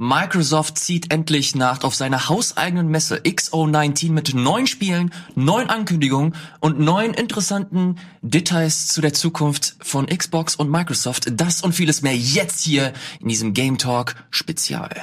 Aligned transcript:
Microsoft 0.00 0.78
zieht 0.78 1.12
endlich 1.12 1.56
nach 1.56 1.82
auf 1.82 1.92
seiner 1.92 2.28
hauseigenen 2.28 2.86
Messe 2.86 3.16
XO19 3.16 4.12
mit 4.12 4.32
neun 4.32 4.68
Spielen, 4.68 5.12
neun 5.34 5.68
Ankündigungen 5.68 6.36
und 6.60 6.78
neun 6.78 7.14
interessanten 7.14 7.96
Details 8.22 8.86
zu 8.86 9.00
der 9.00 9.12
Zukunft 9.12 9.74
von 9.80 10.06
Xbox 10.06 10.54
und 10.54 10.70
Microsoft. 10.70 11.32
Das 11.32 11.62
und 11.62 11.72
vieles 11.72 12.02
mehr 12.02 12.16
jetzt 12.16 12.60
hier 12.60 12.92
in 13.18 13.28
diesem 13.28 13.54
Game 13.54 13.76
Talk 13.76 14.14
Spezial. 14.30 14.94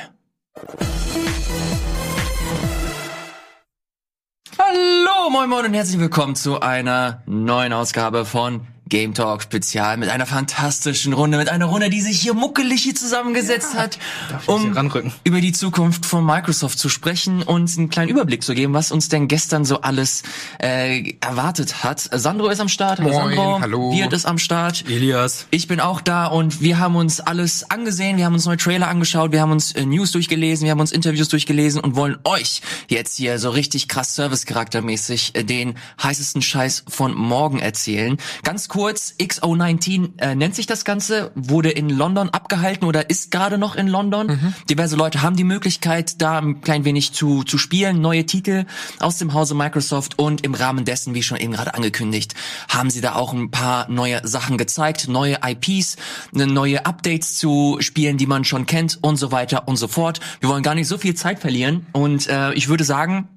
Hallo, 4.57 5.29
moin 5.29 5.49
moin 5.49 5.65
und 5.65 5.73
herzlich 5.73 5.99
willkommen 5.99 6.37
zu 6.37 6.61
einer 6.61 7.21
neuen 7.25 7.73
Ausgabe 7.73 8.23
von 8.23 8.65
Game 8.87 9.15
Talk 9.15 9.41
Spezial 9.41 9.97
mit 9.97 10.09
einer 10.09 10.27
fantastischen 10.27 11.13
Runde, 11.13 11.37
mit 11.37 11.49
einer 11.49 11.65
Runde, 11.65 11.89
die 11.89 12.01
sich 12.01 12.19
hier 12.19 12.35
muckelig 12.35 12.83
hier 12.83 12.93
zusammengesetzt 12.93 13.73
ja, 13.73 13.79
hat, 13.79 13.97
um 14.45 14.75
über 15.23 15.41
die 15.41 15.53
Zukunft 15.53 16.05
von 16.05 16.23
Microsoft 16.23 16.77
zu 16.77 16.87
sprechen 16.87 17.41
und 17.41 17.75
einen 17.77 17.89
kleinen 17.89 18.09
Überblick 18.09 18.43
zu 18.43 18.53
geben, 18.53 18.73
was 18.73 18.91
uns 18.91 19.09
denn 19.09 19.27
gestern 19.27 19.65
so 19.65 19.81
alles 19.81 20.21
äh, 20.61 21.15
erwartet 21.19 21.83
hat. 21.83 21.99
Sandro 22.11 22.47
ist 22.49 22.59
am 22.59 22.69
Start, 22.69 22.99
hallo 22.99 23.09
Moin, 23.09 23.35
Sandro. 23.35 23.61
Hallo. 23.61 23.91
Wirt 23.91 24.13
ist 24.13 24.25
am 24.25 24.37
Start. 24.37 24.85
Elias. 24.87 25.47
Ich 25.49 25.67
bin 25.67 25.79
auch 25.79 25.99
da 25.99 26.27
und 26.27 26.61
wir 26.61 26.77
haben 26.77 26.95
uns 26.95 27.19
alles 27.19 27.69
angesehen, 27.71 28.17
wir 28.17 28.25
haben 28.25 28.33
uns 28.33 28.45
neue 28.45 28.57
Trailer 28.57 28.87
angeschaut, 28.87 29.31
wir 29.31 29.41
haben 29.41 29.51
uns 29.51 29.71
äh, 29.71 29.83
News 29.83 30.11
durchgelesen, 30.11 30.65
wir 30.65 30.71
haben 30.71 30.79
uns 30.79 30.91
Interviews 30.91 31.29
durchgelesen 31.29 31.81
und 31.81 31.95
wollen 31.95 32.19
euch 32.23 32.61
jetzt 32.87 33.17
hier 33.17 33.39
so 33.39 33.49
richtig 33.49 33.87
krass 33.87 34.13
Service-Charaktermäßig 34.13 35.31
äh, 35.33 35.43
den 35.43 35.73
heißesten 36.03 36.43
Scheiß 36.43 36.83
von 36.87 37.15
morgen 37.15 37.57
erzählen. 37.57 38.17
Ganz 38.43 38.67
kurz, 38.75 39.15
XO19 39.17 40.19
äh, 40.19 40.35
nennt 40.35 40.53
sich 40.53 40.67
das 40.67 40.83
Ganze, 40.83 41.31
wurde 41.33 41.69
in 41.69 41.87
London 41.87 42.27
abgehalten 42.31 42.83
oder 42.83 43.09
ist 43.09 43.31
gerade 43.31 43.57
noch 43.57 43.77
in 43.77 43.87
London. 43.87 44.27
Mhm. 44.27 44.53
Diverse 44.69 44.97
Leute 44.97 45.21
haben 45.21 45.37
die 45.37 45.45
Möglichkeit, 45.45 46.21
da 46.21 46.39
ein 46.39 46.59
klein 46.59 46.83
wenig 46.83 47.13
zu, 47.13 47.43
zu 47.43 47.57
spielen, 47.57 48.01
neue 48.01 48.25
Titel 48.25 48.65
aus 48.99 49.17
dem 49.17 49.33
Hause 49.33 49.55
Microsoft 49.55 50.19
und 50.19 50.43
im 50.43 50.53
Rahmen 50.53 50.83
dessen, 50.83 51.15
wie 51.15 51.23
schon 51.23 51.37
eben 51.37 51.53
gerade 51.53 51.73
angekündigt, 51.73 52.35
haben 52.67 52.89
sie 52.89 52.99
da 52.99 53.15
auch 53.15 53.31
ein 53.31 53.49
paar 53.49 53.89
neue 53.89 54.19
Sachen 54.27 54.57
gezeigt, 54.57 55.07
neue 55.07 55.37
IPs, 55.41 55.95
ne, 56.33 56.45
neue 56.45 56.85
Updates 56.85 57.37
zu 57.37 57.77
Spielen, 57.79 58.17
die 58.17 58.27
man 58.27 58.43
schon 58.43 58.65
kennt 58.65 58.99
und 59.01 59.15
so 59.15 59.31
weiter 59.31 59.69
und 59.69 59.77
so 59.77 59.87
fort. 59.87 60.19
Wir 60.41 60.49
wollen 60.49 60.63
gar 60.63 60.75
nicht 60.75 60.89
so 60.89 60.97
viel 60.97 61.15
Zeit 61.15 61.39
verlieren 61.39 61.87
und 61.93 62.27
äh, 62.27 62.51
ich 62.55 62.67
würde 62.67 62.83
sagen, 62.83 63.29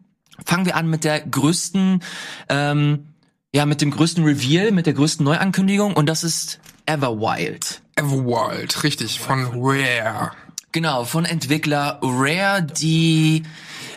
fangen 0.44 0.66
wir 0.66 0.74
an 0.74 0.90
mit 0.90 1.04
der 1.04 1.20
größten 1.20 2.02
ähm, 2.48 3.04
ja, 3.54 3.66
mit 3.66 3.80
dem 3.80 3.90
größten 3.90 4.24
Reveal, 4.24 4.72
mit 4.72 4.86
der 4.86 4.94
größten 4.94 5.24
Neuankündigung 5.24 5.94
und 5.94 6.06
das 6.06 6.24
ist 6.24 6.60
Everwild. 6.86 7.82
Everwild, 7.96 8.82
richtig, 8.84 9.20
von 9.20 9.46
Rare. 9.54 10.32
Genau, 10.72 11.04
von 11.04 11.24
Entwickler 11.24 11.98
Rare, 12.02 12.62
die 12.62 13.42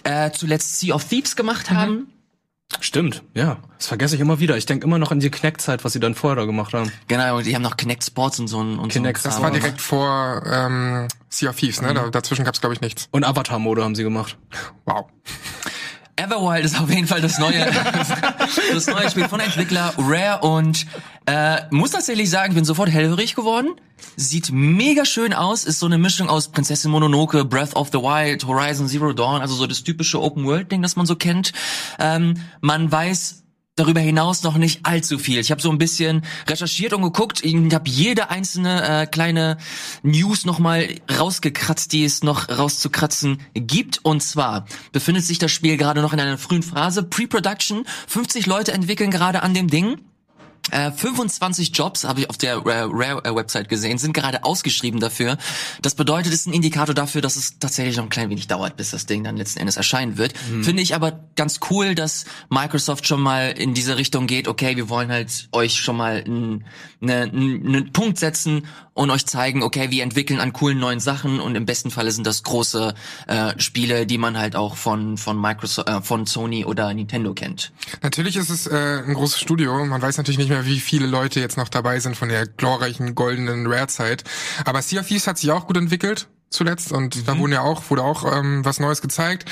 äh, 0.03 0.31
zuletzt 0.31 0.79
Sea 0.79 0.95
of 0.95 1.03
Thieves 1.03 1.35
gemacht 1.35 1.69
mhm. 1.69 1.75
haben. 1.75 2.07
Stimmt, 2.79 3.23
ja. 3.33 3.57
Das 3.77 3.87
vergesse 3.87 4.15
ich 4.15 4.21
immer 4.21 4.39
wieder. 4.39 4.55
Ich 4.55 4.65
denke 4.65 4.87
immer 4.87 4.97
noch 4.97 5.11
an 5.11 5.19
die 5.19 5.29
Kinect-Zeit, 5.29 5.83
was 5.83 5.91
sie 5.91 5.99
dann 5.99 6.15
vorher 6.15 6.37
da 6.37 6.45
gemacht 6.45 6.73
haben. 6.73 6.89
Genau, 7.09 7.37
und 7.37 7.45
die 7.45 7.53
haben 7.53 7.61
noch 7.61 7.75
Kinect 7.75 8.03
Sports 8.03 8.39
und 8.39 8.47
so 8.47 8.63
ein 8.63 8.79
und 8.79 8.93
Kinect, 8.93 9.21
so 9.21 9.27
Das 9.27 9.41
war 9.41 9.51
direkt 9.51 9.81
vor 9.81 10.41
ähm, 10.45 11.07
Sea 11.27 11.49
of 11.49 11.57
Thieves, 11.57 11.81
ne? 11.81 11.89
Mhm. 11.89 11.95
Da, 11.95 12.09
dazwischen 12.09 12.45
gab's 12.45 12.61
glaube 12.61 12.73
ich 12.73 12.79
nichts. 12.81 13.09
Und 13.11 13.25
Avatar-Mode 13.25 13.83
haben 13.83 13.95
sie 13.95 14.03
gemacht. 14.03 14.37
Wow. 14.85 15.07
Everwild 16.21 16.65
ist 16.65 16.79
auf 16.79 16.89
jeden 16.89 17.07
Fall 17.07 17.19
das 17.19 17.39
neue, 17.39 17.65
das 18.73 18.87
neue 18.87 19.09
Spiel 19.09 19.27
von 19.27 19.39
Entwickler 19.39 19.93
Rare 19.97 20.41
und 20.41 20.85
äh, 21.25 21.61
muss 21.71 21.91
tatsächlich 21.91 22.29
sagen, 22.29 22.51
ich 22.51 22.55
bin 22.55 22.65
sofort 22.65 22.89
hellhörig 22.89 23.35
geworden. 23.35 23.69
Sieht 24.15 24.51
mega 24.51 25.05
schön 25.05 25.33
aus, 25.33 25.63
ist 25.63 25.79
so 25.79 25.87
eine 25.87 25.97
Mischung 25.97 26.29
aus 26.29 26.49
Prinzessin 26.49 26.91
Mononoke, 26.91 27.43
Breath 27.45 27.75
of 27.75 27.89
the 27.91 27.97
Wild, 27.99 28.45
Horizon 28.45 28.87
Zero 28.87 29.13
Dawn, 29.13 29.41
also 29.41 29.55
so 29.55 29.65
das 29.65 29.83
typische 29.83 30.21
Open 30.21 30.45
World 30.45 30.71
Ding, 30.71 30.81
das 30.81 30.95
man 30.95 31.05
so 31.05 31.15
kennt. 31.15 31.53
Ähm, 31.99 32.35
man 32.61 32.91
weiß 32.91 33.40
darüber 33.75 33.99
hinaus 33.99 34.43
noch 34.43 34.57
nicht 34.57 34.85
allzu 34.85 35.17
viel. 35.17 35.39
Ich 35.39 35.51
habe 35.51 35.61
so 35.61 35.71
ein 35.71 35.77
bisschen 35.77 36.23
recherchiert 36.47 36.93
und 36.93 37.01
geguckt. 37.01 37.43
Ich 37.43 37.55
habe 37.55 37.89
jede 37.89 38.29
einzelne 38.29 39.03
äh, 39.03 39.05
kleine 39.05 39.57
News 40.03 40.45
nochmal 40.45 40.87
rausgekratzt, 41.17 41.91
die 41.93 42.03
es 42.03 42.23
noch 42.23 42.49
rauszukratzen 42.49 43.39
gibt. 43.53 43.99
Und 44.03 44.21
zwar 44.21 44.65
befindet 44.91 45.23
sich 45.23 45.39
das 45.39 45.51
Spiel 45.51 45.77
gerade 45.77 46.01
noch 46.01 46.13
in 46.13 46.19
einer 46.19 46.37
frühen 46.37 46.63
Phase. 46.63 47.03
Pre-Production. 47.03 47.85
50 48.07 48.45
Leute 48.45 48.73
entwickeln 48.73 49.11
gerade 49.11 49.41
an 49.41 49.53
dem 49.53 49.67
Ding. 49.67 49.97
25 50.69 51.69
äh, 51.69 51.73
Jobs, 51.73 52.03
habe 52.03 52.21
ich 52.21 52.29
auf 52.29 52.37
der 52.37 52.57
Rare-Website 52.63 53.67
gesehen, 53.67 53.97
sind 53.97 54.13
gerade 54.13 54.43
ausgeschrieben 54.43 54.99
dafür. 54.99 55.37
Das 55.81 55.95
bedeutet, 55.95 56.33
es 56.33 56.41
ist 56.41 56.47
ein 56.47 56.53
Indikator 56.53 56.93
dafür, 56.93 57.21
dass 57.21 57.35
es 57.35 57.57
tatsächlich 57.59 57.97
noch 57.97 58.03
ein 58.03 58.09
klein 58.09 58.29
wenig 58.29 58.47
dauert, 58.47 58.77
bis 58.77 58.91
das 58.91 59.05
Ding 59.05 59.23
dann 59.23 59.37
letzten 59.37 59.59
Endes 59.59 59.77
erscheinen 59.77 60.17
wird. 60.17 60.33
Mhm. 60.49 60.63
Finde 60.63 60.83
ich 60.83 60.93
aber 60.93 61.19
ganz 61.35 61.59
cool, 61.69 61.95
dass 61.95 62.25
Microsoft 62.49 63.07
schon 63.07 63.21
mal 63.21 63.51
in 63.51 63.73
diese 63.73 63.97
Richtung 63.97 64.27
geht, 64.27 64.47
okay, 64.47 64.77
wir 64.77 64.89
wollen 64.89 65.09
halt 65.09 65.49
euch 65.51 65.75
schon 65.75 65.97
mal 65.97 66.23
einen, 66.23 66.65
einen, 67.01 67.65
einen 67.65 67.93
Punkt 67.93 68.19
setzen 68.19 68.67
und 68.93 69.09
euch 69.09 69.25
zeigen, 69.25 69.63
okay, 69.63 69.89
wir 69.89 70.03
entwickeln 70.03 70.39
an 70.39 70.53
coolen 70.53 70.79
neuen 70.79 70.99
Sachen 70.99 71.39
und 71.39 71.55
im 71.55 71.65
besten 71.65 71.91
Falle 71.91 72.11
sind 72.11 72.27
das 72.27 72.43
große 72.43 72.93
äh, 73.27 73.53
Spiele, 73.57 74.05
die 74.05 74.17
man 74.17 74.37
halt 74.37 74.55
auch 74.55 74.75
von 74.75 75.17
von 75.17 75.39
Microsoft, 75.39 75.87
äh, 75.87 76.01
von 76.01 76.25
Sony 76.25 76.65
oder 76.65 76.93
Nintendo 76.93 77.33
kennt. 77.33 77.71
Natürlich 78.01 78.35
ist 78.35 78.49
es 78.49 78.67
äh, 78.67 79.03
ein 79.07 79.13
großes 79.13 79.39
Studio. 79.39 79.85
Man 79.85 80.01
weiß 80.01 80.17
natürlich 80.17 80.37
nicht 80.37 80.50
mehr, 80.51 80.65
wie 80.65 80.79
viele 80.79 81.07
Leute 81.07 81.39
jetzt 81.39 81.57
noch 81.57 81.69
dabei 81.69 81.99
sind 81.99 82.15
von 82.15 82.29
der 82.29 82.45
glorreichen 82.45 83.15
goldenen 83.15 83.65
Rare-Zeit. 83.65 84.23
Aber 84.65 84.81
Sea 84.81 85.01
of 85.01 85.07
Thieves 85.07 85.25
hat 85.25 85.39
sich 85.39 85.51
auch 85.51 85.65
gut 85.65 85.77
entwickelt 85.77 86.27
zuletzt 86.49 86.91
und 86.91 87.15
mhm. 87.15 87.25
da 87.25 87.37
wurden 87.37 87.53
ja 87.53 87.61
auch 87.61 87.89
wurde 87.89 88.03
auch 88.03 88.31
ähm, 88.37 88.63
was 88.63 88.79
Neues 88.79 89.01
gezeigt 89.01 89.49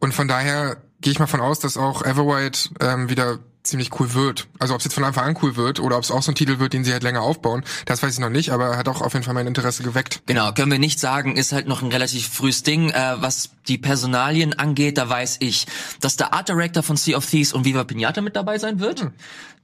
und 0.00 0.12
von 0.12 0.28
daher 0.28 0.76
gehe 1.00 1.12
ich 1.12 1.18
mal 1.18 1.26
von 1.26 1.40
aus, 1.40 1.60
dass 1.60 1.76
auch 1.76 2.02
Everwild 2.02 2.70
ähm, 2.80 3.08
wieder 3.08 3.38
ziemlich 3.62 3.98
cool 3.98 4.12
wird. 4.14 4.46
Also 4.58 4.74
ob 4.74 4.80
es 4.80 4.84
jetzt 4.84 4.94
von 4.94 5.04
Anfang 5.04 5.24
an 5.24 5.38
cool 5.42 5.56
wird 5.56 5.80
oder 5.80 5.96
ob 5.96 6.02
es 6.02 6.10
auch 6.10 6.22
so 6.22 6.30
ein 6.30 6.34
Titel 6.34 6.58
wird, 6.58 6.74
den 6.74 6.84
sie 6.84 6.92
halt 6.92 7.02
länger 7.02 7.22
aufbauen, 7.22 7.64
das 7.86 8.02
weiß 8.02 8.12
ich 8.12 8.20
noch 8.20 8.28
nicht, 8.28 8.50
aber 8.50 8.76
hat 8.76 8.88
auch 8.88 9.00
auf 9.00 9.14
jeden 9.14 9.24
Fall 9.24 9.34
mein 9.34 9.46
Interesse 9.46 9.82
geweckt. 9.82 10.22
Genau, 10.26 10.52
können 10.52 10.70
wir 10.70 10.78
nicht 10.78 11.00
sagen, 11.00 11.36
ist 11.36 11.52
halt 11.52 11.66
noch 11.66 11.82
ein 11.82 11.90
relativ 11.90 12.28
frühes 12.28 12.62
Ding. 12.62 12.90
Äh, 12.90 13.16
was 13.20 13.50
die 13.66 13.78
Personalien 13.78 14.52
angeht, 14.52 14.98
da 14.98 15.08
weiß 15.08 15.38
ich, 15.40 15.66
dass 16.00 16.16
der 16.16 16.34
Art 16.34 16.48
Director 16.48 16.82
von 16.82 16.96
Sea 16.96 17.16
of 17.16 17.24
Thieves 17.26 17.52
und 17.54 17.64
Viva 17.64 17.84
Pinata 17.84 18.20
mit 18.20 18.36
dabei 18.36 18.58
sein 18.58 18.80
wird. 18.80 19.00
Hm 19.00 19.12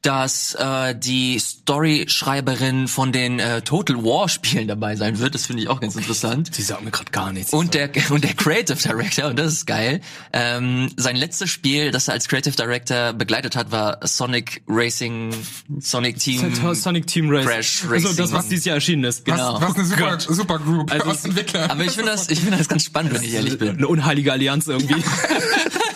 dass 0.03 0.55
äh, 0.55 0.95
die 0.95 1.39
Story-Schreiberin 1.39 2.89
von 2.89 3.13
den 3.13 3.39
äh, 3.39 3.63
Total 3.63 3.97
War-Spielen 4.03 4.67
dabei 4.67 4.97
sein 4.97 5.19
wird. 5.19 5.35
Das 5.35 5.47
finde 5.47 5.63
ich 5.63 5.69
auch 5.69 5.81
ganz 5.81 5.95
interessant. 5.95 6.55
Sie 6.55 6.63
sagen 6.63 6.85
mir 6.85 6.91
gerade 6.91 7.11
gar 7.11 7.33
nichts. 7.33 7.53
Und 7.53 7.75
der, 7.75 7.91
und 8.11 8.25
der 8.25 8.35
Creative 8.35 8.77
Director, 8.77 9.27
und 9.27 9.39
das 9.39 9.53
ist 9.53 9.67
geil, 9.67 10.01
ähm, 10.33 10.91
sein 10.97 11.17
letztes 11.17 11.51
Spiel, 11.51 11.91
das 11.91 12.09
er 12.09 12.15
als 12.15 12.29
Creative 12.29 12.57
Director 12.57 13.13
begleitet 13.13 13.57
hat, 13.57 13.71
war 13.71 13.99
Sonic 14.03 14.63
Racing, 14.67 15.35
Sonic 15.81 16.19
Team... 16.19 16.55
Sonic 16.75 17.07
Team 17.07 17.31
Race. 17.31 17.47
Crash 17.47 17.85
Racing. 17.85 18.07
Also 18.07 18.23
das, 18.23 18.33
was 18.33 18.49
dieses 18.49 18.65
Jahr 18.65 18.77
erschienen 18.77 19.05
ist. 19.05 19.25
Genau. 19.25 19.61
Was, 19.61 19.71
was 19.71 19.77
eine 19.77 19.85
super, 19.85 20.21
super 20.21 20.59
Group 20.59 20.91
also 20.93 21.11
aus 21.11 21.25
Entwicklern. 21.25 21.71
Aber 21.71 21.85
ich 21.85 21.93
finde 21.93 22.11
das, 22.11 22.29
ich 22.31 22.41
finde 22.41 22.57
das 22.59 22.69
ganz 22.69 22.85
spannend, 22.85 23.15
wenn 23.15 23.23
ich 23.23 23.35
ehrlich 23.35 23.59
bin. 23.59 23.77
Eine 23.77 23.89
unheilige 23.89 24.33
Allianz 24.33 24.67
irgendwie. 24.67 25.03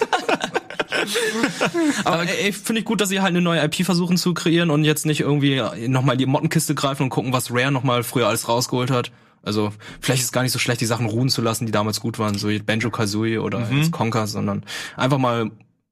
Aber 2.04 2.22
ey, 2.22 2.52
finde 2.52 2.80
ich 2.80 2.84
gut, 2.84 3.00
dass 3.00 3.08
sie 3.08 3.20
halt 3.20 3.30
eine 3.30 3.40
neue 3.40 3.62
IP 3.62 3.84
versuchen 3.84 4.16
zu 4.16 4.34
kreieren 4.34 4.70
und 4.70 4.84
jetzt 4.84 5.06
nicht 5.06 5.20
irgendwie 5.20 5.62
nochmal 5.88 6.14
in 6.14 6.18
die 6.18 6.26
Mottenkiste 6.26 6.74
greifen 6.74 7.04
und 7.04 7.10
gucken, 7.10 7.32
was 7.32 7.50
Rare 7.52 7.72
nochmal 7.72 8.02
früher 8.02 8.28
alles 8.28 8.48
rausgeholt 8.48 8.90
hat. 8.90 9.12
Also 9.42 9.72
vielleicht 10.00 10.20
ist 10.20 10.26
es 10.26 10.32
gar 10.32 10.42
nicht 10.42 10.52
so 10.52 10.58
schlecht, 10.58 10.80
die 10.80 10.86
Sachen 10.86 11.06
ruhen 11.06 11.28
zu 11.28 11.42
lassen, 11.42 11.66
die 11.66 11.72
damals 11.72 12.00
gut 12.00 12.18
waren, 12.18 12.36
so 12.38 12.48
wie 12.48 12.58
Banjo 12.58 12.90
Kazooie 12.90 13.38
oder 13.38 13.60
mhm. 13.60 13.90
Conker, 13.90 14.26
sondern 14.26 14.64
einfach 14.96 15.18
mal 15.18 15.50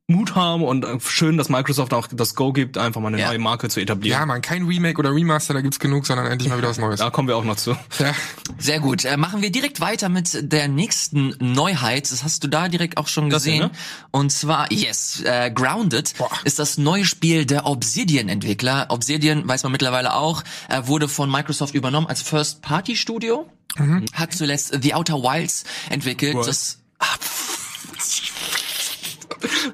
Mut 0.08 0.34
haben 0.34 0.64
und 0.64 0.84
äh, 0.84 0.98
schön, 1.00 1.38
dass 1.38 1.48
Microsoft 1.48 1.94
auch 1.94 2.08
das 2.08 2.34
Go 2.34 2.52
gibt, 2.52 2.76
einfach 2.76 3.00
mal 3.00 3.08
eine 3.08 3.20
ja. 3.20 3.28
neue 3.28 3.38
Marke 3.38 3.68
zu 3.68 3.80
etablieren. 3.80 4.20
Ja, 4.20 4.26
man, 4.26 4.42
kein 4.42 4.66
Remake 4.66 4.98
oder 4.98 5.14
Remaster, 5.14 5.54
da 5.54 5.60
gibt's 5.60 5.78
genug, 5.78 6.06
sondern 6.06 6.26
endlich 6.26 6.50
mal 6.50 6.58
wieder 6.58 6.68
was 6.68 6.78
Neues. 6.78 6.98
Da 6.98 7.10
kommen 7.10 7.28
wir 7.28 7.36
auch 7.36 7.44
noch 7.44 7.56
zu. 7.56 7.76
Ja. 7.98 8.14
Sehr 8.58 8.80
gut. 8.80 9.04
Äh, 9.04 9.16
machen 9.16 9.42
wir 9.42 9.50
direkt 9.50 9.80
weiter 9.80 10.08
mit 10.08 10.52
der 10.52 10.68
nächsten 10.68 11.34
Neuheit. 11.40 12.10
Das 12.10 12.24
hast 12.24 12.42
du 12.44 12.48
da 12.48 12.68
direkt 12.68 12.98
auch 12.98 13.08
schon 13.08 13.30
gesehen. 13.30 13.54
Hier, 13.54 13.64
ne? 13.66 13.70
Und 14.10 14.30
zwar, 14.30 14.70
yes, 14.72 15.22
äh, 15.24 15.50
Grounded 15.50 16.16
Boah. 16.18 16.30
ist 16.44 16.58
das 16.58 16.78
neue 16.78 17.04
Spiel 17.04 17.46
der 17.46 17.66
Obsidian-Entwickler. 17.66 18.86
Obsidian, 18.90 19.46
weiß 19.46 19.62
man 19.62 19.72
mittlerweile 19.72 20.14
auch, 20.14 20.42
äh, 20.68 20.82
wurde 20.86 21.08
von 21.08 21.30
Microsoft 21.30 21.74
übernommen 21.74 22.08
als 22.08 22.22
First-Party-Studio. 22.22 23.48
Mhm. 23.76 24.04
Hat 24.12 24.34
zuletzt 24.34 24.76
The 24.82 24.94
Outer 24.94 25.22
Wilds 25.22 25.64
entwickelt. 25.88 26.34
What? 26.34 26.48
Das, 26.48 26.81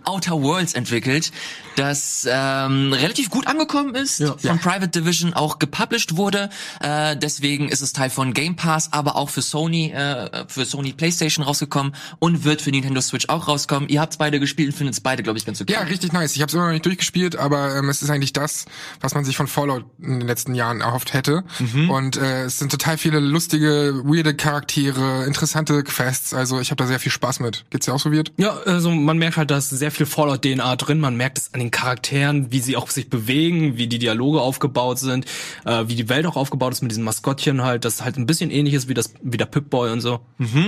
Outer 0.04 0.40
Worlds 0.42 0.74
entwickelt, 0.74 1.32
das 1.76 2.26
ähm, 2.30 2.92
relativ 2.92 3.30
gut 3.30 3.46
angekommen 3.46 3.94
ist, 3.94 4.18
Ja. 4.20 4.34
von 4.36 4.58
Private 4.58 4.88
Division 4.88 5.32
auch 5.34 5.58
gepublished 5.58 6.16
wurde. 6.16 6.50
Äh, 6.80 7.16
deswegen 7.16 7.68
ist 7.68 7.80
es 7.82 7.92
Teil 7.92 8.10
von 8.10 8.32
Game 8.34 8.56
Pass, 8.56 8.92
aber 8.92 9.16
auch 9.16 9.30
für 9.30 9.42
Sony, 9.42 9.90
äh, 9.92 10.44
für 10.48 10.64
Sony 10.64 10.92
PlayStation 10.92 11.44
rausgekommen 11.44 11.94
und 12.18 12.44
wird 12.44 12.62
für 12.62 12.70
Nintendo 12.70 13.00
Switch 13.00 13.28
auch 13.28 13.48
rauskommen. 13.48 13.88
Ihr 13.88 14.00
habt's 14.00 14.16
beide 14.16 14.40
gespielt 14.40 14.70
und 14.70 14.76
findet 14.76 14.94
es 14.94 15.00
beide, 15.00 15.22
glaube 15.22 15.38
ich, 15.38 15.46
ganz 15.46 15.60
okay. 15.60 15.72
Ja, 15.72 15.80
richtig 15.82 16.12
nice. 16.12 16.34
Ich 16.34 16.42
habe 16.42 16.48
es 16.48 16.54
immer 16.54 16.64
noch 16.66 16.72
nicht 16.72 16.84
durchgespielt, 16.86 17.36
aber 17.36 17.76
ähm, 17.76 17.88
es 17.88 18.02
ist 18.02 18.10
eigentlich 18.10 18.32
das, 18.32 18.64
was 19.00 19.14
man 19.14 19.24
sich 19.24 19.36
von 19.36 19.46
Fallout 19.46 19.84
in 20.00 20.18
den 20.20 20.26
letzten 20.28 20.54
Jahren 20.54 20.80
erhofft 20.80 21.12
hätte. 21.14 21.44
Und 21.88 22.16
äh, 22.16 22.44
es 22.44 22.58
sind 22.58 22.70
total 22.70 22.98
viele 22.98 23.20
lustige, 23.20 24.02
weirde 24.04 24.34
Charaktere, 24.34 25.24
interessante 25.26 25.82
Quests. 25.84 26.34
Also 26.34 26.60
ich 26.60 26.70
habe 26.70 26.76
da 26.82 26.86
sehr 26.86 26.98
viel 27.00 27.12
Spaß 27.12 27.40
mit. 27.40 27.64
Geht's 27.70 27.86
dir 27.86 27.94
auch 27.94 28.00
so 28.00 28.12
weird? 28.12 28.32
Ja, 28.36 28.56
also 28.66 28.90
man 28.90 29.18
merkt 29.18 29.36
halt, 29.36 29.50
da 29.50 29.58
ist 29.58 29.68
sehr 29.78 29.90
viel 29.90 30.06
Fallout-DNA 30.06 30.76
drin. 30.76 31.00
Man 31.00 31.16
merkt 31.16 31.38
es 31.38 31.54
an 31.54 31.60
den 31.60 31.70
Charakteren, 31.70 32.52
wie 32.52 32.60
sie 32.60 32.76
auch 32.76 32.90
sich 32.90 33.08
bewegen, 33.08 33.78
wie 33.78 33.86
die 33.86 33.98
Dialoge 33.98 34.40
aufgebaut 34.40 34.98
sind, 34.98 35.24
äh, 35.64 35.84
wie 35.86 35.94
die 35.94 36.08
Welt 36.08 36.26
auch 36.26 36.36
aufgebaut 36.36 36.72
ist 36.72 36.82
mit 36.82 36.90
diesen 36.90 37.04
Maskottchen 37.04 37.62
halt, 37.62 37.84
das 37.84 38.02
halt 38.02 38.16
ein 38.16 38.26
bisschen 38.26 38.50
ähnlich 38.50 38.74
ist 38.74 38.88
wie 38.88 38.94
das 38.94 39.14
wie 39.22 39.36
der 39.36 39.46
Pip-Boy 39.46 39.92
und 39.92 40.00
so. 40.00 40.20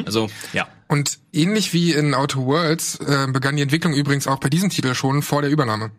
Also, 0.06 0.28
ja. 0.52 0.66
Und 0.88 1.18
ähnlich 1.32 1.72
wie 1.72 1.92
in 1.92 2.14
Outer 2.14 2.44
Worlds 2.46 2.96
äh, 2.96 3.26
begann 3.30 3.56
die 3.56 3.62
Entwicklung 3.62 3.92
übrigens 3.92 4.26
auch 4.26 4.38
bei 4.38 4.48
diesem 4.48 4.70
Titel 4.70 4.94
schon 4.94 5.22
vor 5.22 5.42
der 5.42 5.50
Übernahme. 5.50 5.90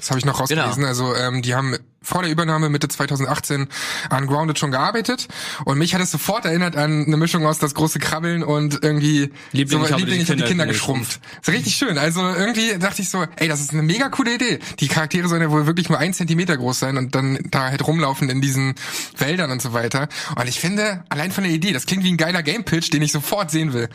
Das 0.00 0.10
habe 0.10 0.18
ich 0.18 0.24
noch 0.24 0.40
rausgelesen. 0.40 0.76
Genau. 0.76 0.88
Also 0.88 1.14
ähm, 1.14 1.42
die 1.42 1.54
haben 1.54 1.76
vor 2.02 2.22
der 2.22 2.30
Übernahme 2.30 2.70
Mitte 2.70 2.88
2018 2.88 3.68
an 4.08 4.26
Grounded 4.26 4.58
schon 4.58 4.70
gearbeitet 4.70 5.28
und 5.66 5.76
mich 5.76 5.94
hat 5.94 6.00
es 6.00 6.10
sofort 6.10 6.46
erinnert 6.46 6.76
an 6.76 7.04
eine 7.06 7.16
Mischung 7.18 7.46
aus 7.46 7.58
das 7.58 7.74
große 7.74 7.98
Krabbeln 7.98 8.42
und 8.42 8.82
irgendwie 8.82 9.30
Liebling, 9.52 9.84
ich 9.84 9.92
habe 9.92 10.00
Liebling, 10.00 10.16
die 10.16 10.22
ich 10.22 10.30
hab 10.30 10.36
die 10.36 10.42
Kinder 10.42 10.46
Kinder 10.46 10.66
geschrumpft. 10.66 11.20
ist 11.42 11.48
richtig 11.48 11.76
schön. 11.76 11.98
Also 11.98 12.20
irgendwie 12.20 12.78
dachte 12.78 13.02
ich 13.02 13.10
so, 13.10 13.26
ey, 13.36 13.48
das 13.48 13.60
ist 13.60 13.72
eine 13.72 13.82
mega 13.82 14.08
coole 14.08 14.34
Idee. 14.34 14.60
Die 14.78 14.88
Charaktere 14.88 15.28
sollen 15.28 15.42
ja 15.42 15.50
wohl 15.50 15.66
wirklich 15.66 15.90
nur 15.90 15.98
ein 15.98 16.14
Zentimeter 16.14 16.56
groß 16.56 16.78
sein 16.78 16.96
und 16.96 17.14
dann 17.14 17.38
da 17.50 17.70
halt 17.70 17.86
rumlaufen 17.86 18.30
in 18.30 18.40
diesen 18.40 18.74
Wäldern 19.18 19.50
und 19.50 19.60
so 19.60 19.74
weiter. 19.74 20.08
Und 20.36 20.48
ich 20.48 20.58
finde, 20.58 21.04
allein 21.10 21.32
von 21.32 21.44
der 21.44 21.52
Idee, 21.52 21.72
das 21.72 21.84
klingt 21.84 22.04
wie 22.04 22.12
ein 22.12 22.16
geiler 22.16 22.42
Game-Pitch, 22.42 22.92
den 22.92 23.02
ich 23.02 23.12
sofort 23.12 23.50
sehen 23.50 23.74
will. 23.74 23.90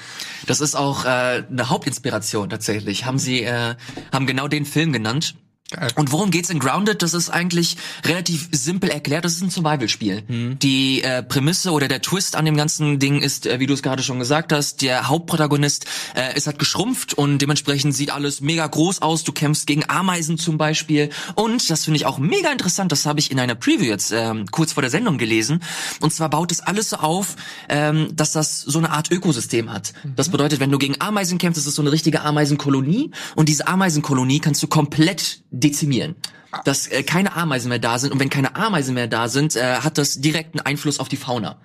Das 0.46 0.62
ist 0.62 0.76
auch 0.76 1.06
äh, 1.06 1.08
eine 1.08 1.70
Hauptinspiration 1.70 2.50
tatsächlich. 2.52 3.06
Haben 3.06 3.18
sie 3.18 3.42
äh, 3.42 3.76
haben 4.14 4.28
genau 4.28 4.48
den 4.48 4.66
Film 4.66 4.94
genannt. 4.94 5.36
Geil. 5.72 5.90
Und 5.96 6.12
worum 6.12 6.30
geht's 6.30 6.52
in 6.52 6.60
Grounded? 6.60 7.02
Das 7.02 7.16
ist 7.16 7.32
eigentlich 7.32 7.78
relativ 8.06 8.50
simpel 8.52 8.92
erklärt. 8.92 9.26
Das 9.26 9.34
ist 9.34 9.42
ein 9.42 9.50
Survival-Spiel. 9.50 10.22
Die 10.62 11.02
äh, 11.02 11.24
Prämisse 11.24 11.72
oder 11.72 11.88
der 11.88 12.04
Twist 12.04 12.36
an 12.36 12.46
dem 12.46 12.56
ganzen 12.56 13.00
Ding 13.00 13.20
ist, 13.20 13.48
äh, 13.48 13.60
wie 13.60 13.66
du 13.66 13.74
es 13.74 13.82
gerade 13.82 14.04
schon 14.04 14.20
gesagt 14.20 14.54
hast, 14.54 14.84
der 14.84 15.08
Hauptprotagonist 15.08 15.86
äh, 16.16 16.38
ist 16.38 16.46
halt 16.46 16.60
geschrumpft 16.60 17.16
und 17.16 17.40
dementsprechend 17.40 17.96
sieht 17.96 18.12
alles 18.12 18.42
mega 18.42 18.68
groß 18.68 19.02
aus. 19.02 19.24
Du 19.24 19.32
kämpfst 19.32 19.66
gegen 19.66 19.90
Ameisen 19.90 20.38
zum 20.38 20.60
Beispiel. 20.60 21.10
Und 21.34 21.68
das 21.68 21.86
finde 21.86 21.98
ich 21.98 22.06
auch 22.06 22.20
mega 22.20 22.52
interessant. 22.52 22.92
Das 22.92 23.08
habe 23.08 23.20
ich 23.20 23.32
in 23.32 23.40
einer 23.40 23.56
Preview 23.56 23.86
jetzt 23.86 24.12
ähm, 24.12 24.46
kurz 24.52 24.74
vor 24.74 24.82
der 24.82 24.92
Sendung 24.92 25.18
gelesen. 25.18 25.64
Und 26.00 26.14
zwar 26.14 26.30
baut 26.30 26.52
es 26.52 26.62
alles 26.62 26.92
so 26.92 26.98
auf, 26.98 27.38
ähm, 27.70 28.16
dass 28.16 28.34
das 28.34 28.62
so 28.62 28.78
eine 28.78 28.92
Art 28.92 29.12
Ökosystem 29.12 29.74
hat. 29.74 29.94
Das 30.16 30.30
bedeutet, 30.30 30.60
wenn 30.60 30.70
du 30.70 30.78
gegen 30.78 31.02
Ameisen 31.02 31.40
kämpfst, 31.40 31.58
ist 31.60 31.66
es 31.66 31.74
so 31.74 31.82
eine 31.82 31.92
richtige 31.92 32.22
Ameisenkolonie. 32.22 33.10
Und 33.36 33.50
diese 33.50 33.68
Ameisenkolonie 33.68 34.40
kannst 34.40 34.62
du 34.62 34.68
komplett 34.68 35.42
dezimieren. 35.60 36.16
Dass 36.64 36.88
äh, 36.88 37.04
keine 37.04 37.36
Ameisen 37.36 37.68
mehr 37.68 37.80
da 37.80 38.00
sind 38.00 38.14
und 38.14 38.20
wenn 38.20 38.30
keine 38.30 38.56
Ameisen 38.56 38.94
mehr 38.94 39.08
da 39.08 39.28
sind, 39.28 39.56
äh, 39.56 39.78
hat 39.78 39.98
das 39.98 40.22
direkten 40.22 40.62
Einfluss 40.62 41.00
auf 41.00 41.10
die 41.10 41.18
Fauna 41.18 41.58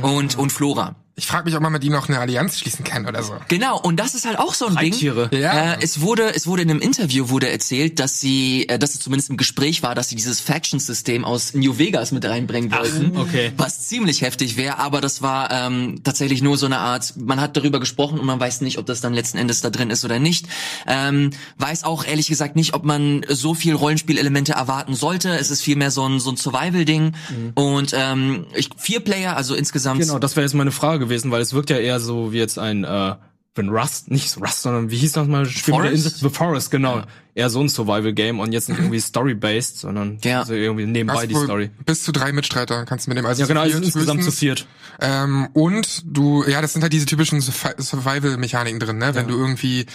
und 0.00 0.38
und 0.38 0.52
Flora. 0.52 0.96
Ich 1.20 1.26
frage 1.26 1.44
mich, 1.44 1.54
ob 1.54 1.60
man 1.60 1.70
mit 1.70 1.84
ihm 1.84 1.92
noch 1.92 2.08
eine 2.08 2.18
Allianz 2.18 2.58
schließen 2.58 2.82
kann 2.82 3.06
oder 3.06 3.22
so. 3.22 3.34
Genau, 3.48 3.78
und 3.78 4.00
das 4.00 4.14
ist 4.14 4.26
halt 4.26 4.38
auch 4.38 4.54
so 4.54 4.64
ein 4.66 4.76
Ding. 4.76 4.94
Reittiere. 4.94 5.28
Ja. 5.32 5.74
Äh, 5.74 5.78
es 5.82 6.00
wurde, 6.00 6.34
es 6.34 6.46
wurde 6.46 6.62
in 6.62 6.70
einem 6.70 6.80
Interview 6.80 7.28
wurde 7.28 7.50
erzählt, 7.50 8.00
dass 8.00 8.20
sie, 8.20 8.66
äh, 8.70 8.78
dass 8.78 8.94
es 8.94 9.00
zumindest 9.00 9.28
im 9.28 9.36
Gespräch 9.36 9.82
war, 9.82 9.94
dass 9.94 10.08
sie 10.08 10.16
dieses 10.16 10.40
Faction-System 10.40 11.26
aus 11.26 11.52
New 11.52 11.76
Vegas 11.76 12.10
mit 12.12 12.24
reinbringen 12.24 12.72
wollten. 12.72 13.18
okay. 13.18 13.52
Was 13.58 13.86
ziemlich 13.86 14.22
heftig 14.22 14.56
wäre, 14.56 14.78
aber 14.78 15.02
das 15.02 15.20
war 15.20 15.50
ähm, 15.50 16.00
tatsächlich 16.04 16.40
nur 16.40 16.56
so 16.56 16.64
eine 16.64 16.78
Art, 16.78 17.12
man 17.18 17.38
hat 17.38 17.54
darüber 17.54 17.80
gesprochen 17.80 18.18
und 18.18 18.24
man 18.24 18.40
weiß 18.40 18.62
nicht, 18.62 18.78
ob 18.78 18.86
das 18.86 19.02
dann 19.02 19.12
letzten 19.12 19.36
Endes 19.36 19.60
da 19.60 19.68
drin 19.68 19.90
ist 19.90 20.06
oder 20.06 20.18
nicht. 20.18 20.46
Ähm, 20.86 21.32
weiß 21.58 21.84
auch 21.84 22.02
ehrlich 22.06 22.28
gesagt 22.28 22.56
nicht, 22.56 22.72
ob 22.72 22.84
man 22.84 23.26
so 23.28 23.52
viel 23.52 23.74
Rollenspielelemente 23.74 24.52
erwarten 24.52 24.94
sollte. 24.94 25.28
Es 25.36 25.50
ist 25.50 25.60
vielmehr 25.60 25.90
so 25.90 26.08
ein, 26.08 26.18
so 26.18 26.30
ein 26.30 26.38
Survival-Ding. 26.38 27.12
Und 27.56 27.92
ähm, 27.94 28.46
ich, 28.54 28.70
vier 28.78 29.00
Player, 29.00 29.36
also 29.36 29.54
insgesamt 29.54 30.00
Genau, 30.00 30.18
das 30.18 30.36
wäre 30.36 30.44
jetzt 30.44 30.54
meine 30.54 30.72
Frage 30.72 31.09
gewesen, 31.10 31.30
weil 31.30 31.42
es 31.42 31.52
wirkt 31.52 31.70
ja 31.70 31.76
eher 31.76 32.00
so 32.00 32.32
wie 32.32 32.38
jetzt 32.38 32.58
ein 32.58 32.84
äh, 32.84 33.16
wenn 33.54 33.68
Rust, 33.68 34.10
nicht 34.10 34.40
Rust, 34.40 34.62
sondern 34.62 34.90
wie 34.90 34.96
hieß 34.96 35.12
das 35.12 35.26
mal? 35.26 35.44
Spiel 35.44 35.74
Forest? 35.74 36.20
The 36.20 36.30
Forest, 36.30 36.70
genau. 36.70 37.02
Eher 37.40 37.50
so 37.50 37.60
ein 37.60 37.68
Survival-Game 37.68 38.38
und 38.38 38.52
jetzt 38.52 38.68
nicht 38.68 38.78
irgendwie 38.80 39.00
Story-based, 39.00 39.78
sondern 39.78 40.18
Ja. 40.22 40.44
so 40.44 40.52
irgendwie 40.52 40.86
nebenbei 40.86 41.26
die 41.26 41.34
Story. 41.34 41.70
Bis 41.86 42.02
zu 42.02 42.12
drei 42.12 42.32
Mitstreiter 42.32 42.84
kannst 42.84 43.06
du 43.06 43.10
mit 43.10 43.18
dem. 43.18 43.26
Also 43.26 43.40
Ja, 43.42 43.46
genau, 43.48 43.62
also 43.62 43.78
insgesamt 43.78 44.22
zu 44.24 44.30
viert. 44.30 44.66
Ähm, 45.00 45.48
und 45.54 46.02
du, 46.04 46.44
ja, 46.46 46.60
das 46.60 46.74
sind 46.74 46.82
halt 46.82 46.92
diese 46.92 47.06
typischen 47.06 47.40
Survi- 47.40 47.80
Survival-Mechaniken 47.80 48.78
drin, 48.78 48.98
ne? 48.98 49.14
Wenn 49.14 49.26
du 49.28 49.36
irgendwie, 49.38 49.86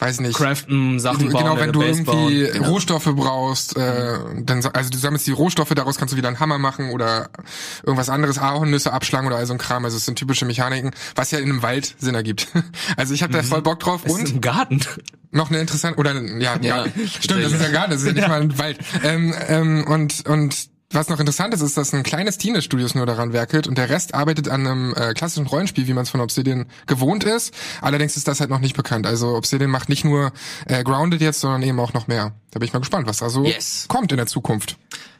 weiß 0.00 0.20
nicht, 0.20 0.36
Craften, 0.36 0.98
Sachen 0.98 1.26
Du- 1.26 1.32
bauen, 1.32 1.44
genau, 1.44 1.58
wenn 1.60 1.72
du 1.72 1.78
Base 1.80 2.00
irgendwie. 2.02 2.50
Genau. 2.52 2.68
Rohstoffe 2.70 3.04
brauchst, 3.14 3.76
äh, 3.76 4.18
dann 4.42 4.62
sa- 4.62 4.70
also 4.70 4.90
du 4.90 4.98
sammelst 4.98 5.26
die 5.26 5.32
Rohstoffe, 5.32 5.72
daraus 5.74 5.96
kannst 5.98 6.12
du 6.12 6.16
wieder 6.16 6.28
einen 6.28 6.40
Hammer 6.40 6.58
machen 6.58 6.90
oder 6.90 7.28
irgendwas 7.84 8.08
anderes, 8.08 8.38
Ahornnüsse 8.38 8.92
abschlagen 8.92 9.28
oder 9.28 9.36
all 9.36 9.46
so 9.46 9.52
ein 9.52 9.58
Kram. 9.58 9.84
Also 9.84 9.96
es 9.98 10.04
sind 10.06 10.18
typische 10.18 10.44
Mechaniken, 10.46 10.90
was 11.14 11.30
ja 11.30 11.38
in 11.38 11.48
einem 11.50 11.62
Wald 11.62 11.94
Sinn 11.98 12.14
ergibt. 12.16 12.48
Also 12.96 13.14
ich 13.14 13.22
habe 13.22 13.32
da 13.32 13.42
voll 13.42 13.62
Bock 13.62 13.78
drauf 13.80 14.04
Mhm. 14.04 14.10
Es 14.10 14.16
ist 14.16 14.20
und 14.28 14.30
im 14.36 14.40
Garten. 14.40 14.80
Noch 15.30 15.50
eine 15.50 15.60
interessante 15.60 15.98
oder 15.98 16.20
ja, 16.38 16.56
Ja, 16.60 16.84
stimmt, 17.20 17.44
das 17.44 17.52
ist 17.52 17.62
ja 17.62 17.68
gar 17.68 17.88
nicht, 17.88 17.94
das 17.94 18.02
ist 18.02 18.08
ja 18.08 18.12
nicht 18.12 18.28
mal 18.28 18.40
ein 18.40 18.58
Wald. 18.58 18.78
Ähm, 19.04 19.34
ähm, 19.48 19.84
und 19.86 20.26
und 20.26 20.70
was 20.92 21.08
noch 21.08 21.20
interessant 21.20 21.54
ist, 21.54 21.60
ist, 21.60 21.76
dass 21.76 21.94
ein 21.94 22.02
kleines 22.02 22.36
Team 22.36 22.54
des 22.54 22.64
Studios 22.64 22.96
nur 22.96 23.06
daran 23.06 23.32
werkelt 23.32 23.68
und 23.68 23.78
der 23.78 23.90
Rest 23.90 24.12
arbeitet 24.12 24.48
an 24.48 24.66
einem 24.66 24.94
äh, 24.94 25.14
klassischen 25.14 25.46
Rollenspiel, 25.46 25.86
wie 25.86 25.92
man 25.92 26.02
es 26.02 26.10
von 26.10 26.20
Obsidian 26.20 26.66
gewohnt 26.88 27.22
ist. 27.22 27.54
Allerdings 27.80 28.16
ist 28.16 28.26
das 28.26 28.40
halt 28.40 28.50
noch 28.50 28.58
nicht 28.58 28.76
bekannt. 28.76 29.06
Also 29.06 29.36
Obsidian 29.36 29.70
macht 29.70 29.88
nicht 29.88 30.04
nur 30.04 30.32
äh, 30.66 30.82
Grounded 30.82 31.20
jetzt, 31.20 31.40
sondern 31.40 31.62
eben 31.62 31.78
auch 31.78 31.92
noch 31.92 32.08
mehr. 32.08 32.32
Da 32.50 32.58
bin 32.58 32.66
ich 32.66 32.72
mal 32.72 32.80
gespannt, 32.80 33.06
was 33.06 33.18
da 33.18 33.30
so 33.30 33.44
Yes. 33.44 33.84
kommt 33.88 34.10
in 34.12 34.16
der 34.18 34.26
Zukunft. 34.26 34.76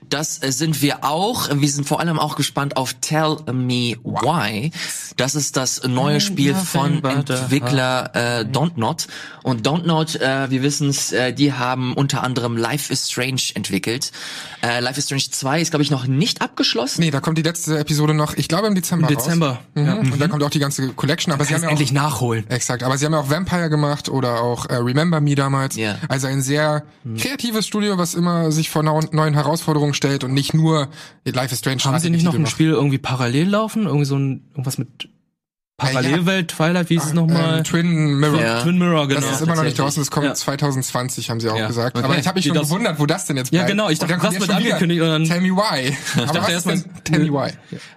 Das 0.09 0.43
äh, 0.43 0.51
sind 0.51 0.83
wir 0.83 1.05
auch. 1.05 1.49
Wir 1.53 1.69
sind 1.69 1.87
vor 1.87 2.01
allem 2.01 2.19
auch 2.19 2.35
gespannt 2.35 2.77
auf 2.77 2.95
Tell 3.01 3.37
Me 3.53 3.95
Why. 4.03 4.73
Das 5.17 5.37
ist 5.37 5.57
das 5.57 5.83
neue 5.87 6.21
Spiel 6.21 6.55
von 6.57 7.05
Entwickler 7.05 8.11
äh, 8.15 8.41
Don't 8.45 8.73
Not. 8.77 9.07
Und 9.45 9.67
Don't 9.67 9.87
Not, 9.87 10.17
äh, 10.17 10.51
wir 10.51 10.63
wissen 10.63 10.89
es, 10.89 11.13
äh, 11.13 11.33
die 11.33 11.53
haben 11.53 11.95
unter 11.95 12.23
anderem 12.25 12.57
Life 12.57 12.93
is 12.93 13.09
Strange 13.11 13.43
entwickelt. 13.55 14.11
Äh, 14.63 14.81
Life 14.81 14.99
is 14.99 15.05
Strange 15.07 15.23
2 15.31 15.61
ist, 15.61 15.71
glaube 15.71 15.83
ich, 15.85 15.91
noch 15.91 16.07
nicht 16.07 16.43
abgeschlossen. 16.43 17.01
Nee, 17.03 17.11
da 17.13 17.21
kommt 17.21 17.39
die 17.39 17.43
letzte 17.43 17.79
Episode 17.79 18.13
noch, 18.15 18.35
ich 18.35 18.49
glaube 18.49 18.67
im 18.67 18.75
Dezember 18.75 19.09
Im 19.09 19.15
raus. 19.15 19.25
Dezember, 19.25 19.61
Mhm. 19.75 19.87
ja. 19.87 19.95
Und 19.95 20.21
dann 20.21 20.31
kommt 20.31 20.43
auch 20.43 20.51
die 20.51 20.59
ganze 20.59 20.89
Collection. 20.89 21.33
Aber 21.33 21.45
sie 21.45 21.55
haben 21.55 21.63
ja 21.63 21.69
auch, 21.69 21.73
endlich 21.73 21.93
nachholen. 21.93 22.49
Exakt, 22.51 22.83
aber 22.83 22.99
sie 22.99 23.07
haben 23.07 23.13
ja 23.13 23.21
auch 23.21 23.31
Vampire 23.31 23.71
gemacht 23.71 24.09
oder 24.09 24.41
auch 24.43 24.67
äh, 24.67 24.75
Remember 24.77 25.21
Me 25.21 25.35
damals. 25.37 25.77
Ja. 25.77 25.97
Also 26.09 26.27
ein 26.27 26.43
sehr 26.43 26.83
kreatives 27.21 27.67
Studio, 27.67 27.99
was 27.99 28.15
immer 28.15 28.51
sich 28.53 28.71
vor 28.71 28.83
neuen 28.83 29.35
Herausforderungen 29.35 29.95
stellt 29.95 30.25
und 30.25 30.33
nicht 30.33 30.55
nur 30.55 30.89
Life 31.25 31.53
is 31.53 31.61
Strange. 31.61 31.83
Haben 31.85 31.99
sie 31.99 32.11
nicht 32.11 32.25
noch 32.25 32.35
ein. 32.35 32.47
Spiel 32.47 32.71
irgendwie 32.71 32.99
parallel 32.99 33.49
laufen? 33.49 33.87
Irgendwie 33.87 34.07
so 34.07 34.17
ein, 34.17 34.45
irgendwas 34.51 34.79
mit 34.79 35.09
Parallelwelt, 35.81 36.49
Twilight, 36.49 36.91
wie 36.91 36.95
hieß 36.95 37.05
es 37.07 37.13
nochmal? 37.15 37.59
Ähm, 37.59 37.65
Twin 37.65 38.15
Mirror. 38.21 38.41
Ja. 38.41 38.63
Twin 38.63 38.79
Mirror, 38.79 39.09
genau. 39.09 39.21
Das 39.21 39.33
ist 39.33 39.41
immer 39.43 39.57
noch 39.57 39.63
nicht 39.65 39.79
draußen, 39.79 40.01
das 40.01 40.11
kommt 40.11 40.27
Ja. 40.27 40.35
2020, 40.35 41.31
haben 41.31 41.41
sie 41.41 41.49
auch 41.51 41.57
Ja. 41.59 41.67
gesagt. 41.69 41.97
Okay. 41.97 42.05
Aber 42.05 42.19
ich 42.19 42.27
habe 42.27 42.39
mich 42.39 42.47
schon 42.47 42.55
das- 42.55 42.69
gewundert, 42.69 42.99
wo 42.99 43.07
das 43.07 43.27
denn 43.27 43.37
jetzt 43.37 43.53
Ja, 43.53 43.61
bleibt. 43.61 43.71
genau, 43.71 43.89
ich 43.89 43.99
dachte, 43.99 44.15
das 44.15 44.33
wird 44.35 44.43
wieder, 44.45 44.57
angekündigt 44.57 45.01
dann- 45.01 45.25
Tell 45.25 45.41
me 45.41 45.49
why. 45.57 45.97
Aber 46.17 46.23
was 46.27 46.33
dachte 46.33 46.39
ist 46.51 46.53
erst 46.53 46.67
mal- 46.67 46.77
denn 46.77 47.05
Tell 47.05 47.19
me 47.21 47.33
why? 47.33 47.51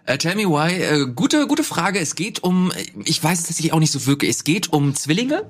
Äh, 0.05 0.17
Tell 0.17 0.35
Me 0.35 0.43
Why, 0.43 0.73
äh, 0.73 1.05
gute, 1.13 1.47
gute 1.47 1.63
Frage. 1.63 1.99
Es 1.99 2.15
geht 2.15 2.43
um, 2.43 2.71
ich 3.05 3.23
weiß 3.23 3.39
es 3.39 3.45
tatsächlich 3.47 3.73
auch 3.73 3.79
nicht 3.79 3.91
so 3.91 4.05
wirklich. 4.05 4.31
Es 4.31 4.43
geht 4.43 4.71
um 4.73 4.95
Zwillinge. 4.95 5.43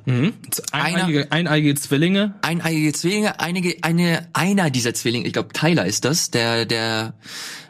Eineige, 0.71 1.27
eineige 1.31 1.75
Zwillinge. 1.75 2.33
eineige 2.41 2.93
Zwillinge, 2.93 3.39
einige, 3.39 3.75
eine, 3.83 4.27
einer 4.33 4.69
dieser 4.69 4.93
Zwillinge, 4.93 5.25
ich 5.27 5.33
glaube 5.33 5.49
Tyler 5.53 5.85
ist 5.85 6.05
das, 6.05 6.29
der, 6.31 6.65
der, 6.65 7.13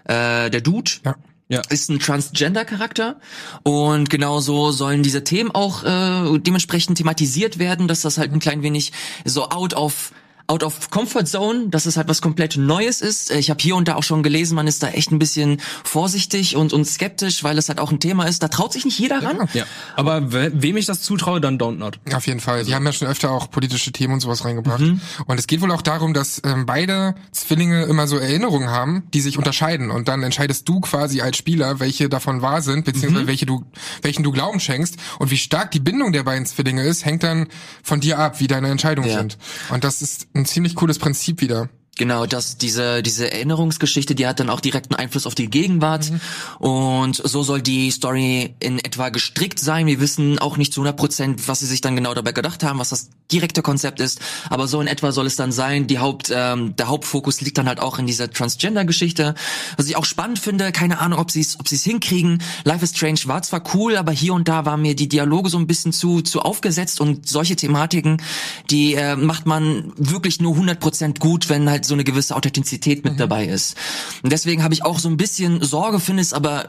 äh, 0.06 0.50
der 0.50 0.62
Dude. 0.62 0.92
Ja. 1.06 1.16
Ja. 1.54 1.62
Ist 1.70 1.90
ein 1.90 2.00
Transgender-Charakter 2.00 3.18
und 3.62 4.10
genauso 4.10 4.72
sollen 4.72 5.04
diese 5.04 5.24
Themen 5.24 5.52
auch 5.52 5.84
äh, 5.84 6.40
dementsprechend 6.40 6.98
thematisiert 6.98 7.60
werden, 7.60 7.88
dass 7.88 8.02
das 8.02 8.18
halt 8.18 8.34
ein 8.34 8.40
klein 8.40 8.64
wenig 8.64 8.92
so 9.24 9.50
out 9.50 9.76
of 9.76 10.12
out 10.54 10.64
of 10.64 10.90
comfort 10.92 11.26
zone, 11.26 11.70
dass 11.70 11.86
es 11.88 11.98
halt 11.98 12.08
was 12.08 12.22
komplett 12.22 12.58
Neues 12.58 13.02
ist. 13.02 13.32
Äh, 13.32 13.40
Ich 13.40 13.50
habe 13.50 13.60
hier 13.62 13.76
und 13.76 13.88
da 13.88 13.96
auch 13.96 14.04
schon 14.04 14.22
gelesen, 14.22 14.54
man 14.56 14.68
ist 14.68 14.84
da 14.84 14.90
echt 14.90 15.12
ein 15.12 15.18
bisschen 15.20 15.60
vorsichtig 15.84 16.56
und, 16.56 16.74
und 16.74 16.86
skeptisch, 16.86 17.44
weil 17.44 17.58
es 17.58 17.70
halt 17.70 17.80
auch 17.80 17.92
ein 17.92 18.00
Thema 18.00 18.26
ist. 18.26 18.44
Da 18.44 18.48
traut 18.48 18.72
sich 18.74 18.86
nicht 18.86 19.00
jeder 19.00 19.24
ran. 19.24 19.38
Ja. 19.54 19.66
Aber 19.96 20.32
we 20.32 20.52
wem 20.54 20.78
ich 20.78 20.86
das 20.86 21.02
zutraue, 21.02 21.42
dann 21.42 21.58
don't 21.58 21.78
not. 21.78 22.00
Auf 22.14 22.28
jeden 22.28 22.40
Fall. 22.40 22.64
Die 22.66 22.76
haben 22.76 22.86
ja 22.86 22.94
schon 22.94 23.08
öfter 23.08 23.32
auch 23.32 23.50
politische 23.50 23.92
Themen 23.92 24.14
und 24.14 24.20
sowas 24.20 24.46
reingebracht. 24.46 24.80
Mhm. 24.82 25.02
Und 25.26 25.40
es 25.40 25.48
geht 25.48 25.62
wohl 25.62 25.72
auch 25.72 25.82
darum, 25.82 26.14
dass 26.14 26.42
ähm, 26.46 26.66
beide 26.66 27.16
Zwillinge 27.32 27.84
immer 27.86 28.08
so 28.08 28.18
Erinnerungen 28.18 28.70
haben, 28.70 29.04
die 29.14 29.22
sich 29.22 29.38
unterscheiden. 29.38 29.90
Und 29.92 30.08
dann 30.08 30.22
entscheidest 30.24 30.70
du 30.70 30.80
quasi 30.82 31.22
als 31.22 31.38
Spieler, 31.38 31.80
welche 31.80 32.10
davon 32.10 32.42
wahr 32.42 32.62
sind, 32.62 32.86
beziehungsweise 32.86 33.24
Mhm. 33.24 33.28
welche 33.28 33.46
du, 33.46 33.64
welchen 34.04 34.24
du 34.24 34.32
Glauben 34.32 34.60
schenkst. 34.60 34.98
Und 35.20 35.32
wie 35.32 35.38
stark 35.38 35.72
die 35.72 35.80
Bindung 35.80 36.12
der 36.14 36.24
beiden 36.24 36.46
Zwillinge 36.46 36.84
ist, 36.84 37.06
hängt 37.06 37.24
dann 37.24 37.48
von 37.82 38.00
dir 38.00 38.20
ab, 38.20 38.40
wie 38.40 38.48
deine 38.48 38.70
Entscheidungen 38.70 39.10
Ja. 39.10 39.18
sind. 39.20 39.38
Und 39.70 39.84
das 39.84 40.02
ist 40.02 40.28
ein 40.36 40.43
ziemlich 40.46 40.76
cooles 40.76 41.00
Prinzip 41.00 41.42
wieder. 41.42 41.70
Genau, 41.96 42.26
dass 42.26 42.58
diese 42.58 43.04
diese 43.04 43.32
Erinnerungsgeschichte, 43.32 44.16
die 44.16 44.26
hat 44.26 44.40
dann 44.40 44.50
auch 44.50 44.62
direkten 44.62 44.96
Einfluss 44.96 45.28
auf 45.28 45.36
die 45.36 45.48
Gegenwart 45.48 46.12
und 46.58 47.16
so 47.16 47.44
soll 47.44 47.62
die 47.62 47.92
Story 47.92 48.56
in 48.60 48.80
etwa 48.80 49.10
gestrickt 49.10 49.60
sein. 49.60 49.86
Wir 49.86 50.00
wissen 50.00 50.40
auch 50.40 50.58
nicht 50.58 50.74
zu 50.74 50.82
100 50.82 50.98
Prozent, 50.98 51.48
was 51.48 51.60
sie 51.60 51.68
sich 51.68 51.82
dann 51.82 51.96
genau 51.96 52.16
dabei 52.16 52.32
gedacht 52.32 52.64
haben, 52.64 52.80
was 52.80 52.90
das 52.90 53.10
direkte 53.32 53.62
Konzept 53.62 54.00
ist, 54.00 54.20
aber 54.50 54.68
so 54.68 54.82
in 54.82 54.88
etwa 54.88 55.12
soll 55.12 55.28
es 55.28 55.36
dann 55.36 55.52
sein. 55.52 55.86
Die 55.86 56.00
Haupt 56.00 56.32
ähm, 56.34 56.76
der 56.76 56.88
Hauptfokus 56.88 57.42
liegt 57.42 57.60
dann 57.60 57.68
halt 57.68 57.80
auch 57.80 58.00
in 58.00 58.08
dieser 58.08 58.32
Transgender-Geschichte, 58.32 59.36
was 59.78 59.88
ich 59.88 59.96
auch 59.96 60.06
spannend 60.06 60.40
finde. 60.40 60.72
Keine 60.72 61.00
Ahnung, 61.00 61.20
ob 61.20 61.30
sie 61.30 61.42
es 61.42 61.60
ob 61.60 61.68
sie 61.68 61.76
es 61.76 61.84
hinkriegen. 61.84 62.42
Life 62.64 62.84
is 62.84 62.90
Strange 62.90 63.20
war 63.26 63.44
zwar 63.44 63.64
cool, 63.76 63.98
aber 63.98 64.12
hier 64.12 64.34
und 64.34 64.48
da 64.48 64.66
waren 64.66 64.82
mir 64.82 64.96
die 64.96 65.10
Dialoge 65.10 65.52
so 65.52 65.60
ein 65.60 65.68
bisschen 65.68 65.94
zu 65.94 66.22
zu 66.22 66.42
aufgesetzt 66.42 67.00
und 67.02 67.30
solche 67.30 67.56
Thematiken, 67.56 68.18
die 68.72 68.96
äh, 68.96 69.16
macht 69.16 69.46
man 69.46 69.94
wirklich 69.96 70.42
nur 70.42 70.54
100 70.54 70.80
Prozent 70.80 71.20
gut, 71.20 71.50
wenn 71.50 71.70
halt 71.70 71.83
so 71.86 71.94
eine 71.94 72.04
gewisse 72.04 72.36
Authentizität 72.36 73.04
mit 73.04 73.20
dabei 73.20 73.46
ist. 73.46 73.76
Und 74.24 74.32
deswegen 74.32 74.64
habe 74.64 74.74
ich 74.74 74.84
auch 74.86 75.00
so 75.00 75.10
ein 75.10 75.18
bisschen 75.18 75.62
Sorge, 75.64 76.00
finde 76.00 76.22
es 76.22 76.34
aber 76.34 76.68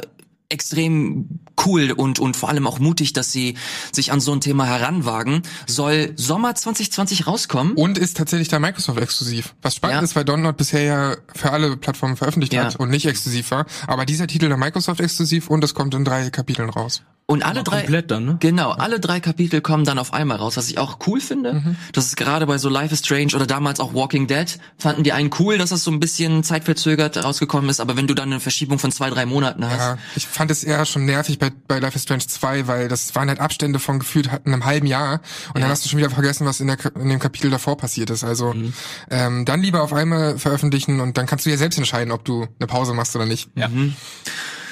extrem 0.50 1.40
cool 1.66 1.90
und 1.92 2.18
und 2.20 2.36
vor 2.36 2.48
allem 2.48 2.66
auch 2.66 2.78
mutig, 2.78 3.12
dass 3.12 3.32
sie 3.32 3.56
sich 3.92 4.12
an 4.12 4.20
so 4.20 4.32
ein 4.32 4.40
Thema 4.40 4.66
heranwagen. 4.66 5.42
Soll 5.66 6.12
Sommer 6.16 6.54
2020 6.54 7.26
rauskommen? 7.26 7.74
Und 7.74 7.98
ist 7.98 8.16
tatsächlich 8.16 8.48
da 8.48 8.58
Microsoft 8.58 9.00
exklusiv. 9.00 9.54
Was 9.62 9.74
spannend 9.76 9.96
Ja. 9.96 10.02
ist, 10.02 10.14
weil 10.14 10.24
Download 10.24 10.54
bisher 10.56 10.82
ja 10.82 11.16
für 11.34 11.50
alle 11.50 11.76
Plattformen 11.76 12.16
veröffentlicht 12.16 12.52
Ja. 12.52 12.64
hat 12.64 12.76
und 12.76 12.90
nicht 12.90 13.06
exklusiv 13.06 13.50
war. 13.50 13.66
Aber 13.86 14.04
dieser 14.04 14.26
Titel 14.26 14.48
der 14.48 14.56
Microsoft 14.58 15.00
exklusiv 15.00 15.48
und 15.50 15.64
es 15.64 15.74
kommt 15.74 15.94
in 15.94 16.04
drei 16.04 16.30
Kapiteln 16.30 16.68
raus. 16.70 17.02
Und 17.26 17.42
alle 17.42 17.60
Aber 17.60 17.70
drei 17.70 17.80
komplett 17.80 18.10
dann, 18.10 18.24
ne? 18.26 18.36
Genau, 18.40 18.72
alle 18.72 19.00
drei 19.00 19.18
Kapitel 19.18 19.62
kommen 19.62 19.86
dann 19.86 19.98
auf 19.98 20.12
einmal 20.12 20.36
raus, 20.36 20.58
was 20.58 20.68
ich 20.68 20.76
auch 20.76 20.98
cool 21.06 21.20
finde. 21.22 21.54
Mhm. 21.54 21.76
Das 21.92 22.04
ist 22.04 22.16
gerade 22.18 22.44
bei 22.44 22.58
so 22.58 22.68
Life 22.68 22.92
is 22.92 23.00
Strange 23.00 23.34
oder 23.34 23.46
damals 23.46 23.80
auch 23.80 23.94
Walking 23.94 24.26
Dead 24.26 24.58
fanden 24.76 25.04
die 25.04 25.12
einen 25.14 25.30
cool, 25.38 25.56
dass 25.56 25.70
das 25.70 25.84
so 25.84 25.90
ein 25.90 26.00
bisschen 26.00 26.44
zeitverzögert 26.44 27.24
rausgekommen 27.24 27.70
ist, 27.70 27.80
aber 27.80 27.96
wenn 27.96 28.06
du 28.06 28.12
dann 28.12 28.30
eine 28.30 28.40
Verschiebung 28.40 28.78
von 28.78 28.92
zwei, 28.92 29.08
drei 29.08 29.24
Monaten 29.24 29.64
hast. 29.66 29.78
Ja, 29.78 29.98
ich 30.16 30.26
fand 30.26 30.50
es 30.50 30.64
eher 30.64 30.84
schon 30.84 31.06
nervig 31.06 31.38
bei, 31.38 31.50
bei 31.66 31.78
Life 31.78 31.96
is 31.96 32.02
Strange 32.02 32.26
2, 32.26 32.66
weil 32.66 32.88
das 32.88 33.14
waren 33.14 33.28
halt 33.28 33.40
Abstände 33.40 33.78
von 33.78 34.00
gefühlt 34.00 34.28
einem 34.44 34.66
halben 34.66 34.86
Jahr 34.86 35.22
und 35.54 35.62
dann 35.62 35.70
hast 35.70 35.82
du 35.86 35.88
schon 35.88 35.98
wieder 36.00 36.10
vergessen, 36.10 36.46
was 36.46 36.60
in, 36.60 36.66
der, 36.66 36.76
in 36.96 37.08
dem 37.08 37.20
Kapitel 37.20 37.50
davor 37.50 37.78
passiert 37.78 38.10
ist. 38.10 38.22
Also 38.22 38.52
Mhm. 38.52 38.74
ähm, 39.10 39.44
dann 39.46 39.62
lieber 39.62 39.82
auf 39.82 39.94
einmal 39.94 40.38
veröffentlichen 40.38 41.00
und 41.00 41.16
dann 41.16 41.24
kannst 41.24 41.46
du 41.46 41.50
ja 41.50 41.56
selbst 41.56 41.78
entscheiden, 41.78 42.12
ob 42.12 42.22
du 42.26 42.46
eine 42.58 42.66
Pause 42.66 42.92
machst 42.92 43.16
oder 43.16 43.24
nicht. 43.24 43.48
Ja. 43.54 43.70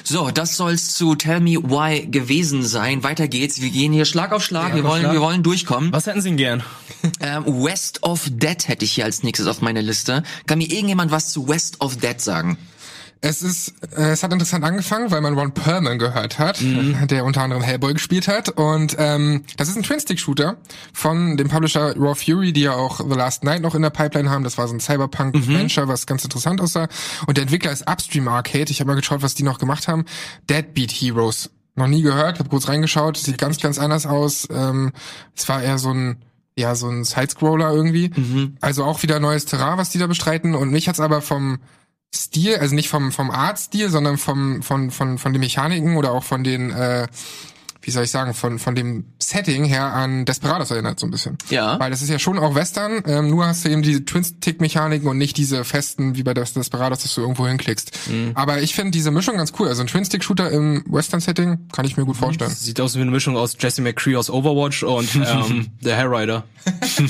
So, 0.04 0.30
das 0.30 0.56
soll's 0.56 0.94
zu 0.94 1.14
Tell 1.14 1.40
Me 1.40 1.56
Why 1.56 2.06
gewesen 2.06 2.62
sein. 2.64 3.02
Weiter 3.02 3.28
geht's. 3.28 3.61
Wir 3.61 3.71
gehen 3.71 3.92
hier 3.92 4.04
Schlag 4.04 4.32
auf 4.32 4.42
Schlag. 4.42 4.75
wir 4.75 4.82
auf 4.85 4.90
wollen, 4.90 5.02
Schlag. 5.02 5.12
wir 5.12 5.21
wollen 5.21 5.42
durchkommen. 5.42 5.92
Was 5.92 6.06
hätten 6.06 6.21
Sie 6.21 6.30
denn 6.30 6.37
gern? 6.37 6.62
Ähm, 7.21 7.44
West 7.47 8.02
of 8.02 8.28
Dead 8.30 8.68
hätte 8.68 8.85
ich 8.85 8.92
hier 8.92 9.04
als 9.04 9.23
nächstes 9.23 9.47
auf 9.49 9.61
meiner 9.61 9.82
Liste. 9.82 10.23
Kann 10.47 10.59
mir 10.59 10.71
irgendjemand 10.71 11.11
was 11.11 11.30
zu 11.30 11.49
West 11.49 11.80
of 11.80 11.97
Dead 11.97 12.21
sagen? 12.21 12.59
Es 13.25 13.41
ist, 13.41 13.73
äh, 13.97 14.11
es 14.11 14.25
hat 14.25 14.33
interessant 14.33 14.64
angefangen, 14.64 15.12
weil 15.12 15.21
man 15.21 15.38
Ron 15.38 15.52
Perlman 15.52 15.99
gehört 16.00 16.41
hat, 16.41 16.61
Mhm. 16.61 17.07
der 17.07 17.25
unter 17.25 17.43
anderem 17.43 17.62
Hellboy 17.62 17.93
gespielt 17.95 18.26
hat. 18.26 18.49
Und 18.49 18.97
ähm, 18.99 19.45
das 19.57 19.69
ist 19.69 19.76
ein 19.76 19.85
Twin-Stick-Shooter 19.85 20.57
von 20.93 21.37
dem 21.37 21.49
Publisher 21.49 21.97
Raw 21.97 22.17
Fury, 22.17 22.52
die 22.52 22.62
ja 22.62 22.73
auch 22.75 22.99
The 22.99 23.14
Last 23.17 23.45
Night 23.45 23.62
noch 23.62 23.76
in 23.76 23.83
der 23.83 23.91
Pipeline 23.91 24.29
haben. 24.29 24.43
Das 24.43 24.59
war 24.59 24.67
so 24.67 24.75
ein 24.75 24.79
Mhm. 24.79 24.81
Cyberpunk-Adventure, 24.81 25.87
was 25.87 26.07
ganz 26.07 26.25
interessant 26.25 26.61
aussah. 26.61 26.88
Und 27.26 27.37
der 27.37 27.43
Entwickler 27.43 27.71
ist 27.71 27.88
Upstream 27.88 28.26
Arcade. 28.26 28.71
Ich 28.73 28.81
habe 28.81 28.88
mal 28.91 28.97
geschaut, 28.97 29.23
was 29.23 29.35
die 29.37 29.45
noch 29.45 29.59
gemacht 29.61 29.87
haben. 29.87 30.05
Deadbeat 30.50 30.91
Heroes. 30.91 31.50
Noch 31.76 31.87
nie 31.87 32.02
gehört, 32.02 32.41
habe 32.41 32.49
kurz 32.49 32.67
reingeschaut. 32.69 33.17
Sieht 33.17 33.38
ganz, 33.38 33.59
ganz 33.61 33.79
anders 33.79 34.05
aus. 34.05 34.49
Ähm, 34.50 34.91
es 35.37 35.49
war 35.49 35.62
eher 35.62 35.79
so 35.79 35.91
ein 35.95 36.17
ja, 36.55 36.75
so 36.75 36.87
ein 36.87 37.02
Sidescroller 37.05 37.73
irgendwie. 37.73 38.11
Mhm. 38.14 38.57
Also 38.61 38.85
auch 38.85 39.02
wieder 39.02 39.19
neues 39.21 39.47
Terrain, 39.47 39.79
was 39.79 39.88
die 39.88 39.99
da 39.99 40.07
bestreiten. 40.07 40.55
Und 40.55 40.71
mich 40.71 40.87
hat's 40.87 41.00
aber 41.00 41.23
vom 41.23 41.61
Stil, 42.14 42.57
also 42.57 42.75
nicht 42.75 42.88
vom 42.88 43.11
vom 43.11 43.31
Artstil, 43.31 43.88
sondern 43.88 44.19
vom 44.19 44.62
von 44.62 44.90
von 44.90 45.19
von 45.19 45.33
den 45.33 45.40
Mechaniken 45.40 45.97
oder 45.97 46.12
auch 46.12 46.25
von 46.25 46.45
den 46.45 46.71
äh, 46.71 47.09
wie 47.83 47.91
soll 47.91 48.05
ich 48.05 48.11
sagen, 48.11 48.33
von 48.35 48.59
von 48.59 48.75
dem 48.75 49.05
Setting 49.19 49.65
her 49.65 49.93
an 49.93 50.25
Desperados 50.25 50.71
erinnert 50.71 50.99
so 51.01 51.07
ein 51.07 51.11
bisschen. 51.11 51.37
Ja. 51.51 51.79
Weil 51.79 51.91
das 51.91 52.03
ist 52.03 52.09
ja 52.09 52.19
schon 52.19 52.39
auch 52.39 52.55
Western, 52.55 53.03
ähm, 53.07 53.29
nur 53.29 53.47
hast 53.47 53.65
du 53.65 53.69
eben 53.69 53.83
diese 53.83 54.05
Twin-Stick-Mechaniken 54.05 55.09
und 55.09 55.19
nicht 55.19 55.37
diese 55.37 55.65
festen, 55.65 56.17
wie 56.17 56.23
bei 56.23 56.35
Des 56.35 56.53
Desperados, 56.55 57.03
dass 57.03 57.15
du 57.15 57.21
irgendwo 57.21 57.47
hinklickst. 57.47 58.09
Mhm. 58.09 58.33
Aber 58.35 58.61
ich 58.62 58.75
finde 58.75 58.93
diese 58.93 59.11
Mischung 59.11 59.37
ganz 59.37 59.53
cool. 59.59 59.69
Also 59.69 59.83
ein 59.83 59.89
Twin-Stick-Shooter 59.89 60.51
im 60.51 60.85
Western-Setting 60.87 61.69
kann 61.73 61.85
ich 61.85 61.97
mir 61.97 62.05
gut 62.05 62.17
vorstellen. 62.17 62.51
Sieht 62.51 62.81
aus 62.81 62.97
wie 62.97 63.01
eine 63.01 63.11
Mischung 63.11 63.37
aus 63.37 63.57
Jesse 63.59 63.83
McCree 63.83 64.17
aus 64.17 64.31
Overwatch 64.31 64.85
und 64.85 65.15
ähm, 65.15 65.69
The 65.81 65.93
Hair 65.93 66.11
Rider. 66.11 66.45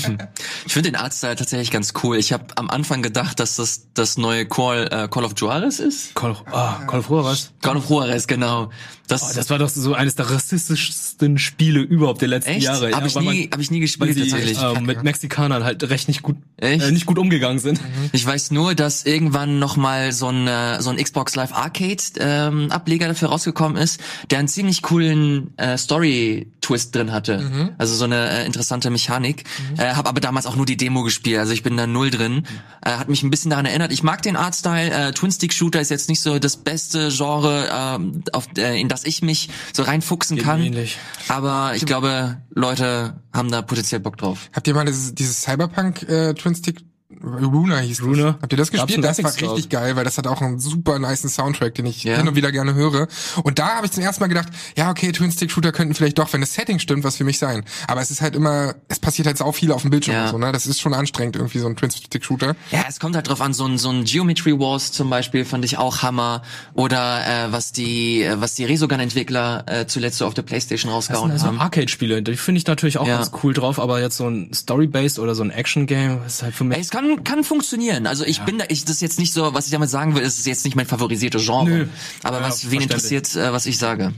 Ich 0.65 0.73
finde 0.73 0.91
den 0.91 0.97
Artstyle 0.97 1.37
tatsächlich 1.37 1.71
ganz 1.71 1.93
cool. 2.03 2.17
Ich 2.17 2.33
habe 2.33 2.47
am 2.57 2.71
Anfang 2.71 3.03
gedacht, 3.03 3.41
dass 3.41 3.57
das 3.57 3.89
das 3.95 4.17
neue 4.17 4.47
Call, 4.47 4.89
äh, 4.91 5.09
Call 5.09 5.25
of 5.25 5.35
Juarez 5.37 5.79
ist. 5.79 6.15
Call 6.15 6.31
of, 6.31 6.45
ah, 6.51 6.81
Call 6.87 7.01
of 7.01 7.11
Juarez. 7.11 7.51
Call 7.61 7.77
of 7.77 7.91
Juarez, 7.91 8.27
genau. 8.27 8.71
Das, 9.13 9.23
Oh, 9.23 9.33
das 9.35 9.51
war 9.51 9.59
doch 9.59 9.69
so 9.69 9.95
eines 9.95 10.15
der 10.17 10.29
rassistischsten 10.31 11.39
Spiele 11.39 11.81
überhaupt 11.81 12.21
der 12.23 12.29
letzten 12.29 12.51
echt? 12.53 12.63
Jahre. 12.65 12.93
Habe 12.93 13.07
ich, 13.07 13.15
weil 13.15 13.23
man- 13.23 13.35
nie, 13.35 13.49
hab 13.53 13.61
ich 13.61 13.71
nie 13.71 13.77
weil 13.77 13.81
gespielt 13.83 14.17
die 14.17 14.29
tatsächlich. 14.29 14.59
ähm, 14.63 14.85
mit 14.87 15.03
Mexikanern 15.03 15.65
halt 15.65 15.89
recht 15.91 16.09
nicht 16.09 16.23
gut, 16.23 16.37
Echt? 16.57 16.83
äh, 16.85 16.91
nicht 16.91 17.07
gut 17.07 17.19
umgegangen 17.19 17.59
sind. 17.59 17.81
Ich 18.13 18.25
weiß 18.27 18.51
nur, 18.51 18.75
dass 18.75 19.05
irgendwann 19.05 19.59
noch 19.59 19.77
mal 19.77 20.13
so 20.13 20.29
ein 20.29 20.47
äh, 20.47 20.81
so 20.83 20.91
ein 20.91 20.97
Xbox 20.97 21.35
Live 21.37 21.53
Arcade 21.53 22.03
ähm, 22.19 22.71
Ableger 22.71 23.09
dafür 23.09 23.29
rausgekommen 23.29 23.77
ist, 23.81 24.01
der 24.31 24.39
einen 24.39 24.49
ziemlich 24.49 24.83
coolen 24.83 25.57
äh, 25.59 25.77
Story 25.79 26.49
Twist 26.61 26.95
drin 26.95 27.13
hatte. 27.13 27.73
Also 27.79 27.95
so 27.95 28.05
eine 28.05 28.29
äh, 28.43 28.47
interessante 28.47 28.89
Mechanik. 28.91 29.45
Äh, 29.77 29.95
habe 29.95 30.09
aber 30.09 30.21
damals 30.21 30.47
auch 30.47 30.57
nur 30.57 30.67
die 30.67 30.77
Demo 30.77 31.03
gespielt, 31.03 31.39
also 31.39 31.53
ich 31.53 31.63
bin 31.63 31.77
da 31.77 31.87
null 31.87 32.11
drin. 32.11 32.45
Äh, 32.85 32.93
hat 32.93 33.09
mich 33.09 33.23
ein 33.23 33.31
bisschen 33.31 33.51
daran 33.51 33.67
erinnert. 33.67 33.93
Ich 33.93 34.03
mag 34.03 34.23
den 34.23 34.37
Artstyle. 34.37 34.91
Äh, 34.91 35.13
Twin 35.13 35.31
Stick 35.33 35.53
Shooter 35.53 35.81
ist 35.81 35.91
jetzt 35.91 36.09
nicht 36.09 36.21
so 36.21 36.39
das 36.39 36.57
beste 36.57 37.09
Genre, 37.11 37.69
ähm, 37.73 38.23
auf, 38.33 38.47
äh, 38.57 38.81
in 38.81 38.89
das 38.89 39.02
ich 39.05 39.23
mich 39.23 39.49
so 39.73 39.83
reinfuchsen 39.83 40.37
Geht 40.37 40.47
kann. 40.47 40.61
ähnlich. 40.61 40.99
Aber 41.29 41.73
ich 41.75 41.87
glaube, 41.87 42.43
Leute 42.51 43.21
haben 43.33 43.51
da 43.51 43.63
potenziell 43.63 44.01
Bock 44.01 44.17
drauf. 44.17 44.51
Habt 44.53 44.67
ihr 44.69 44.75
mal 44.75 44.85
dieses, 44.85 45.15
dieses 45.15 45.43
Cyberpunk 45.43 46.03
äh, 46.09 46.35
Twin-Stick 46.35 46.81
Runa 47.23 47.79
hieß 47.79 48.03
Runa. 48.03 48.33
das. 48.33 48.43
Habt 48.43 48.53
ihr 48.53 48.57
das 48.59 48.71
Gab's 48.71 48.87
gespielt? 48.87 49.05
Das 49.07 49.23
war 49.23 49.33
richtig 49.55 49.69
geil, 49.71 49.97
weil 49.97 50.05
das 50.05 50.19
hat 50.19 50.27
auch 50.27 50.41
einen 50.41 50.59
super 50.59 50.99
niceen 50.99 51.31
Soundtrack, 51.31 51.75
den 51.75 51.87
ich 51.87 52.03
Ja. 52.05 52.17
hin 52.17 52.29
und 52.29 52.35
wieder 52.35 52.51
gerne 52.53 52.75
höre. 52.75 53.09
Und 53.43 53.59
da 53.59 53.77
habe 53.77 53.87
ich 53.87 53.93
zum 53.93 54.03
ersten 54.03 54.23
Mal 54.23 54.29
gedacht, 54.29 54.49
ja, 54.77 54.91
okay, 54.91 55.13
Twin-Stick-Shooter 55.13 55.73
könnten 55.73 55.95
vielleicht 55.95 56.19
doch, 56.19 56.33
wenn 56.33 56.41
das 56.41 56.55
Setting 56.55 56.79
stimmt, 56.79 57.05
was 57.05 57.17
für 57.17 57.25
mich 57.25 57.39
sein. 57.39 57.65
Aber 57.87 58.01
es 58.01 58.11
ist 58.11 58.21
halt 58.23 58.35
immer, 58.35 58.75
es 58.89 58.99
passiert 58.99 59.27
halt 59.27 59.39
sau 59.39 59.53
viel 59.53 59.73
auf 59.73 59.83
dem 59.83 59.91
Bildschirm 59.91 60.15
Ja. 60.17 60.25
und 60.25 60.31
so, 60.31 60.39
ne? 60.39 60.53
Das 60.53 60.67
ist 60.67 60.81
schon 60.81 60.95
anstrengend, 60.95 61.37
irgendwie 61.37 61.59
so 61.59 61.67
ein 61.67 61.77
Twin-Stick-Shooter. 61.77 62.57
Ja, 62.71 62.85
es 62.89 62.99
kommt 63.01 63.15
halt 63.17 63.29
drauf 63.29 63.41
an, 63.41 63.55
so 63.55 63.67
ein, 63.67 63.79
so 63.79 63.91
ein 63.91 64.05
Geometry 64.05 64.59
Wars 64.59 64.93
zum 64.93 65.09
Beispiel 65.11 65.45
fand 65.45 65.65
ich 65.65 65.79
auch 65.79 66.03
Hammer. 66.03 66.43
Oder 66.75 67.47
äh, 67.47 67.53
was 67.53 67.73
die 67.73 68.23
äh, 68.23 68.41
was 68.41 68.55
die 68.55 68.65
Resogun-Entwickler 68.65 69.65
äh, 69.67 69.87
zuletzt 69.87 70.19
so 70.19 70.27
auf 70.27 70.35
der 70.35 70.43
Playstation 70.43 70.93
Das 70.93 71.07
sind 71.07 71.15
rausgehauen 71.17 71.31
also 71.33 71.47
haben. 71.47 71.61
Arcade-Spiele, 71.61 72.23
die 72.23 72.37
finde 72.37 72.59
ich 72.59 72.67
natürlich 72.67 72.99
auch 72.99 73.07
Ja. 73.07 73.17
ganz 73.19 73.31
cool 73.43 73.53
drauf, 73.55 73.79
aber 73.79 74.01
jetzt 74.01 74.17
so 74.17 74.29
ein 74.29 74.53
Story-based 74.53 75.19
oder 75.19 75.35
so 75.35 75.43
ein 75.43 75.51
Action-Game 75.51 76.21
ist 76.27 76.43
halt 76.43 76.55
für 76.55 76.65
mich 76.65 76.77
Ey, 76.77 76.83
es 76.83 76.91
kann, 76.91 77.12
kann 77.25 77.45
funktionieren. 77.45 78.07
Also 78.07 78.25
ich 78.25 78.41
bin 78.43 78.59
da, 78.59 78.65
ich, 78.69 78.85
das 78.85 78.97
ist 78.97 79.03
jetzt 79.03 79.19
nicht 79.19 79.33
so, 79.33 79.55
was 79.55 79.67
ich 79.67 79.73
damit 79.73 79.91
sagen 79.91 80.15
will, 80.15 80.23
ist 80.23 80.39
es 80.39 80.47
jetzt 80.47 80.65
nicht 80.65 80.77
mein 80.77 80.87
favorisiertes 80.87 81.45
Genre. 81.45 81.69
Nö. 81.69 81.87
Aber 82.23 82.41
Ja, 82.41 82.47
was, 82.47 82.71
wen 82.71 82.83
interessiert, 82.83 83.35
äh, 83.37 83.53
was 83.53 83.67
ich 83.67 83.79
sage. 83.79 84.13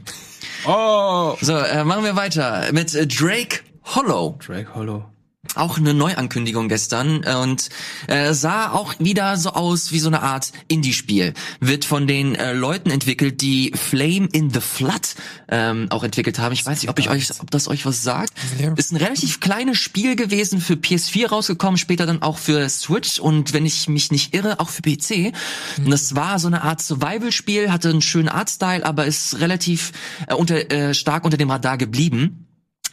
Oh! 0.67 1.37
So, 1.41 1.57
äh, 1.57 1.85
machen 1.85 2.05
wir 2.05 2.17
weiter 2.17 2.71
mit 2.73 2.95
äh, 2.95 3.07
Drake 3.07 3.61
Hollow. 3.85 4.39
Drake 4.45 4.75
Hollow. 4.75 5.05
Auch 5.55 5.79
eine 5.79 5.95
Neuankündigung 5.95 6.69
gestern 6.69 7.23
äh, 7.25 7.35
und 7.35 7.69
äh, 8.09 8.33
sah 8.33 8.73
auch 8.73 8.95
wieder 8.99 9.37
so 9.37 9.51
aus 9.51 9.93
wie 9.93 9.99
so 9.99 10.09
eine 10.09 10.23
Art 10.23 10.53
Indie-Spiel. 10.69 11.35
Wird 11.61 11.85
von 11.85 12.07
den 12.07 12.35
äh, 12.35 12.53
Leuten 12.53 12.91
entwickelt, 12.91 13.41
die 13.41 13.73
Flame 13.75 14.29
in 14.33 14.51
the 14.51 14.61
Flood 14.61 15.15
ähm, 15.49 15.87
auch 15.91 16.03
entwickelt 16.03 16.39
haben. 16.39 16.53
Ich 16.53 16.67
weiß 16.67 16.83
nicht, 16.83 16.91
ob 16.91 16.99
ich 16.99 17.09
euch, 17.09 17.29
ob 17.41 17.51
das 17.51 17.69
euch 17.69 17.87
was 17.87 18.03
sagt. 18.03 18.33
Ist 18.77 18.93
ein 18.93 18.97
relativ 18.97 19.41
kleines 19.41 19.79
Spiel 19.79 20.17
gewesen 20.17 20.61
für 20.61 20.75
PS4 20.75 21.29
rausgekommen, 21.29 21.79
später 21.79 22.07
dann 22.07 22.23
auch 22.23 22.39
für 22.39 22.69
Switch 22.69 23.19
und 23.19 23.53
wenn 23.53 23.67
ich 23.67 23.89
mich 23.89 24.11
nicht 24.11 24.35
irre, 24.35 24.61
auch 24.61 24.71
für 24.71 24.83
PC. 24.83 25.33
Und 25.79 25.91
das 25.91 26.17
war 26.17 26.39
so 26.39 26.49
eine 26.49 26.63
Art 26.63 26.83
Survival-Spiel, 26.83 27.71
hatte 27.71 27.91
einen 27.91 28.03
schönen 28.03 28.29
Artstyle, 28.29 28.85
aber 28.85 29.07
ist 29.07 29.41
relativ 29.41 29.93
äh, 30.27 30.35
unter, 30.35 30.71
äh, 30.71 30.95
stark 30.95 31.25
unter 31.25 31.37
dem 31.37 31.51
Radar 31.51 31.79
geblieben. 31.79 32.44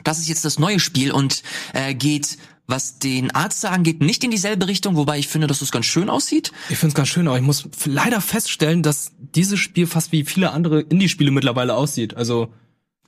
Das 0.04 0.20
ist 0.20 0.30
jetzt 0.30 0.46
das 0.46 0.60
neue 0.60 0.80
Spiel 0.80 1.12
und 1.12 1.44
äh, 1.74 1.94
geht 1.94 2.38
was 2.68 2.98
den 2.98 3.32
Arzt 3.32 3.66
angeht, 3.66 4.02
nicht 4.02 4.24
in 4.24 4.32
dieselbe 4.32 4.68
Richtung, 4.68 4.96
wobei 4.96 5.20
ich 5.20 5.28
finde, 5.28 5.46
dass 5.48 5.62
es 5.62 5.72
ganz 5.72 5.86
schön 5.86 6.10
aussieht. 6.10 6.52
Ich 6.70 6.78
finde 6.78 6.92
es 6.92 6.96
ganz 6.96 7.10
schön, 7.10 7.28
aber 7.28 7.38
ich 7.38 7.44
muss 7.44 7.68
leider 7.86 8.22
feststellen, 8.22 8.82
dass 8.82 9.12
dieses 9.20 9.60
Spiel 9.60 9.86
fast 9.86 10.12
wie 10.12 10.24
viele 10.24 10.52
andere 10.52 10.82
Indie-Spiele 10.82 11.32
mittlerweile 11.32 11.76
aussieht. 11.76 12.16
Also 12.16 12.54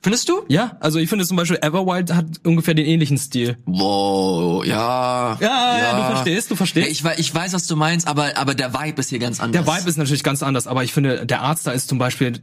Findest 0.04 0.28
du? 0.28 0.42
ja, 0.48 0.76
also 0.80 0.98
ich 0.98 1.08
finde 1.08 1.24
zum 1.26 1.36
Beispiel 1.38 1.58
Everwild 1.62 2.12
hat 2.14 2.26
ungefähr 2.44 2.74
den 2.74 2.84
ähnlichen 2.84 3.16
Stil. 3.16 3.56
Wow, 3.64 4.62
ja. 4.64 5.38
Ja, 5.40 5.78
ja, 5.78 5.96
du 5.98 6.14
verstehst, 6.14 6.50
du 6.50 6.56
verstehst. 6.56 6.86
Ja, 6.86 6.92
ich, 6.92 7.02
wei- 7.04 7.14
ich 7.16 7.34
weiß, 7.34 7.54
was 7.54 7.66
du 7.66 7.74
meinst, 7.74 8.06
aber, 8.06 8.36
aber 8.36 8.54
der 8.54 8.74
Vibe 8.74 9.00
ist 9.00 9.08
hier 9.08 9.18
ganz 9.18 9.40
anders. 9.40 9.64
Der 9.64 9.74
Vibe 9.74 9.88
ist 9.88 9.96
natürlich 9.96 10.22
ganz 10.22 10.42
anders, 10.42 10.66
aber 10.66 10.84
ich 10.84 10.92
finde, 10.92 11.24
der 11.24 11.40
Arzt 11.40 11.66
da 11.66 11.72
ist 11.72 11.88
zum 11.88 11.96
Beispiel 11.98 12.38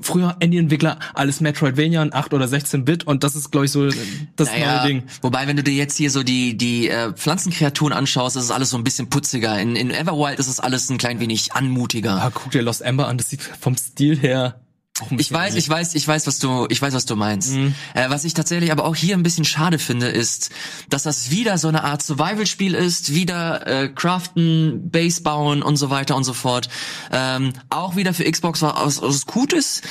früher 0.00 0.36
Indie-Entwickler, 0.40 0.98
alles 1.12 1.40
Metroidvania 1.42 2.02
in 2.02 2.14
8 2.14 2.32
oder 2.32 2.48
16 2.48 2.86
Bit 2.86 3.06
und 3.06 3.22
das 3.22 3.36
ist, 3.36 3.50
glaube 3.50 3.66
ich, 3.66 3.72
so 3.72 3.86
das 4.36 4.48
Naja, 4.48 4.78
neue 4.78 4.86
Ding. 4.88 5.02
Wobei, 5.20 5.46
wenn 5.46 5.56
du 5.58 5.62
dir 5.62 5.74
jetzt 5.74 5.98
hier 5.98 6.10
so 6.10 6.22
die, 6.22 6.56
die 6.56 6.88
äh, 6.88 7.12
Pflanzenkreaturen 7.12 7.92
anschaust, 7.92 8.36
ist 8.36 8.44
es 8.44 8.50
alles 8.50 8.70
so 8.70 8.78
ein 8.78 8.84
bisschen 8.84 9.10
putziger. 9.10 9.58
In, 9.60 9.76
in 9.76 9.90
Everwild 9.90 10.38
ist 10.38 10.48
es 10.48 10.58
alles 10.58 10.88
ein 10.88 10.96
klein 10.96 11.20
wenig 11.20 11.52
anmutiger. 11.52 12.14
Ah, 12.22 12.30
guck 12.32 12.50
dir 12.52 12.62
Lost 12.62 12.80
Ember 12.80 13.08
an, 13.08 13.18
das 13.18 13.28
sieht 13.28 13.42
vom 13.42 13.76
Stil 13.76 14.18
her 14.18 14.58
Ich 15.18 15.32
weiß, 15.32 15.56
ich 15.56 15.68
weiß, 15.68 15.96
ich 15.96 16.06
weiß, 16.06 16.28
was 16.28 16.38
du, 16.38 16.66
ich 16.68 16.80
weiß, 16.80 16.94
was 16.94 17.04
du 17.04 17.16
meinst. 17.16 17.52
Äh, 17.94 18.10
was 18.10 18.24
ich 18.24 18.32
tatsächlich 18.32 18.70
aber 18.70 18.84
auch 18.84 18.94
hier 18.94 19.16
ein 19.16 19.24
bisschen 19.24 19.44
schade 19.44 19.80
finde, 19.80 20.06
ist, 20.06 20.50
dass 20.88 21.02
das 21.02 21.32
wieder 21.32 21.58
so 21.58 21.66
eine 21.66 21.82
Art 21.82 22.00
Survival-Spiel 22.00 22.74
ist, 22.74 23.12
wieder 23.12 23.66
äh, 23.66 23.88
Craften, 23.88 24.90
Base 24.92 25.20
bauen 25.22 25.64
und 25.64 25.78
so 25.78 25.90
weiter 25.90 26.14
und 26.14 26.22
so 26.22 26.32
fort. 26.32 26.68
Ähm, 27.10 27.54
auch 27.70 27.96
wieder 27.96 28.14
für 28.14 28.22
Xbox 28.30 28.62
war 28.62 28.80
aus, 28.80 29.00
aus 29.00 29.26
Gutes. 29.26 29.82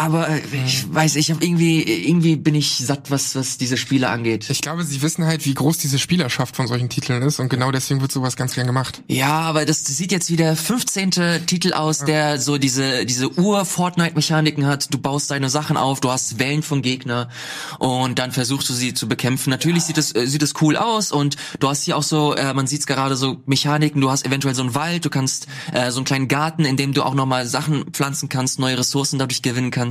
Aber 0.00 0.30
äh, 0.30 0.40
ich 0.64 0.92
weiß, 0.92 1.16
ich 1.16 1.30
habe 1.30 1.44
irgendwie, 1.44 1.82
irgendwie 1.82 2.36
bin 2.36 2.54
ich 2.54 2.78
satt, 2.78 3.10
was 3.10 3.34
was 3.34 3.58
diese 3.58 3.76
Spiele 3.76 4.08
angeht. 4.08 4.48
Ich 4.48 4.62
glaube, 4.62 4.82
sie 4.82 5.02
wissen 5.02 5.26
halt, 5.26 5.44
wie 5.44 5.52
groß 5.52 5.76
diese 5.76 5.98
Spielerschaft 5.98 6.56
von 6.56 6.66
solchen 6.66 6.88
Titeln 6.88 7.22
ist 7.22 7.38
und 7.38 7.50
genau 7.50 7.70
deswegen 7.70 8.00
wird 8.00 8.10
sowas 8.10 8.34
ganz 8.34 8.54
gern 8.54 8.66
gemacht. 8.66 9.02
Ja, 9.08 9.40
aber 9.40 9.66
das 9.66 9.84
sieht 9.84 10.10
jetzt 10.10 10.30
wie 10.30 10.36
der 10.36 10.56
15. 10.56 11.44
Titel 11.44 11.74
aus, 11.74 11.98
der 12.06 12.40
so 12.40 12.56
diese 12.56 13.04
diese 13.04 13.38
Ur-Fortnite-Mechaniken 13.38 14.64
hat. 14.64 14.92
Du 14.92 14.96
baust 14.96 15.30
deine 15.30 15.50
Sachen 15.50 15.76
auf, 15.76 16.00
du 16.00 16.10
hast 16.10 16.38
Wellen 16.38 16.62
von 16.62 16.80
Gegner 16.80 17.28
und 17.78 18.18
dann 18.18 18.32
versuchst 18.32 18.70
du 18.70 18.72
sie 18.72 18.94
zu 18.94 19.06
bekämpfen. 19.06 19.50
Natürlich 19.50 19.82
sieht 19.82 19.98
es 19.98 20.14
äh, 20.14 20.26
sieht 20.26 20.42
es 20.42 20.54
cool 20.62 20.78
aus 20.78 21.12
und 21.12 21.36
du 21.58 21.68
hast 21.68 21.84
hier 21.84 21.98
auch 21.98 22.02
so, 22.02 22.34
äh, 22.34 22.54
man 22.54 22.66
sieht 22.66 22.80
es 22.80 22.86
gerade 22.86 23.16
so 23.16 23.42
Mechaniken. 23.44 24.00
Du 24.00 24.10
hast 24.10 24.24
eventuell 24.24 24.54
so 24.54 24.62
einen 24.62 24.74
Wald, 24.74 25.04
du 25.04 25.10
kannst 25.10 25.46
äh, 25.74 25.90
so 25.90 25.98
einen 25.98 26.06
kleinen 26.06 26.28
Garten, 26.28 26.64
in 26.64 26.78
dem 26.78 26.94
du 26.94 27.02
auch 27.02 27.14
nochmal 27.14 27.46
Sachen 27.46 27.84
pflanzen 27.92 28.30
kannst, 28.30 28.58
neue 28.58 28.78
Ressourcen 28.78 29.18
dadurch 29.18 29.42
gewinnen 29.42 29.70
kannst. 29.70 29.89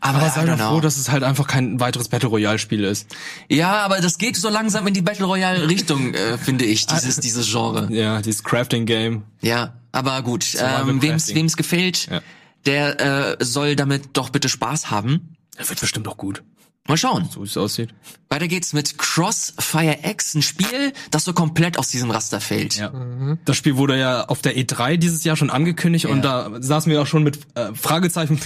Aber, 0.00 0.18
Aber 0.18 0.26
I 0.26 0.30
sei 0.30 0.44
doch 0.46 0.56
know. 0.56 0.68
froh, 0.70 0.80
dass 0.80 0.96
es 0.96 1.10
halt 1.10 1.22
einfach 1.22 1.46
kein 1.46 1.80
weiteres 1.80 2.08
Battle 2.08 2.28
Royale 2.28 2.58
Spiel 2.58 2.84
ist. 2.84 3.06
ja, 3.48 3.72
aber 3.84 4.00
das 4.00 4.18
geht 4.18 4.36
so 4.36 4.48
langsam 4.48 4.86
in 4.86 4.94
die 4.94 5.02
Battle 5.02 5.26
Royale 5.26 5.68
Richtung, 5.68 6.14
äh, 6.14 6.38
finde 6.38 6.64
ich, 6.64 6.86
dieses 6.86 7.16
dieses 7.20 7.50
Genre. 7.50 7.88
Ja, 7.90 8.20
dieses 8.22 8.42
Crafting 8.44 8.86
Game. 8.86 9.22
Ja, 9.40 9.74
aber 9.92 10.22
gut. 10.22 10.44
Survival 10.44 10.88
Ähm, 10.90 11.02
wem's, 11.02 11.34
wem's 11.34 11.56
gefällt, 11.56 12.06
Ja. 12.10 12.20
der 12.66 13.38
äh, 13.40 13.44
soll 13.44 13.76
damit 13.76 14.10
doch 14.14 14.30
bitte 14.30 14.48
Spaß 14.48 14.90
haben. 14.90 15.34
Er 15.56 15.68
wird 15.68 15.80
bestimmt 15.80 16.08
auch 16.08 16.16
gut, 16.16 16.42
Mal 16.88 16.96
schauen. 16.96 17.28
so 17.30 17.42
wie 17.42 17.46
es 17.46 17.56
aussieht. 17.56 17.90
Weiter 18.28 18.48
geht's 18.48 18.72
mit 18.72 18.98
Crossfire 18.98 19.98
X, 20.02 20.34
ein 20.34 20.42
Spiel, 20.42 20.92
das 21.12 21.24
so 21.24 21.32
komplett 21.32 21.78
aus 21.78 21.88
diesem 21.88 22.10
Raster 22.10 22.40
fällt. 22.40 22.74
Ja. 22.76 22.90
Das 23.44 23.56
Spiel 23.56 23.76
wurde 23.76 23.96
ja 23.98 24.24
auf 24.24 24.40
der 24.42 24.56
E3 24.56 24.96
dieses 24.96 25.22
Jahr 25.22 25.36
schon 25.36 25.50
angekündigt 25.50 26.06
und 26.06 26.22
da 26.22 26.50
saßen 26.60 26.90
wir 26.90 27.00
auch 27.02 27.06
schon 27.06 27.22
mit 27.22 27.38
äh, 27.54 27.72
Fragezeichen 27.74 28.40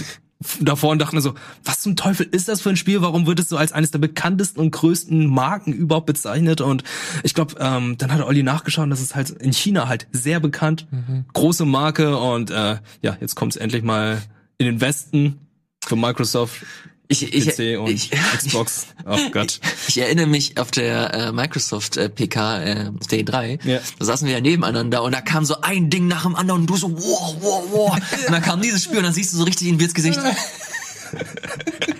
davor 0.59 0.91
und 0.91 0.99
dachten 0.99 1.19
so, 1.19 1.33
was 1.63 1.81
zum 1.81 1.95
Teufel 1.95 2.27
ist 2.29 2.47
das 2.47 2.61
für 2.61 2.69
ein 2.69 2.75
Spiel? 2.75 3.01
Warum 3.01 3.25
wird 3.25 3.39
es 3.39 3.49
so 3.49 3.57
als 3.57 3.71
eines 3.71 3.91
der 3.91 3.99
bekanntesten 3.99 4.59
und 4.59 4.71
größten 4.71 5.25
Marken 5.25 5.73
überhaupt 5.73 6.05
bezeichnet? 6.05 6.61
Und 6.61 6.83
ich 7.23 7.33
glaube, 7.33 7.55
ähm, 7.59 7.97
dann 7.97 8.11
hat 8.11 8.21
Olli 8.21 8.43
nachgeschaut, 8.43 8.89
das 8.91 9.01
ist 9.01 9.15
halt 9.15 9.29
in 9.31 9.53
China 9.53 9.87
halt 9.87 10.07
sehr 10.11 10.39
bekannt, 10.39 10.87
große 11.33 11.65
Marke 11.65 12.17
und 12.17 12.51
äh, 12.51 12.77
ja, 13.01 13.17
jetzt 13.19 13.35
kommt 13.35 13.55
es 13.55 13.57
endlich 13.57 13.83
mal 13.83 14.21
in 14.57 14.65
den 14.67 14.81
Westen 14.81 15.39
für 15.83 15.95
Microsoft, 15.95 16.65
Ich, 17.09 17.33
ich, 17.33 17.45
PC 17.55 17.79
und 17.79 17.89
ich, 17.89 18.11
Xbox. 18.37 18.87
Oh 19.05 19.17
Gott. 19.31 19.59
ich 19.87 19.97
erinnere 19.97 20.27
mich 20.27 20.57
auf 20.59 20.71
der 20.71 21.13
äh, 21.13 21.31
Microsoft 21.31 21.95
äh, 21.95 22.09
PK, 22.09 22.61
äh, 22.63 22.91
auf 22.99 23.07
der 23.07 23.19
E3, 23.19 23.59
Ja. 23.65 23.79
da 23.97 24.05
saßen 24.05 24.27
wir 24.27 24.33
ja 24.35 24.41
nebeneinander 24.41 25.03
und 25.03 25.13
da 25.13 25.21
kam 25.21 25.45
so 25.45 25.61
ein 25.61 25.89
Ding 25.89 26.07
nach 26.07 26.23
dem 26.23 26.35
anderen 26.35 26.61
und 26.61 26.67
du 26.69 26.75
so, 26.75 26.91
wow, 26.91 27.35
wow, 27.39 27.63
wow. 27.71 27.93
Und 27.95 28.31
dann 28.33 28.41
kam 28.41 28.61
dieses 28.61 28.83
Spiel 28.83 28.97
und 28.97 29.05
dann 29.05 29.13
siehst 29.13 29.31
du 29.33 29.37
so 29.37 29.43
richtig 29.43 29.67
in 29.69 29.79
Wirts 29.79 29.93
Gesicht. 29.93 30.19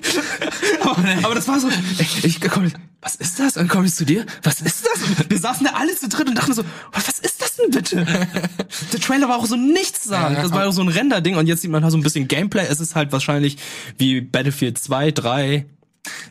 Aber 1.24 1.36
das 1.36 1.48
war 1.48 1.60
so, 1.60 1.70
ich, 2.00 2.24
ich 2.24 2.42
komm, 2.42 2.72
was 3.02 3.16
ist 3.16 3.40
das? 3.40 3.58
Und 3.58 3.64
dann 3.64 3.68
komme 3.68 3.88
ich 3.88 3.94
zu 3.94 4.06
dir, 4.06 4.26
was 4.44 4.62
ist 4.62 4.86
das? 4.86 5.04
Und 5.04 5.30
wir 5.30 5.40
saßen 5.40 5.66
da 5.66 5.74
alle 5.74 5.96
zu 5.96 6.10
dritt 6.10 6.28
und 6.28 6.36
dachten 6.36 6.54
so, 6.54 6.64
was 6.92 7.20
ist 7.20 7.42
das 7.42 7.56
denn 7.56 7.72
bitte? 7.72 8.06
Der 8.94 9.00
Trailer 9.00 9.30
war 9.30 9.38
auch 9.38 9.46
so 9.46 9.56
nichts 9.56 10.04
sagen. 10.04 10.36
Das 10.36 10.52
war 10.52 10.68
auch 10.68 10.72
so 10.72 10.82
ein 10.82 10.90
Render-Ding 10.90 11.36
und 11.36 11.48
jetzt 11.48 11.62
sieht 11.62 11.72
man 11.72 11.84
halt 11.84 11.92
so 11.92 11.98
ein 11.98 12.04
bisschen 12.04 12.28
Gameplay. 12.28 12.66
Es 12.68 12.80
ist 12.80 12.96
halt 12.96 13.12
wahrscheinlich 13.12 13.58
wie 13.98 14.22
Battlefield 14.22 14.78
2, 14.78 15.12
3. 15.12 15.66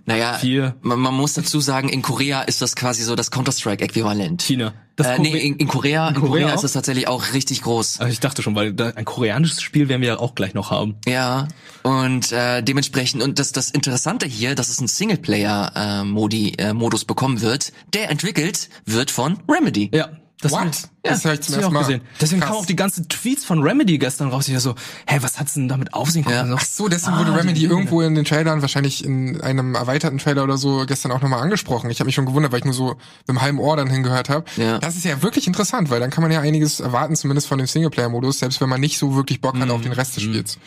Naja, 0.04 0.34
Vier. 0.34 0.76
man, 0.82 0.98
man 0.98 1.14
muss 1.14 1.34
dazu 1.34 1.60
sagen, 1.60 1.88
in 1.88 2.02
Korea 2.02 2.42
ist 2.42 2.62
das 2.62 2.76
quasi 2.76 3.02
so 3.02 3.14
das 3.14 3.30
Counter-Strike-Äquivalent. 3.30 4.42
China. 4.42 4.72
Das 4.96 5.06
Äh, 5.08 5.18
nee, 5.18 5.36
in, 5.36 5.56
in 5.56 5.68
Korea, 5.68 6.08
in 6.08 6.14
Korea, 6.14 6.28
Korea 6.28 6.54
ist 6.54 6.64
es 6.64 6.72
tatsächlich 6.72 7.06
auch 7.06 7.34
richtig 7.34 7.62
groß. 7.62 8.00
Also 8.00 8.10
ich 8.10 8.20
dachte 8.20 8.42
schon, 8.42 8.54
weil 8.54 8.72
da, 8.72 8.90
ein 8.90 9.04
koreanisches 9.04 9.60
Spiel 9.60 9.88
werden 9.88 10.00
wir 10.00 10.08
ja 10.08 10.18
auch 10.18 10.34
gleich 10.34 10.54
noch 10.54 10.70
haben. 10.70 10.96
Ja, 11.06 11.48
und 11.82 12.32
äh, 12.32 12.62
dementsprechend, 12.62 13.22
und 13.22 13.38
das, 13.38 13.52
das 13.52 13.70
Interessante 13.70 14.26
hier, 14.26 14.54
dass 14.54 14.70
es 14.70 14.78
einen 14.78 14.88
Singleplayer-Modi, 14.88 16.54
äh, 16.56 16.72
Modus 16.72 17.04
bekommen 17.04 17.42
wird, 17.42 17.72
der 17.92 18.10
entwickelt 18.10 18.70
wird 18.86 19.10
von 19.10 19.38
Remedy. 19.48 19.90
Ja. 19.92 20.08
Das 20.40 20.52
What? 20.52 20.66
Das 21.02 21.22
ja, 21.22 21.30
hab 21.30 21.34
ich 21.34 21.40
zum 21.46 21.54
das 21.54 21.62
ersten 21.62 21.72
Mal. 21.72 21.80
gesehen. 21.80 22.00
Deswegen 22.20 22.40
kamen 22.42 22.56
auch 22.56 22.66
die 22.66 22.76
ganzen 22.76 23.08
Tweets 23.08 23.44
von 23.44 23.62
Remedy 23.62 23.96
gestern 23.96 24.28
raus. 24.28 24.48
Ich 24.48 24.54
war 24.54 24.60
so, 24.60 24.74
hä, 25.06 25.18
was 25.22 25.38
hat's 25.40 25.54
denn 25.54 25.66
damit 25.66 25.94
auf 25.94 26.10
sich? 26.10 26.26
Ja. 26.28 26.42
Und 26.42 26.48
so, 26.48 26.56
Ach 26.56 26.64
so, 26.64 26.88
deswegen 26.88 27.16
wurde 27.16 27.34
Remedy 27.34 27.64
irgendwo 27.64 28.02
in 28.02 28.14
den 28.14 28.26
Trailern, 28.26 28.60
wahrscheinlich 28.60 29.02
in 29.02 29.40
einem 29.40 29.74
erweiterten 29.74 30.18
Trailer 30.18 30.44
oder 30.44 30.58
so, 30.58 30.84
gestern 30.86 31.12
auch 31.12 31.22
nochmal 31.22 31.40
angesprochen. 31.40 31.88
Ich 31.90 32.00
habe 32.00 32.06
mich 32.06 32.14
schon 32.14 32.26
gewundert, 32.26 32.52
weil 32.52 32.58
ich 32.58 32.64
nur 32.66 32.74
so 32.74 32.88
mit 32.88 32.98
einem 33.28 33.40
halben 33.40 33.58
Ohr 33.58 33.76
dann 33.76 33.88
hingehört 33.88 34.28
habe. 34.28 34.44
Ja. 34.56 34.78
Das 34.78 34.96
ist 34.96 35.04
ja 35.06 35.22
wirklich 35.22 35.46
interessant, 35.46 35.88
weil 35.88 36.00
dann 36.00 36.10
kann 36.10 36.22
man 36.22 36.30
ja 36.30 36.40
einiges 36.40 36.80
erwarten, 36.80 37.16
zumindest 37.16 37.46
von 37.46 37.56
dem 37.56 37.66
Singleplayer-Modus, 37.66 38.40
selbst 38.40 38.60
wenn 38.60 38.68
man 38.68 38.80
nicht 38.80 38.98
so 38.98 39.14
wirklich 39.14 39.40
Bock 39.40 39.58
hat 39.58 39.70
auf 39.70 39.80
den 39.80 39.92
Rest 39.92 40.16
des 40.16 40.24
Spiels. 40.24 40.58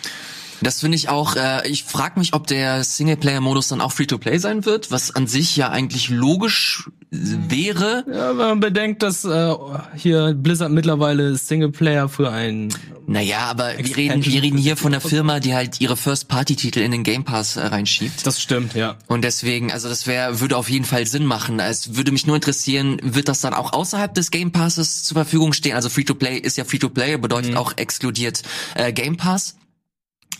Das 0.62 0.82
finde 0.82 0.96
ich 0.98 1.10
auch, 1.10 1.36
äh, 1.36 1.68
ich 1.68 1.84
frage 1.84 2.20
mich, 2.20 2.34
ob 2.34 2.48
der 2.48 2.84
Singleplayer-Modus 2.84 3.70
dann 3.70 3.82
auch 3.82 3.92
Free-to-Play 3.92 4.38
sein 4.40 4.66
wird, 4.66 4.92
was 4.92 5.16
an 5.16 5.28
sich 5.28 5.56
ja 5.56 5.70
eigentlich 5.70 6.10
logisch 6.10 6.90
äh, 7.12 7.18
wäre. 7.48 8.06
Ja, 8.12 8.30
wenn 8.30 8.38
man 8.38 8.60
bedenkt, 8.60 9.04
dass 9.04 9.24
äh, 9.26 9.54
hier 9.96 10.34
Blizzard 10.34 10.72
mittlerweile 10.72 11.36
Singleplayer 11.36 12.10
für 12.10 12.32
ein 12.32 12.74
Naja, 13.08 13.40
aber 13.50 13.74
wir 13.78 13.98
reden, 13.98 14.24
wir 14.26 14.42
reden 14.42 14.58
hier 14.58 14.78
von 14.78 14.94
einer 14.94 15.02
Firma, 15.02 15.40
die 15.40 15.54
halt 15.54 15.80
ihre 15.82 15.98
First-Party-Titel 15.98 16.80
in 16.80 16.92
den 16.92 17.04
Game 17.04 17.24
Pass 17.24 17.56
äh, 17.56 17.66
reinschiebt. 17.66 18.26
Das 18.26 18.42
stimmt, 18.42 18.74
ja. 18.76 18.98
Und 19.08 19.24
deswegen, 19.24 19.72
also 19.72 19.88
das 19.90 20.08
wäre, 20.08 20.40
würde 20.40 20.58
auf 20.58 20.70
jeden 20.70 20.86
Fall 20.86 21.08
Sinn 21.08 21.26
machen. 21.26 21.60
Es 21.60 21.96
würde 21.96 22.12
mich 22.12 22.28
nur 22.28 22.36
interessieren, 22.36 23.00
wird 23.02 23.28
das 23.30 23.42
dann 23.42 23.54
auch 23.54 23.74
außerhalb 23.74 24.14
des 24.14 24.32
Game 24.32 24.52
Passes 24.52 25.04
zur 25.04 25.16
Verfügung 25.16 25.54
stehen? 25.54 25.76
Also 25.76 25.90
Free-to-Play 25.90 26.38
ist 26.38 26.58
ja 26.58 26.66
Free-to-Play, 26.66 27.18
bedeutet 27.18 27.56
auch 27.56 27.74
exkludiert 27.78 28.44
äh, 28.76 28.92
Game 28.92 29.18
Pass. 29.18 29.56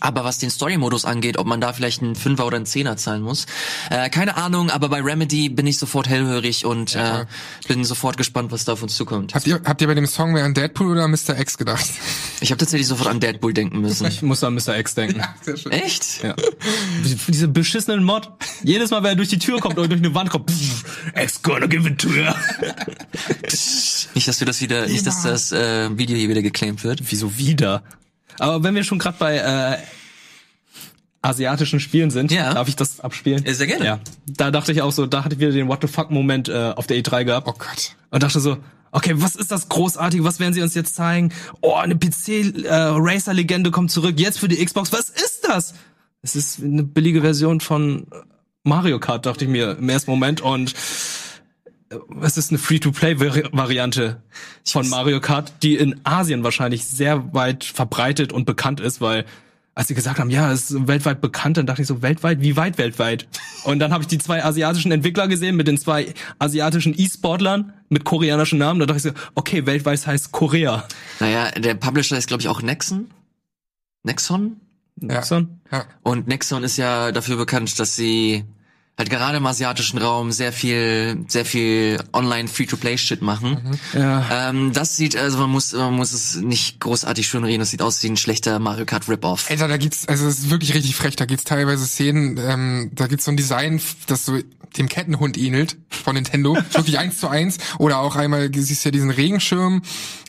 Aber 0.00 0.24
was 0.24 0.38
den 0.38 0.50
Story-Modus 0.50 1.04
angeht, 1.04 1.38
ob 1.38 1.46
man 1.46 1.60
da 1.60 1.72
vielleicht 1.72 2.02
einen 2.02 2.14
Fünfer 2.14 2.46
oder 2.46 2.56
einen 2.56 2.66
Zehner 2.66 2.96
zahlen 2.96 3.22
muss, 3.22 3.46
äh, 3.90 4.08
keine 4.10 4.36
Ahnung. 4.36 4.70
Aber 4.70 4.88
bei 4.88 5.00
Remedy 5.00 5.48
bin 5.48 5.66
ich 5.66 5.78
sofort 5.78 6.08
hellhörig 6.08 6.64
und 6.64 6.96
äh, 6.96 7.26
bin 7.68 7.84
sofort 7.84 8.16
gespannt, 8.16 8.50
was 8.50 8.64
da 8.64 8.72
auf 8.72 8.82
uns 8.82 8.96
zukommt. 8.96 9.34
Habt 9.34 9.46
ihr, 9.46 9.60
habt 9.64 9.80
ihr 9.80 9.86
bei 9.86 9.94
dem 9.94 10.06
Song 10.06 10.32
mehr 10.32 10.44
an 10.44 10.54
Deadpool 10.54 10.92
oder 10.92 11.06
Mr. 11.06 11.38
X 11.38 11.58
gedacht? 11.58 11.84
Ich 12.40 12.50
habe 12.50 12.58
tatsächlich 12.58 12.86
sofort 12.86 13.10
an 13.10 13.20
Deadpool 13.20 13.52
denken 13.52 13.80
müssen. 13.80 14.06
Ich 14.06 14.22
muss 14.22 14.42
an 14.42 14.54
Mr. 14.54 14.78
X 14.78 14.94
denken. 14.94 15.22
Sehr 15.42 15.56
schön. 15.56 15.72
Echt? 15.72 16.22
Ja. 16.22 16.34
Diese 17.28 17.48
beschissenen 17.48 18.02
Mod. 18.02 18.30
Jedes 18.62 18.90
Mal, 18.90 19.02
wenn 19.02 19.10
er 19.10 19.16
durch 19.16 19.28
die 19.28 19.38
Tür 19.38 19.60
kommt 19.60 19.78
oder 19.78 19.88
durch 19.88 20.00
eine 20.00 20.14
Wand 20.14 20.30
kommt, 20.30 20.50
pff, 20.50 20.84
X 21.14 21.42
gonna 21.42 21.66
give 21.66 21.88
it 21.88 21.98
to 21.98 22.08
you. 22.08 22.24
Nicht, 24.14 24.28
dass 24.28 24.40
wir 24.40 24.46
das 24.46 24.60
wieder, 24.60 24.86
nicht, 24.86 25.06
dass 25.06 25.22
das 25.22 25.52
äh, 25.52 25.96
Video 25.96 26.16
hier 26.16 26.28
wieder 26.28 26.42
geclaimed 26.42 26.84
wird. 26.84 27.02
Wieso 27.10 27.36
wieder? 27.36 27.82
Aber 28.40 28.62
wenn 28.64 28.74
wir 28.74 28.84
schon 28.84 28.98
gerade 28.98 29.16
bei 29.18 29.36
äh, 29.36 29.76
asiatischen 31.22 31.80
Spielen 31.80 32.10
sind, 32.10 32.32
Ja. 32.32 32.54
darf 32.54 32.68
ich 32.68 32.76
das 32.76 33.00
abspielen? 33.00 33.44
Ja, 33.46 33.52
sehr 33.54 33.66
gerne. 33.66 33.84
Ja. 33.84 34.00
Da 34.26 34.50
dachte 34.50 34.72
ich 34.72 34.80
auch 34.82 34.92
so, 34.92 35.06
da 35.06 35.24
hatte 35.24 35.34
ich 35.34 35.40
wieder 35.40 35.52
den 35.52 35.68
What 35.68 35.80
the 35.82 35.88
fuck 35.88 36.10
Moment 36.10 36.48
äh, 36.48 36.72
auf 36.74 36.86
der 36.86 36.96
E3 36.96 37.24
gehabt. 37.24 37.46
Oh 37.48 37.52
Gott. 37.56 37.94
und 38.10 38.22
dachte 38.22 38.40
so, 38.40 38.56
okay, 38.92 39.12
was 39.16 39.36
ist 39.36 39.52
das 39.52 39.68
Großartige? 39.68 40.24
Was 40.24 40.40
werden 40.40 40.54
sie 40.54 40.62
uns 40.62 40.74
jetzt 40.74 40.94
zeigen? 40.94 41.32
Oh, 41.60 41.74
eine 41.74 41.94
PC-Racer-Legende 41.96 43.70
kommt 43.70 43.90
zurück, 43.90 44.18
jetzt 44.18 44.38
für 44.38 44.48
die 44.48 44.64
Xbox. 44.64 44.92
Was 44.92 45.10
ist 45.10 45.46
das? 45.46 45.74
Es 46.22 46.36
ist 46.36 46.60
eine 46.62 46.82
billige 46.82 47.20
Version 47.20 47.60
von 47.60 48.06
Mario 48.62 48.98
Kart, 48.98 49.26
dachte 49.26 49.44
ich 49.44 49.50
mir 49.50 49.76
im 49.78 49.88
ersten 49.88 50.10
Moment. 50.10 50.40
Und 50.40 50.72
äh, 50.72 50.74
es 52.22 52.36
ist 52.36 52.50
eine 52.50 52.58
Free-to-Play-Variante 52.58 54.22
von 54.64 54.88
Mario 54.88 55.20
Kart, 55.20 55.52
die 55.62 55.76
in 55.76 56.00
Asien 56.04 56.44
wahrscheinlich 56.44 56.84
sehr 56.84 57.34
weit 57.34 57.64
verbreitet 57.64 58.32
und 58.32 58.44
bekannt 58.44 58.80
ist, 58.80 59.00
weil 59.00 59.24
als 59.74 59.88
sie 59.88 59.94
gesagt 59.94 60.18
haben, 60.18 60.30
ja, 60.30 60.52
es 60.52 60.70
ist 60.70 60.88
weltweit 60.88 61.20
bekannt, 61.20 61.56
dann 61.56 61.66
dachte 61.66 61.82
ich 61.82 61.88
so, 61.88 62.02
weltweit, 62.02 62.42
wie 62.42 62.56
weit 62.56 62.76
weltweit? 62.76 63.28
Und 63.64 63.78
dann 63.78 63.92
habe 63.92 64.02
ich 64.02 64.08
die 64.08 64.18
zwei 64.18 64.44
asiatischen 64.44 64.90
Entwickler 64.90 65.28
gesehen 65.28 65.56
mit 65.56 65.68
den 65.68 65.78
zwei 65.78 66.12
asiatischen 66.38 66.92
E-Sportlern 66.98 67.72
mit 67.88 68.04
koreanischen 68.04 68.58
Namen. 68.58 68.80
Da 68.80 68.86
dachte 68.86 68.96
ich 68.96 69.14
so, 69.14 69.22
okay, 69.36 69.66
weltweit 69.66 70.06
heißt 70.06 70.32
Korea. 70.32 70.86
Naja, 71.20 71.50
der 71.52 71.74
Publisher 71.74 72.18
ist, 72.18 72.26
glaube 72.26 72.42
ich, 72.42 72.48
auch 72.48 72.62
Nexon. 72.62 73.10
Nexon? 74.02 74.60
Nexon? 74.96 75.60
Ja. 75.70 75.84
Und 76.02 76.26
Nexon 76.26 76.64
ist 76.64 76.76
ja 76.76 77.12
dafür 77.12 77.36
bekannt, 77.36 77.78
dass 77.78 77.96
sie 77.96 78.44
halt 79.00 79.10
gerade 79.10 79.38
im 79.38 79.46
asiatischen 79.46 79.98
Raum 79.98 80.30
sehr 80.30 80.52
viel, 80.52 81.24
sehr 81.26 81.46
viel 81.46 81.98
online 82.12 82.48
Free-to-Play-Shit 82.48 83.22
machen. 83.22 83.78
Ja. 83.94 84.50
Ähm, 84.50 84.72
das 84.74 84.94
sieht, 84.94 85.16
also 85.16 85.38
man 85.38 85.50
muss, 85.50 85.72
man 85.72 85.94
muss 85.94 86.12
es 86.12 86.36
nicht 86.36 86.80
großartig 86.80 87.26
schön 87.26 87.42
reden, 87.42 87.60
das 87.60 87.70
sieht 87.70 87.80
aus 87.80 88.02
wie 88.02 88.08
ein 88.08 88.18
schlechter 88.18 88.58
Mario 88.58 88.84
Kart 88.84 89.08
Rip-Off. 89.08 89.50
Alter, 89.50 89.68
da 89.68 89.78
gibt's, 89.78 90.06
also 90.06 90.26
es 90.26 90.40
ist 90.40 90.50
wirklich 90.50 90.74
richtig 90.74 90.94
frech, 90.96 91.16
da 91.16 91.24
gibt's 91.24 91.44
teilweise 91.44 91.86
Szenen, 91.86 92.38
ähm, 92.38 92.90
da 92.94 93.06
gibt's 93.06 93.24
so 93.24 93.30
ein 93.30 93.38
Design, 93.38 93.80
das 94.06 94.26
so 94.26 94.38
dem 94.76 94.88
Kettenhund 94.88 95.36
ähnelt 95.38 95.76
von 95.88 96.14
Nintendo, 96.14 96.56
wirklich 96.72 96.98
eins 96.98 97.18
zu 97.18 97.28
eins. 97.28 97.58
Oder 97.78 97.98
auch 97.98 98.16
einmal, 98.16 98.50
du 98.50 98.62
siehst 98.62 98.84
ja 98.84 98.90
diesen 98.90 99.10
Regenschirm. 99.10 99.82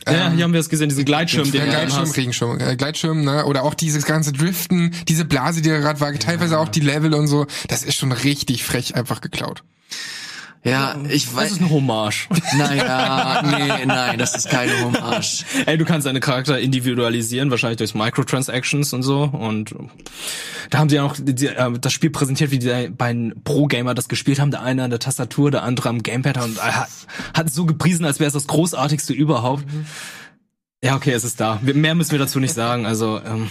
ja, 0.06 0.28
ähm, 0.28 0.34
hier 0.34 0.44
haben 0.44 0.52
wir 0.52 0.60
es 0.60 0.68
gesehen, 0.68 0.88
diesen 0.88 1.04
Gleitschirm, 1.04 1.50
den 1.50 1.60
Ja, 1.60 1.64
du 1.66 1.70
Gleitschirm, 1.70 2.00
hast. 2.02 2.16
Regenschirm, 2.16 2.60
äh, 2.60 2.76
Gleitschirm, 2.76 3.24
ne? 3.24 3.44
Oder 3.46 3.62
auch 3.64 3.74
dieses 3.74 4.04
ganze 4.04 4.32
Driften, 4.32 4.94
diese 5.08 5.24
Blase, 5.24 5.62
die 5.62 5.68
da 5.68 5.78
gerade 5.78 6.00
war, 6.00 6.12
teilweise 6.14 6.58
auch 6.58 6.68
die 6.68 6.80
Level 6.80 7.14
und 7.14 7.26
so. 7.26 7.46
Das 7.68 7.82
ist 7.82 7.96
schon 7.96 8.12
richtig 8.12 8.64
frech 8.64 8.94
einfach 8.94 9.20
geklaut. 9.20 9.62
Ja, 10.64 10.94
ich 11.08 11.26
Das 11.26 11.34
weiß. 11.34 11.50
ist 11.52 11.60
eine 11.60 11.70
Hommage. 11.70 12.28
Naja, 12.56 13.42
nee, 13.44 13.84
nein, 13.86 14.18
das 14.18 14.34
ist 14.36 14.48
keine 14.48 14.72
Hommage. 14.84 15.44
Ey, 15.66 15.76
du 15.76 15.84
kannst 15.84 16.06
deine 16.06 16.20
Charakter 16.20 16.58
individualisieren, 16.60 17.50
wahrscheinlich 17.50 17.78
durch 17.78 17.94
Microtransactions 17.94 18.92
und 18.92 19.02
so. 19.02 19.24
Und 19.24 19.74
da 20.70 20.78
haben 20.78 20.88
sie 20.88 20.96
ja 20.96 21.02
noch 21.02 21.16
die, 21.18 21.46
äh, 21.46 21.72
das 21.80 21.92
Spiel 21.92 22.10
präsentiert, 22.10 22.50
wie 22.52 22.60
die 22.60 22.88
beiden 22.90 23.42
Pro-Gamer 23.42 23.94
das 23.94 24.08
gespielt 24.08 24.38
haben. 24.38 24.52
Der 24.52 24.62
eine 24.62 24.84
an 24.84 24.90
der 24.90 25.00
Tastatur, 25.00 25.50
der 25.50 25.64
andere 25.64 25.88
am 25.88 26.02
Gamepad 26.02 26.38
und 26.44 26.58
er 26.58 26.86
hat, 27.34 27.46
es 27.46 27.54
so 27.54 27.66
gepriesen, 27.66 28.04
als 28.04 28.20
wäre 28.20 28.28
es 28.28 28.34
das 28.34 28.46
großartigste 28.46 29.12
überhaupt. 29.12 29.64
Ja, 30.84 30.94
okay, 30.96 31.12
es 31.12 31.24
ist 31.24 31.40
da. 31.40 31.58
Mehr 31.62 31.94
müssen 31.96 32.12
wir 32.12 32.18
dazu 32.20 32.38
nicht 32.38 32.54
sagen. 32.54 32.86
Also 32.86 33.20
ähm, 33.24 33.48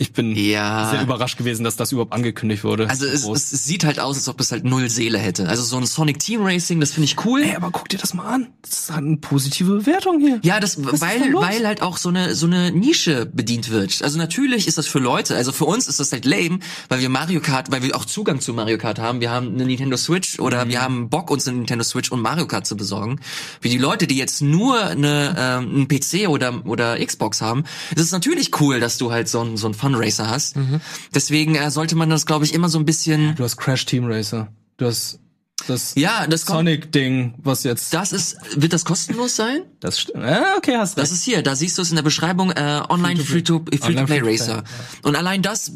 ich 0.00 0.12
bin 0.14 0.34
Ja. 0.34 0.88
sehr 0.90 1.02
überrascht 1.02 1.36
gewesen, 1.36 1.62
dass 1.62 1.76
das 1.76 1.92
überhaupt 1.92 2.12
angekündigt 2.14 2.64
wurde. 2.64 2.88
Also 2.88 3.04
es, 3.06 3.24
es, 3.28 3.50
sieht 3.64 3.84
halt 3.84 4.00
aus, 4.00 4.16
als 4.16 4.28
ob 4.28 4.40
es 4.40 4.50
halt 4.50 4.64
null 4.64 4.88
Seele 4.88 5.18
hätte. 5.18 5.46
Also 5.46 5.62
so 5.62 5.76
ein 5.76 5.84
Sonic 5.84 6.18
Team 6.18 6.42
Racing, 6.42 6.80
das 6.80 6.92
finde 6.92 7.04
ich 7.04 7.22
cool. 7.26 7.42
Ey, 7.42 7.54
aber 7.54 7.70
guck 7.70 7.88
dir 7.90 7.98
das 7.98 8.14
mal 8.14 8.24
an. 8.24 8.46
Das 8.62 8.90
hat 8.90 8.98
eine 8.98 9.18
positive 9.18 9.70
Bewertung 9.70 10.18
hier. 10.18 10.40
Ja, 10.42 10.58
das, 10.58 10.76
ist 10.76 11.00
weil, 11.02 11.34
weil 11.34 11.66
halt 11.66 11.82
auch 11.82 11.98
so 11.98 12.08
eine, 12.08 12.34
so 12.34 12.46
eine 12.46 12.70
Nische 12.72 13.26
bedient 13.26 13.70
wird. 13.70 14.02
Also 14.02 14.16
natürlich 14.16 14.66
ist 14.66 14.78
das 14.78 14.86
für 14.86 15.00
Leute, 15.00 15.36
also 15.36 15.52
für 15.52 15.66
uns 15.66 15.86
ist 15.86 16.00
das 16.00 16.10
halt 16.12 16.24
lame, 16.24 16.60
weil 16.88 17.00
wir 17.00 17.10
Mario 17.10 17.40
Kart, 17.42 17.70
weil 17.70 17.82
wir 17.82 17.94
auch 17.94 18.06
Zugang 18.06 18.40
zu 18.40 18.54
Mario 18.54 18.78
Kart 18.78 18.98
haben. 18.98 19.20
Wir 19.20 19.30
haben 19.30 19.48
eine 19.54 19.66
Nintendo 19.66 19.98
Switch 19.98 20.38
oder 20.40 20.64
Mhm. 20.64 20.68
wir 20.70 20.80
haben 20.82 21.10
Bock, 21.10 21.30
uns 21.30 21.46
eine 21.46 21.58
Nintendo 21.58 21.84
Switch 21.84 22.10
und 22.10 22.22
Mario 22.22 22.46
Kart 22.46 22.66
zu 22.66 22.74
besorgen. 22.74 23.20
Für 23.60 23.68
die 23.68 23.76
Leute, 23.78 24.06
die 24.06 24.16
jetzt 24.16 24.40
nur 24.40 24.82
eine, 24.82 25.34
ähm, 25.38 25.68
einen 25.74 25.88
PC 25.88 26.26
oder, 26.28 26.64
oder 26.64 27.04
Xbox 27.04 27.42
haben, 27.42 27.64
ist 27.94 28.00
es 28.02 28.12
natürlich 28.12 28.58
cool, 28.62 28.80
dass 28.80 28.96
du 28.96 29.12
halt 29.12 29.28
so 29.28 29.40
einen 29.40 29.58
so 29.58 29.66
einen 29.66 29.74
Fun 29.74 29.89
Racer 29.94 30.28
hast. 30.28 30.56
Mhm. 30.56 30.80
Deswegen 31.14 31.54
äh, 31.54 31.70
sollte 31.70 31.96
man 31.96 32.10
das, 32.10 32.26
glaube 32.26 32.44
ich, 32.44 32.54
immer 32.54 32.68
so 32.68 32.78
ein 32.78 32.84
bisschen, 32.84 33.34
Du 33.36 33.44
hast 33.44 33.56
Crash 33.56 33.86
Team 33.86 34.06
Racer. 34.06 34.48
Du 34.76 34.86
hast 34.86 35.20
das 35.66 35.94
ja, 35.96 36.26
das 36.26 36.42
Sonic-Ding, 36.42 37.34
was 37.38 37.64
jetzt. 37.64 37.92
das 37.94 38.12
ist, 38.12 38.36
wird 38.56 38.72
das 38.72 38.84
kostenlos 38.84 39.36
sein? 39.36 39.62
Das 39.80 40.00
stimmt. 40.00 40.24
Ja, 40.24 40.56
okay, 40.56 40.76
hast 40.76 40.96
Das 40.98 41.04
recht. 41.04 41.12
ist 41.12 41.22
hier, 41.24 41.42
da 41.42 41.54
siehst 41.56 41.78
du 41.78 41.82
es 41.82 41.90
in 41.90 41.96
der 41.96 42.02
Beschreibung, 42.02 42.50
äh, 42.52 42.82
Online 42.88 43.20
Free-to-Play 43.22 43.78
Free 43.78 43.92
Free 43.92 44.06
Free-to-Play, 44.06 44.32
Racer. 44.32 44.64
Und 45.02 45.16
allein 45.16 45.42
das, 45.42 45.72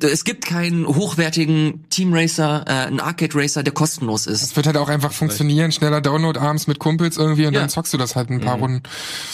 es 0.00 0.24
gibt 0.24 0.44
keinen 0.44 0.86
hochwertigen 0.86 1.84
Team 1.90 2.12
Racer, 2.12 2.64
äh, 2.66 2.70
einen 2.86 3.00
Arcade 3.00 3.34
Racer, 3.34 3.62
der 3.62 3.72
kostenlos 3.72 4.26
ist. 4.26 4.42
Es 4.42 4.56
wird 4.56 4.66
halt 4.66 4.76
auch 4.76 4.88
einfach 4.88 5.12
funktionieren, 5.12 5.72
schneller 5.72 6.00
Download 6.00 6.38
abends 6.38 6.66
mit 6.66 6.78
Kumpels 6.78 7.16
irgendwie 7.16 7.46
und 7.46 7.54
Ja. 7.54 7.60
dann 7.60 7.68
zockst 7.68 7.92
du 7.92 7.98
das 7.98 8.16
halt 8.16 8.30
ein 8.30 8.40
paar 8.40 8.58
Runden. 8.58 8.82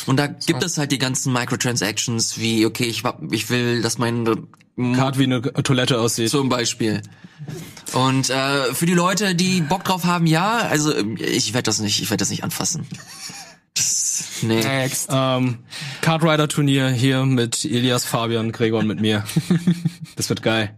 Und 0.06 0.18
da 0.18 0.26
gibt 0.26 0.62
es 0.62 0.76
halt 0.78 0.92
die 0.92 0.98
ganzen 0.98 1.32
Microtransactions, 1.32 2.38
wie, 2.38 2.66
okay, 2.66 2.84
ich, 2.84 3.02
ich 3.30 3.50
will, 3.50 3.82
dass 3.82 3.98
mein 3.98 4.46
Card 4.94 5.18
wie 5.18 5.24
eine 5.24 5.40
Toilette 5.42 6.00
aussieht. 6.00 6.30
zum 6.30 6.48
Beispiel. 6.48 7.02
Und 7.92 8.30
äh, 8.30 8.74
für 8.74 8.86
die 8.86 8.94
Leute, 8.94 9.34
die 9.34 9.60
Bock 9.62 9.84
drauf 9.84 10.04
haben, 10.04 10.26
ja, 10.26 10.58
also 10.58 10.94
ähm, 10.94 11.16
ich 11.18 11.52
werde 11.54 11.64
das 11.64 11.80
nicht, 11.80 12.00
ich 12.02 12.10
werde 12.10 12.22
das 12.22 12.30
nicht 12.30 12.44
anfassen. 12.44 12.86
Das, 13.74 14.24
nee. 14.42 14.62
Next. 14.62 15.08
Ähm, 15.10 15.58
Kart 16.00 16.22
Rider 16.22 16.48
Turnier 16.48 16.88
hier 16.88 17.24
mit 17.24 17.64
Elias, 17.64 18.04
Fabian, 18.04 18.52
Gregor 18.52 18.80
und 18.80 18.86
mit 18.86 19.00
mir. 19.00 19.24
Das 20.16 20.28
wird 20.28 20.42
geil. 20.42 20.76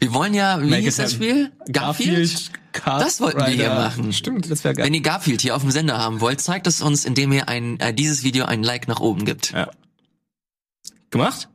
Wir 0.00 0.12
wollen 0.12 0.34
ja, 0.34 0.60
wie 0.60 0.68
Make 0.68 0.82
hieß 0.82 0.96
das. 0.96 1.12
Spiel? 1.14 1.50
Garfield? 1.70 2.50
Kart 2.72 3.02
Das 3.02 3.20
wollten 3.20 3.38
wir 3.38 3.46
hier 3.46 3.64
Rider. 3.70 3.74
machen. 3.74 4.12
Stimmt. 4.12 4.50
Das 4.50 4.64
wäre 4.64 4.74
geil. 4.74 4.84
Wenn 4.84 4.92
ihr 4.94 5.00
Garfield 5.00 5.40
hier 5.40 5.56
auf 5.56 5.62
dem 5.62 5.70
Sender 5.70 5.96
haben 5.96 6.20
wollt, 6.20 6.40
zeigt 6.42 6.66
es 6.66 6.82
uns, 6.82 7.04
indem 7.06 7.32
ihr 7.32 7.48
ein, 7.48 7.80
äh, 7.80 7.94
dieses 7.94 8.22
Video 8.22 8.44
ein 8.44 8.62
Like 8.62 8.86
nach 8.88 9.00
oben 9.00 9.24
gibt. 9.24 9.52
Ja. 9.52 9.70
Gemacht? 11.10 11.48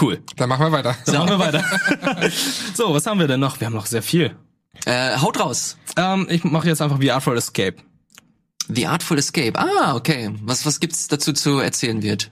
Cool. 0.00 0.20
Dann 0.36 0.48
machen 0.48 0.66
wir 0.66 0.72
weiter. 0.72 0.96
Dann 1.06 1.16
machen 1.16 1.30
wir 1.30 1.38
weiter. 1.38 1.64
so, 2.74 2.94
was 2.94 3.06
haben 3.06 3.20
wir 3.20 3.28
denn 3.28 3.40
noch? 3.40 3.60
Wir 3.60 3.66
haben 3.66 3.74
noch 3.74 3.86
sehr 3.86 4.02
viel. 4.02 4.34
Äh, 4.86 5.18
haut 5.18 5.38
raus. 5.38 5.76
Ähm, 5.96 6.26
ich 6.30 6.44
mache 6.44 6.68
jetzt 6.68 6.80
einfach 6.80 7.00
wie 7.00 7.10
Artful 7.10 7.36
Escape. 7.36 7.76
The 8.68 8.86
Artful 8.86 9.18
Escape. 9.18 9.58
Ah, 9.58 9.94
okay. 9.94 10.30
Was, 10.42 10.64
was 10.64 10.80
gibt's 10.80 11.08
dazu 11.08 11.32
zu 11.32 11.58
erzählen 11.58 12.02
wird? 12.02 12.30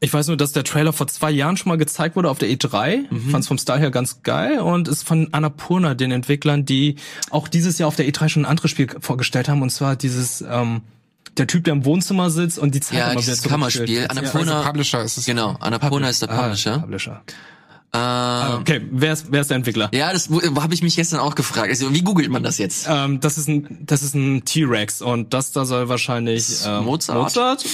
Ich 0.00 0.12
weiß 0.12 0.28
nur, 0.28 0.36
dass 0.36 0.52
der 0.52 0.64
Trailer 0.64 0.92
vor 0.92 1.08
zwei 1.08 1.30
Jahren 1.30 1.56
schon 1.56 1.70
mal 1.70 1.78
gezeigt 1.78 2.14
wurde 2.14 2.30
auf 2.30 2.38
der 2.38 2.48
E3. 2.48 3.06
Mhm. 3.10 3.30
Fand's 3.30 3.48
vom 3.48 3.58
Style 3.58 3.80
her 3.80 3.90
ganz 3.90 4.22
geil 4.22 4.60
und 4.60 4.86
ist 4.86 5.02
von 5.02 5.32
Annapurna, 5.32 5.94
den 5.94 6.12
Entwicklern, 6.12 6.64
die 6.64 6.96
auch 7.30 7.48
dieses 7.48 7.78
Jahr 7.78 7.88
auf 7.88 7.96
der 7.96 8.06
E3 8.06 8.28
schon 8.28 8.42
ein 8.42 8.50
anderes 8.50 8.70
Spiel 8.70 8.88
vorgestellt 9.00 9.48
haben 9.48 9.62
und 9.62 9.70
zwar 9.70 9.96
dieses 9.96 10.44
ähm, 10.48 10.82
der 11.36 11.46
Typ, 11.46 11.64
der 11.64 11.74
im 11.74 11.84
Wohnzimmer 11.84 12.30
sitzt 12.30 12.58
und 12.58 12.74
die 12.74 12.80
Zeit 12.80 12.98
Ja, 12.98 13.12
immer 13.12 13.20
wieder. 13.22 13.36
Kammerspiel. 13.48 14.06
Also 14.06 14.20
Annapurna, 14.20 14.62
Publisher 14.62 15.02
ist 15.02 15.18
es. 15.18 15.24
genau. 15.26 15.56
Annapurna 15.60 16.08
ist 16.08 16.22
der 16.22 16.30
Ah, 16.30 16.42
Publisher. 16.42 16.78
Publisher. 16.78 17.22
Ähm, 17.94 18.58
Okay, 18.60 18.82
wer 18.90 19.12
ist, 19.14 19.26
wer 19.30 19.40
ist 19.40 19.48
der 19.50 19.56
Entwickler? 19.56 19.88
ja, 19.94 20.12
das 20.12 20.28
habe 20.30 20.74
ich 20.74 20.82
mich 20.82 20.96
gestern 20.96 21.20
auch 21.20 21.34
gefragt. 21.34 21.68
Also, 21.70 21.92
wie 21.94 22.02
googelt 22.02 22.28
man 22.30 22.42
das 22.42 22.58
jetzt? 22.58 22.86
Ähm, 22.88 23.20
das 23.20 23.38
ist 23.38 23.48
ein, 23.48 23.78
das 23.86 24.02
ist 24.02 24.14
ein 24.14 24.44
T-Rex 24.44 25.00
und 25.02 25.32
das 25.32 25.52
da 25.52 25.64
soll 25.64 25.88
wahrscheinlich 25.88 26.48
ähm, 26.66 26.84
Mozart? 26.84 27.18
Mozart? 27.18 27.64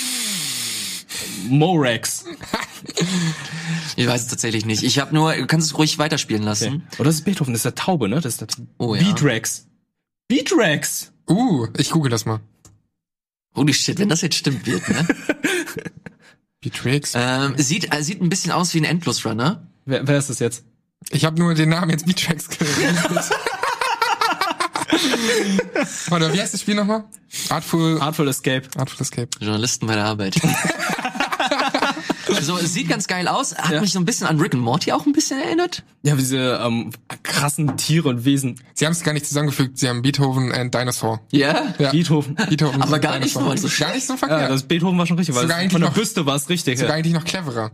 Morex. 1.48 2.24
Ich 3.96 4.06
weiß 4.06 4.22
es 4.22 4.26
tatsächlich 4.28 4.66
nicht. 4.66 4.82
Ich 4.82 4.98
habe 4.98 5.14
nur, 5.14 5.32
du 5.34 5.46
kannst 5.46 5.68
es 5.68 5.78
ruhig 5.78 5.98
weiterspielen 5.98 6.42
lassen. 6.42 6.82
Oder 6.98 7.04
das 7.06 7.16
ist 7.16 7.24
Beethoven, 7.24 7.52
das 7.54 7.60
ist 7.60 7.64
der 7.64 7.74
Taube, 7.76 8.08
ne? 8.08 8.16
Das 8.16 8.34
ist 8.34 8.40
der 8.40 8.48
Oh 8.78 8.94
ja. 8.94 9.02
Beatrex. 9.02 9.66
Beatrex. 10.28 11.12
Uh, 11.30 11.68
ich 11.78 11.90
google 11.90 12.10
das 12.10 12.26
mal. 12.26 12.40
Holy 13.56 13.72
shit, 13.72 13.98
wenn 13.98 14.08
das 14.08 14.20
jetzt 14.22 14.36
stimmt 14.36 14.66
wird, 14.66 14.88
ne? 14.88 15.06
Beatrix. 16.60 17.12
ähm, 17.14 17.54
sieht, 17.58 17.94
äh, 17.94 18.02
sieht 18.02 18.20
ein 18.20 18.28
bisschen 18.28 18.52
aus 18.52 18.74
wie 18.74 18.78
ein 18.78 18.84
Endlosrunner. 18.84 19.66
Wer, 19.84 20.06
wer 20.06 20.18
ist 20.18 20.30
das 20.30 20.38
jetzt? 20.38 20.64
Ich 21.10 21.24
habe 21.24 21.38
nur 21.38 21.54
den 21.54 21.68
Namen 21.68 21.90
jetzt 21.90 22.06
Beatrix 22.06 22.48
gehört. 22.48 23.30
Warte, 26.08 26.32
wie 26.32 26.40
heißt 26.40 26.54
das 26.54 26.62
Spiel 26.62 26.74
nochmal? 26.74 27.04
Artful, 27.50 28.00
Artful 28.00 28.28
Escape. 28.28 28.62
Artful 28.76 29.02
Escape. 29.02 29.28
Journalisten 29.40 29.86
bei 29.86 29.94
der 29.94 30.06
Arbeit. 30.06 30.36
so, 32.42 32.56
es 32.58 32.72
sieht 32.74 32.88
ganz 32.88 33.06
geil 33.06 33.28
aus. 33.28 33.54
Hat 33.56 33.72
Ja. 33.72 33.80
mich 33.80 33.92
so 33.92 33.98
ein 33.98 34.04
bisschen 34.04 34.26
an 34.26 34.40
Rick 34.40 34.54
and 34.54 34.62
Morty 34.62 34.92
auch 34.92 35.06
ein 35.06 35.12
bisschen 35.12 35.40
erinnert. 35.40 35.82
Ja, 36.02 36.14
diese 36.16 36.60
ähm, 36.64 36.90
krassen 37.22 37.76
Tiere 37.76 38.08
und 38.08 38.24
Wesen. 38.24 38.60
Sie 38.74 38.84
haben 38.86 38.92
es 38.92 39.02
gar 39.02 39.12
nicht 39.12 39.26
zusammengefügt, 39.26 39.78
sie 39.78 39.88
haben 39.88 40.02
Beethoven 40.02 40.52
and 40.52 40.74
Dinosaur. 40.74 41.20
Ja? 41.30 41.74
Ja. 41.78 41.90
Beethoven. 41.90 42.34
Beethoven 42.34 42.82
Aber 42.82 42.98
gar 42.98 43.18
nicht 43.18 43.34
Dinosaur. 43.34 43.56
so- 43.56 43.68
Gar 43.84 43.94
nicht 43.94 44.06
so 44.06 44.12
Ja, 44.14 44.18
verkehrt. 44.18 44.50
das 44.50 44.62
Beethoven 44.64 44.98
war 44.98 45.06
schon 45.06 45.16
richtig, 45.16 45.34
weil 45.34 45.42
Sogar 45.42 45.56
eigentlich 45.58 45.72
von 45.72 45.80
der 45.80 45.90
noch- 45.90 45.96
Büste 45.96 46.26
war 46.26 46.36
es 46.36 46.48
richtig. 46.48 46.78
Sogar 46.78 46.92
Ja. 46.92 46.98
eigentlich 46.98 47.14
noch 47.14 47.24
cleverer. 47.24 47.70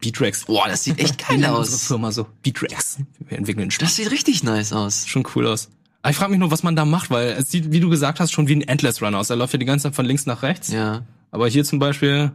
Beatrex. 0.00 0.44
Boah, 0.46 0.68
das 0.68 0.84
sieht 0.84 0.98
echt 0.98 1.18
geil 1.18 1.38
Nennen 1.38 1.54
unsere 1.54 1.74
aus. 1.76 1.86
Firma 1.86 2.12
so. 2.12 2.26
Beatrex. 2.42 2.98
Wir 3.28 3.38
entwickeln 3.38 3.62
einen 3.62 3.70
Spaß. 3.70 3.88
Das 3.88 3.96
sieht 3.96 4.10
richtig 4.10 4.42
nice 4.42 4.72
aus. 4.72 5.06
schon 5.06 5.26
cool 5.34 5.46
aus. 5.46 5.68
Aber 6.02 6.10
ich 6.12 6.16
frage 6.16 6.30
mich 6.30 6.38
nur, 6.40 6.50
was 6.52 6.62
man 6.62 6.76
da 6.76 6.84
macht, 6.84 7.10
weil 7.10 7.30
es 7.30 7.50
sieht, 7.50 7.72
wie 7.72 7.80
du 7.80 7.88
gesagt 7.90 8.20
hast, 8.20 8.30
schon 8.32 8.46
wie 8.46 8.54
ein 8.54 8.62
Endless 8.62 9.02
Run 9.02 9.14
aus. 9.16 9.28
Er 9.30 9.36
läuft 9.36 9.52
ja 9.54 9.58
die 9.58 9.64
ganze 9.66 9.84
Zeit 9.84 9.96
von 9.96 10.06
links 10.06 10.24
nach 10.24 10.42
rechts. 10.42 10.68
Ja. 10.70 11.02
Aber 11.32 11.48
hier 11.48 11.64
zum 11.64 11.78
Beispiel, 11.80 12.30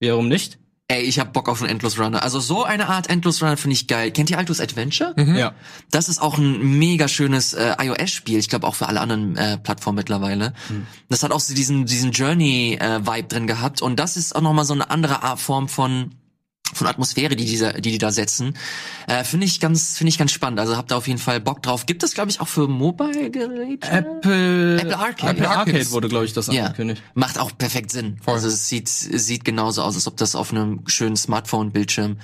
warum 0.00 0.28
nicht? 0.28 0.58
Ey, 0.90 1.02
ich 1.02 1.20
hab 1.20 1.32
Bock 1.32 1.48
auf 1.48 1.62
einen 1.62 1.70
Endless 1.70 2.00
Runner. 2.00 2.20
Also 2.20 2.40
so 2.40 2.64
eine 2.64 2.88
Art 2.88 3.08
Endless 3.08 3.40
Runner 3.40 3.56
finde 3.56 3.74
ich 3.74 3.86
geil. 3.86 4.10
Kennt 4.10 4.28
ihr 4.28 4.38
Altus 4.38 4.60
Adventure? 4.60 5.14
Ja. 5.38 5.52
Das 5.92 6.08
ist 6.08 6.20
auch 6.20 6.36
ein 6.36 6.78
mega 6.80 7.06
schönes 7.06 7.52
äh, 7.52 7.76
iOS-Spiel. 7.78 8.38
Ich 8.38 8.48
glaube 8.48 8.66
auch 8.66 8.74
für 8.74 8.88
alle 8.88 9.00
anderen 9.00 9.36
äh, 9.36 9.56
Plattformen 9.56 9.96
mittlerweile. 9.96 10.52
Das 11.08 11.22
hat 11.22 11.30
auch 11.30 11.38
so 11.38 11.54
diesen 11.54 11.86
diesen 11.86 12.10
Journey-Vibe 12.10 13.28
drin 13.28 13.46
gehabt 13.46 13.82
und 13.82 14.00
das 14.00 14.16
ist 14.16 14.34
auch 14.34 14.40
noch 14.40 14.52
mal 14.52 14.64
so 14.64 14.74
eine 14.74 14.90
andere 14.90 15.22
Art 15.22 15.38
Form 15.38 15.68
von 15.68 16.10
von 16.74 16.86
Atmosphäre, 16.86 17.36
die 17.36 17.44
dieser, 17.44 17.74
die 17.74 17.90
die 17.92 17.98
da 17.98 18.10
setzen, 18.12 18.56
äh, 19.06 19.24
finde 19.24 19.46
ich 19.46 19.60
ganz, 19.60 19.96
finde 19.98 20.08
ich 20.10 20.18
ganz 20.18 20.32
spannend. 20.32 20.60
Also 20.60 20.76
habt 20.76 20.90
da 20.90 20.96
auf 20.96 21.06
jeden 21.08 21.18
Fall 21.18 21.40
Bock 21.40 21.62
drauf. 21.62 21.86
Gibt 21.86 22.02
es, 22.02 22.14
glaube 22.14 22.30
ich, 22.30 22.40
auch 22.40 22.48
für 22.48 22.68
Mobile-Geräte? 22.68 23.88
Apple, 23.90 24.80
Apple 24.80 24.98
Arcade. 24.98 25.30
Apple 25.32 25.48
Arcade 25.50 25.90
wurde, 25.90 26.08
glaube 26.08 26.24
ich, 26.24 26.32
das 26.32 26.46
Ja, 26.48 26.64
angekündigt. 26.66 27.02
macht 27.14 27.38
auch 27.38 27.56
perfekt 27.56 27.90
Sinn. 27.90 28.18
Voll. 28.22 28.34
Also 28.34 28.48
es 28.48 28.68
sieht, 28.68 28.88
sieht 28.88 29.44
genauso 29.44 29.82
aus, 29.82 29.94
als 29.94 30.06
ob 30.06 30.16
das 30.16 30.34
auf 30.34 30.52
einem 30.52 30.82
schönen 30.86 31.16
Smartphone-Bildschirm 31.16 32.18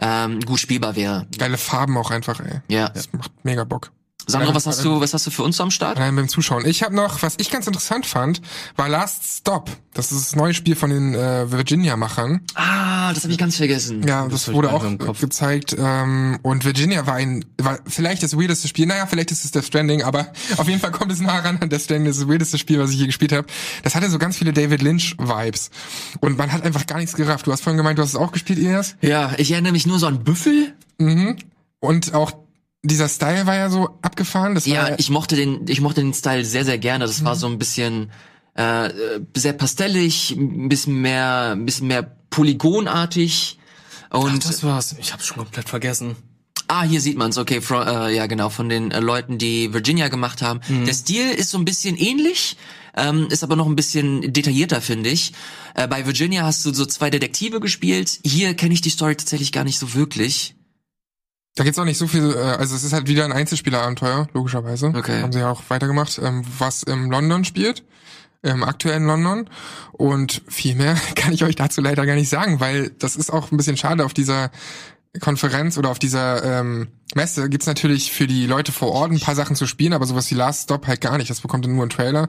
ähm, 0.00 0.40
gut 0.40 0.60
spielbar 0.60 0.96
wäre. 0.96 1.26
Geile 1.38 1.56
Farben 1.58 1.96
auch 1.96 2.10
einfach, 2.10 2.40
ey. 2.40 2.60
Ja. 2.68 2.88
Das 2.88 3.12
macht 3.12 3.32
mega 3.44 3.64
Bock. 3.64 3.92
Sandro, 4.26 4.54
was 4.54 4.66
hast 4.66 4.84
du, 4.84 5.00
was 5.00 5.12
hast 5.12 5.26
du 5.26 5.30
für 5.30 5.42
uns 5.42 5.60
am 5.60 5.70
Start? 5.70 5.98
Allein 5.98 6.16
beim 6.16 6.28
Zuschauen. 6.28 6.66
Ich 6.66 6.82
habe 6.82 6.94
noch, 6.94 7.22
was 7.22 7.34
ich 7.38 7.50
ganz 7.50 7.66
interessant 7.66 8.06
fand, 8.06 8.40
war 8.76 8.88
Last 8.88 9.38
Stop. 9.38 9.70
Das 9.92 10.12
ist 10.12 10.20
das 10.26 10.36
neue 10.36 10.54
Spiel 10.54 10.74
von 10.76 10.90
den 10.90 11.14
äh, 11.14 11.50
Virginia-Machern. 11.50 12.40
Ah, 12.54 13.12
das 13.12 13.22
habe 13.24 13.32
ich 13.32 13.38
ganz 13.38 13.56
vergessen. 13.56 14.02
Ja, 14.06 14.26
das, 14.26 14.48
ich 14.48 14.54
wurde 14.54 14.72
auch 14.72 14.82
nicht 14.82 14.92
im 14.92 14.98
Kopf. 14.98 15.20
gezeigt. 15.20 15.76
Ähm, 15.78 16.38
und 16.42 16.64
Virginia 16.64 17.06
war 17.06 17.14
ein, 17.14 17.44
war 17.58 17.78
vielleicht 17.86 18.22
das 18.22 18.36
weirdeste 18.36 18.66
Spiel. 18.66 18.86
Naja, 18.86 19.06
vielleicht 19.06 19.30
ist 19.30 19.44
es 19.44 19.50
Death 19.50 19.66
Stranding, 19.66 20.02
aber 20.02 20.32
auf 20.56 20.68
jeden 20.68 20.80
Fall 20.80 20.90
kommt 20.90 21.12
es 21.12 21.20
nah 21.20 21.38
ran 21.38 21.58
an 21.60 21.68
Death 21.68 21.82
Stranding. 21.82 22.06
Das 22.06 22.16
ist 22.16 22.22
das 22.22 22.28
weirdeste 22.28 22.58
Spiel, 22.58 22.80
was 22.80 22.90
ich 22.90 22.98
je 22.98 23.06
gespielt 23.06 23.32
habe. 23.32 23.46
Das 23.82 23.94
hatte 23.94 24.10
so 24.10 24.18
ganz 24.18 24.36
viele 24.36 24.52
David 24.52 24.82
Lynch-Vibes. 24.82 25.70
Und 26.20 26.38
man 26.38 26.50
hat 26.50 26.62
einfach 26.64 26.86
gar 26.86 26.98
nichts 26.98 27.14
gerafft. 27.14 27.46
Du 27.46 27.52
hast 27.52 27.62
vorhin 27.62 27.76
gemeint, 27.76 27.98
du 27.98 28.02
hast 28.02 28.10
es 28.10 28.16
auch 28.16 28.32
gespielt, 28.32 28.58
Elias. 28.58 28.96
Ja, 29.00 29.32
ich 29.36 29.52
erinnere 29.52 29.72
mich 29.72 29.86
nur 29.86 29.98
so 29.98 30.06
an 30.06 30.24
Büffel. 30.24 30.74
Und 31.80 32.14
auch 32.14 32.32
dieser 32.84 33.08
Style 33.08 33.46
war 33.46 33.56
ja 33.56 33.68
so 33.70 33.98
abgefahren. 34.02 34.54
Das 34.54 34.66
Ja, 34.66 34.82
war, 34.90 34.98
ich 34.98 35.10
mochte 35.10 35.34
den, 35.36 35.66
ich 35.66 35.80
mochte 35.80 36.00
den 36.02 36.14
Style 36.14 36.44
sehr, 36.44 36.64
sehr 36.64 36.78
gerne. 36.78 37.04
Das 37.06 37.24
war 37.24 37.34
so 37.34 37.46
ein 37.48 37.58
bisschen 37.58 38.12
äh, 38.54 38.90
sehr 39.36 39.52
pastellig, 39.54 40.30
ein 40.30 40.68
bisschen 40.68 41.00
mehr, 41.00 41.50
ein 41.56 41.66
bisschen 41.66 41.88
mehr 41.88 42.02
polygonartig. 42.30 43.58
Und 44.10 44.44
Das 44.44 44.62
war's. 44.62 44.94
Ich 45.00 45.12
hab's 45.12 45.26
schon 45.26 45.38
komplett 45.38 45.68
vergessen. 45.68 46.16
ah, 46.68 46.82
hier 46.84 47.00
sieht 47.00 47.16
man's. 47.18 47.36
Okay, 47.36 47.58
fro- 47.60 47.84
äh, 48.08 48.14
ja 48.14 48.26
genau 48.26 48.48
von 48.48 48.68
den 48.68 48.90
äh, 48.90 49.00
Leuten, 49.00 49.38
die 49.38 49.72
Virginia 49.74 50.08
gemacht 50.08 50.40
haben. 50.42 50.60
Mhm. 50.68 50.84
Der 50.86 50.94
Stil 50.94 51.30
ist 51.30 51.50
so 51.50 51.58
ein 51.58 51.64
bisschen 51.64 51.96
ähnlich. 51.96 52.56
Ähm, 52.96 53.26
ist 53.28 53.42
aber 53.42 53.56
noch 53.56 53.66
ein 53.66 53.74
bisschen 53.74 54.32
detaillierter, 54.32 54.80
finde 54.80 55.10
ich. 55.10 55.32
Äh, 55.74 55.88
bei 55.88 56.06
Virginia 56.06 56.44
hast 56.44 56.64
du 56.64 56.72
so 56.72 56.86
zwei 56.86 57.10
Detektive 57.10 57.58
gespielt. 57.58 58.20
Hier 58.24 58.54
kenne 58.54 58.72
ich 58.72 58.82
die 58.82 58.90
Story 58.90 59.16
tatsächlich 59.16 59.50
gar 59.50 59.64
nicht 59.64 59.80
so 59.80 59.94
wirklich. 59.94 60.54
Da 61.54 61.62
gibt's 61.62 61.78
auch 61.78 61.84
nicht 61.84 61.98
so 61.98 62.06
viel, 62.06 62.34
äh, 62.34 62.38
also 62.38 62.74
es 62.74 62.82
ist 62.82 62.92
halt 62.92 63.06
wieder 63.06 63.24
ein 63.24 63.32
Einzelspielerabenteuer, 63.32 64.28
logischerweise. 64.32 64.88
Okay. 64.88 65.22
Haben 65.22 65.32
sie 65.32 65.38
ja 65.38 65.50
auch 65.50 65.62
weitergemacht, 65.68 66.18
ähm, 66.22 66.42
was 66.58 66.82
im 66.82 67.10
London 67.10 67.44
spielt, 67.44 67.84
im 68.42 68.64
aktuellen 68.64 69.06
London. 69.06 69.48
Und 69.92 70.42
viel 70.48 70.74
mehr 70.74 70.96
kann 71.14 71.32
ich 71.32 71.44
euch 71.44 71.54
dazu 71.54 71.80
leider 71.80 72.06
gar 72.06 72.16
nicht 72.16 72.28
sagen, 72.28 72.58
weil 72.58 72.90
das 72.98 73.14
ist 73.16 73.32
auch 73.32 73.52
ein 73.52 73.56
bisschen 73.56 73.76
schade 73.76 74.04
auf 74.04 74.14
dieser 74.14 74.50
Konferenz 75.20 75.78
oder 75.78 75.90
auf 75.90 75.98
dieser 75.98 76.60
ähm, 76.60 76.88
Messe 77.14 77.48
gibt's 77.48 77.66
natürlich 77.66 78.10
für 78.10 78.26
die 78.26 78.46
Leute 78.46 78.72
vor 78.72 78.90
Ort 78.90 79.12
ein 79.12 79.20
paar 79.20 79.36
Sachen 79.36 79.54
zu 79.54 79.66
spielen, 79.66 79.92
aber 79.92 80.06
sowas 80.06 80.28
wie 80.30 80.34
Last 80.34 80.64
Stop 80.64 80.88
halt 80.88 81.00
gar 81.00 81.18
nicht. 81.18 81.30
Das 81.30 81.40
bekommt 81.40 81.64
dann 81.64 81.76
nur 81.76 81.86
ein 81.86 81.90
Trailer. 81.90 82.28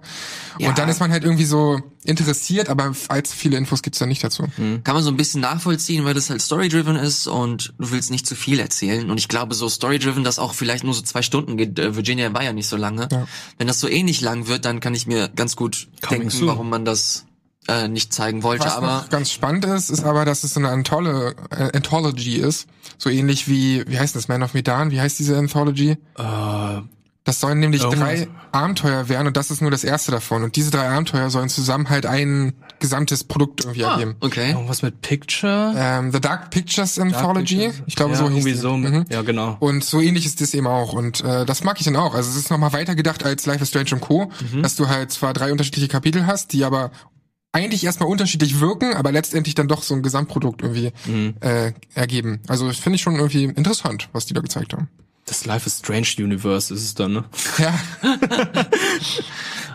Ja. 0.59 0.69
Und 0.69 0.77
dann 0.77 0.87
ist 0.89 0.99
man 0.99 1.11
halt 1.11 1.23
irgendwie 1.23 1.45
so 1.45 1.81
interessiert, 2.03 2.69
aber 2.69 2.93
allzu 3.07 3.35
viele 3.35 3.57
Infos 3.57 3.81
gibt's 3.81 3.97
da 3.97 4.05
nicht 4.05 4.23
dazu. 4.23 4.43
Kann 4.55 4.95
man 4.95 5.01
so 5.01 5.09
ein 5.09 5.17
bisschen 5.17 5.41
nachvollziehen, 5.41 6.05
weil 6.05 6.13
das 6.13 6.29
halt 6.29 6.41
story-driven 6.41 6.95
ist 6.95 7.25
und 7.25 7.73
du 7.79 7.89
willst 7.89 8.11
nicht 8.11 8.27
zu 8.27 8.35
viel 8.35 8.59
erzählen. 8.59 9.09
Und 9.09 9.17
ich 9.17 9.27
glaube, 9.27 9.55
so 9.55 9.67
story-driven, 9.67 10.23
das 10.23 10.37
auch 10.37 10.53
vielleicht 10.53 10.83
nur 10.83 10.93
so 10.93 11.01
zwei 11.01 11.23
Stunden 11.23 11.57
geht. 11.57 11.79
Äh, 11.79 11.95
Virginia 11.95 12.31
war 12.33 12.43
ja 12.43 12.53
nicht 12.53 12.67
so 12.67 12.77
lange. 12.77 13.07
Ja. 13.11 13.27
Wenn 13.57 13.65
das 13.65 13.79
so 13.79 13.87
ähnlich 13.87 14.21
lang 14.21 14.47
wird, 14.47 14.65
dann 14.65 14.79
kann 14.79 14.93
ich 14.93 15.07
mir 15.07 15.29
ganz 15.29 15.55
gut 15.55 15.87
Coming 16.01 16.21
denken, 16.21 16.29
soon. 16.29 16.47
warum 16.49 16.69
man 16.69 16.85
das 16.85 17.25
äh, 17.67 17.87
nicht 17.87 18.13
zeigen 18.13 18.43
wollte. 18.43 18.65
Was 18.65 18.75
aber 18.77 18.87
noch 18.87 19.09
ganz 19.09 19.31
spannend 19.31 19.65
ist, 19.65 19.89
ist 19.89 20.03
aber, 20.03 20.25
dass 20.25 20.43
es 20.43 20.53
so 20.53 20.59
eine 20.59 20.69
Antholo 20.69 21.29
äh, 21.51 21.71
Anthology 21.73 22.35
ist. 22.37 22.67
So 22.97 23.09
ähnlich 23.09 23.47
wie, 23.47 23.83
wie 23.87 23.99
heißt 23.99 24.15
das, 24.15 24.27
Man 24.27 24.43
of 24.43 24.53
Medan? 24.53 24.91
Wie 24.91 25.01
heißt 25.01 25.17
diese 25.19 25.37
Anthology? 25.37 25.91
Äh, 26.17 26.81
Das 27.23 27.39
sollen 27.39 27.59
nämlich 27.59 27.81
drei 27.81 28.27
Abenteuer 28.51 29.09
werden 29.09 29.25
und 29.27 29.35
das 29.35 29.49
ist 29.51 29.61
nur 29.61 29.71
das 29.71 29.83
erste 29.83 30.11
davon. 30.11 30.43
Und 30.43 30.55
diese 30.55 30.69
drei 30.69 30.87
Abenteuer 30.87 31.29
sollen 31.31 31.49
zusammen 31.49 31.89
halt 31.89 32.05
ein 32.05 32.53
gesamtes 32.79 33.23
Produkt 33.23 33.61
irgendwie 33.61 33.83
ah, 33.83 33.93
ergeben. 33.93 34.15
okay. 34.19 34.51
irgendwas 34.51 34.81
mit 34.83 35.01
Picture? 35.01 35.73
Ähm, 35.75 36.11
The 36.11 36.21
Dark 36.21 36.51
Pictures 36.51 36.99
Anthology. 36.99 37.55
Pictures. 37.57 37.83
Ich 37.87 37.95
glaube, 37.95 38.11
ja, 38.13 38.19
so 38.19 38.29
hieß 38.29 38.61
so. 38.61 38.77
Mit, 38.77 38.91
Mhm. 38.93 39.05
Ja, 39.09 39.23
genau. 39.23 39.57
Und 39.59 39.83
so 39.83 39.99
ähnlich 40.01 40.25
ist 40.27 40.39
das 40.39 40.53
eben 40.53 40.67
auch. 40.67 40.93
Und 40.93 41.21
äh, 41.23 41.45
das 41.45 41.63
mag 41.63 41.79
ich 41.79 41.85
dann 41.85 41.95
auch. 41.95 42.13
Also 42.13 42.29
es 42.29 42.35
ist 42.35 42.51
nochmal 42.51 42.73
weitergedacht 42.73 43.25
als 43.25 43.45
Life 43.47 43.63
is 43.63 43.69
Strange 43.69 43.89
und 43.93 44.01
Co., 44.01 44.31
Mhm. 44.53 44.61
dass 44.61 44.75
du 44.75 44.87
halt 44.87 45.11
zwar 45.11 45.33
drei 45.33 45.51
unterschiedliche 45.51 45.87
Kapitel 45.87 46.27
hast, 46.27 46.53
die 46.53 46.63
aber 46.63 46.91
eigentlich 47.55 47.83
erstmal 47.85 48.09
unterschiedlich 48.09 48.59
wirken, 48.59 48.93
aber 48.93 49.11
letztendlich 49.11 49.55
dann 49.55 49.67
doch 49.67 49.81
so 49.81 49.93
ein 49.95 50.03
Gesamtprodukt 50.03 50.61
irgendwie 50.61 50.91
Mhm. 51.05 51.35
äh, 51.39 51.71
ergeben. 51.93 52.41
Also 52.47 52.67
das 52.67 52.77
finde 52.77 52.97
ich 52.97 53.01
schon 53.01 53.15
irgendwie 53.15 53.45
interessant, 53.45 54.09
was 54.13 54.25
die 54.25 54.33
da 54.33 54.41
gezeigt 54.41 54.73
haben. 54.73 54.89
Das 55.25 55.45
Life 55.45 55.65
is 55.65 55.79
Strange 55.79 56.07
Universe 56.19 56.71
ist 56.73 56.83
es 56.83 56.93
dann, 56.93 57.13
ne? 57.13 57.23
Ja, 57.57 57.73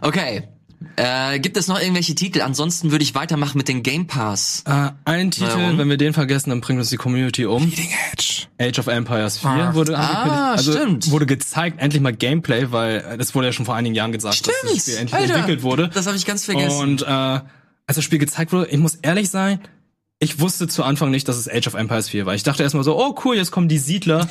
Okay. 0.03 0.45
Äh, 0.97 1.40
gibt 1.40 1.59
es 1.59 1.69
noch 1.69 1.79
irgendwelche 1.79 2.14
Titel? 2.14 2.40
Ansonsten 2.40 2.90
würde 2.90 3.03
ich 3.03 3.14
weitermachen 3.14 3.59
mit 3.59 3.69
den 3.69 3.83
Game 3.83 4.07
Pass. 4.07 4.62
Äh, 4.66 4.90
ein 5.05 5.31
Titel, 5.31 5.49
Warum? 5.51 5.77
wenn 5.77 5.90
wir 5.90 5.99
den 5.99 6.14
vergessen, 6.14 6.49
dann 6.51 6.62
bringt 6.62 6.79
uns 6.79 6.88
die 6.88 6.97
Community 6.97 7.45
um. 7.45 7.64
Leading 7.64 7.90
Edge. 8.12 8.47
Age 8.59 8.79
of 8.79 8.87
Empires 8.87 9.38
4 9.38 9.51
Ah. 9.51 9.75
wurde 9.75 9.99
Ah, 9.99 10.01
angekündigt. 10.07 10.43
also 10.59 10.73
stimmt. 10.73 11.11
wurde 11.11 11.27
gezeigt, 11.27 11.81
endlich 11.83 12.01
mal 12.01 12.14
Gameplay, 12.14 12.71
weil 12.73 12.99
äh, 13.01 13.19
das 13.19 13.35
wurde 13.35 13.49
ja 13.49 13.53
schon 13.53 13.66
vor 13.66 13.75
einigen 13.75 13.95
Jahren 13.95 14.12
gesagt, 14.12 14.47
dass 14.47 14.55
das 14.62 14.81
Spiel 14.83 14.97
endlich 14.97 15.21
entwickelt 15.31 15.62
wurde. 15.62 15.90
Das 15.93 16.07
habe 16.07 16.16
ich 16.16 16.25
ganz 16.25 16.47
vergessen. 16.47 16.79
Und 16.81 17.03
äh, 17.03 17.40
als 17.87 17.97
das 17.97 18.05
Spiel 18.05 18.19
gezeigt 18.19 18.53
wurde, 18.53 18.71
ich 18.71 18.79
muss 18.79 18.97
ehrlich 18.97 19.31
sein, 19.31 19.61
ich 20.19 20.38
wusste 20.38 20.69
zu 20.69 20.85
Anfang 20.85 21.11
nicht, 21.11 21.27
dass 21.29 21.37
es 21.37 21.49
Age 21.49 21.66
of 21.66 21.75
Empires 21.75 22.11
4 22.11 22.27
war. 22.27 22.35
Ich 22.35 22.43
dachte 22.43 22.62
erstmal 22.62 22.85
so, 22.85 22.99
oh 22.99 23.14
cool, 23.25 23.37
jetzt 23.37 23.51
kommen 23.51 23.69
die 23.69 23.79
Siedler 23.79 24.29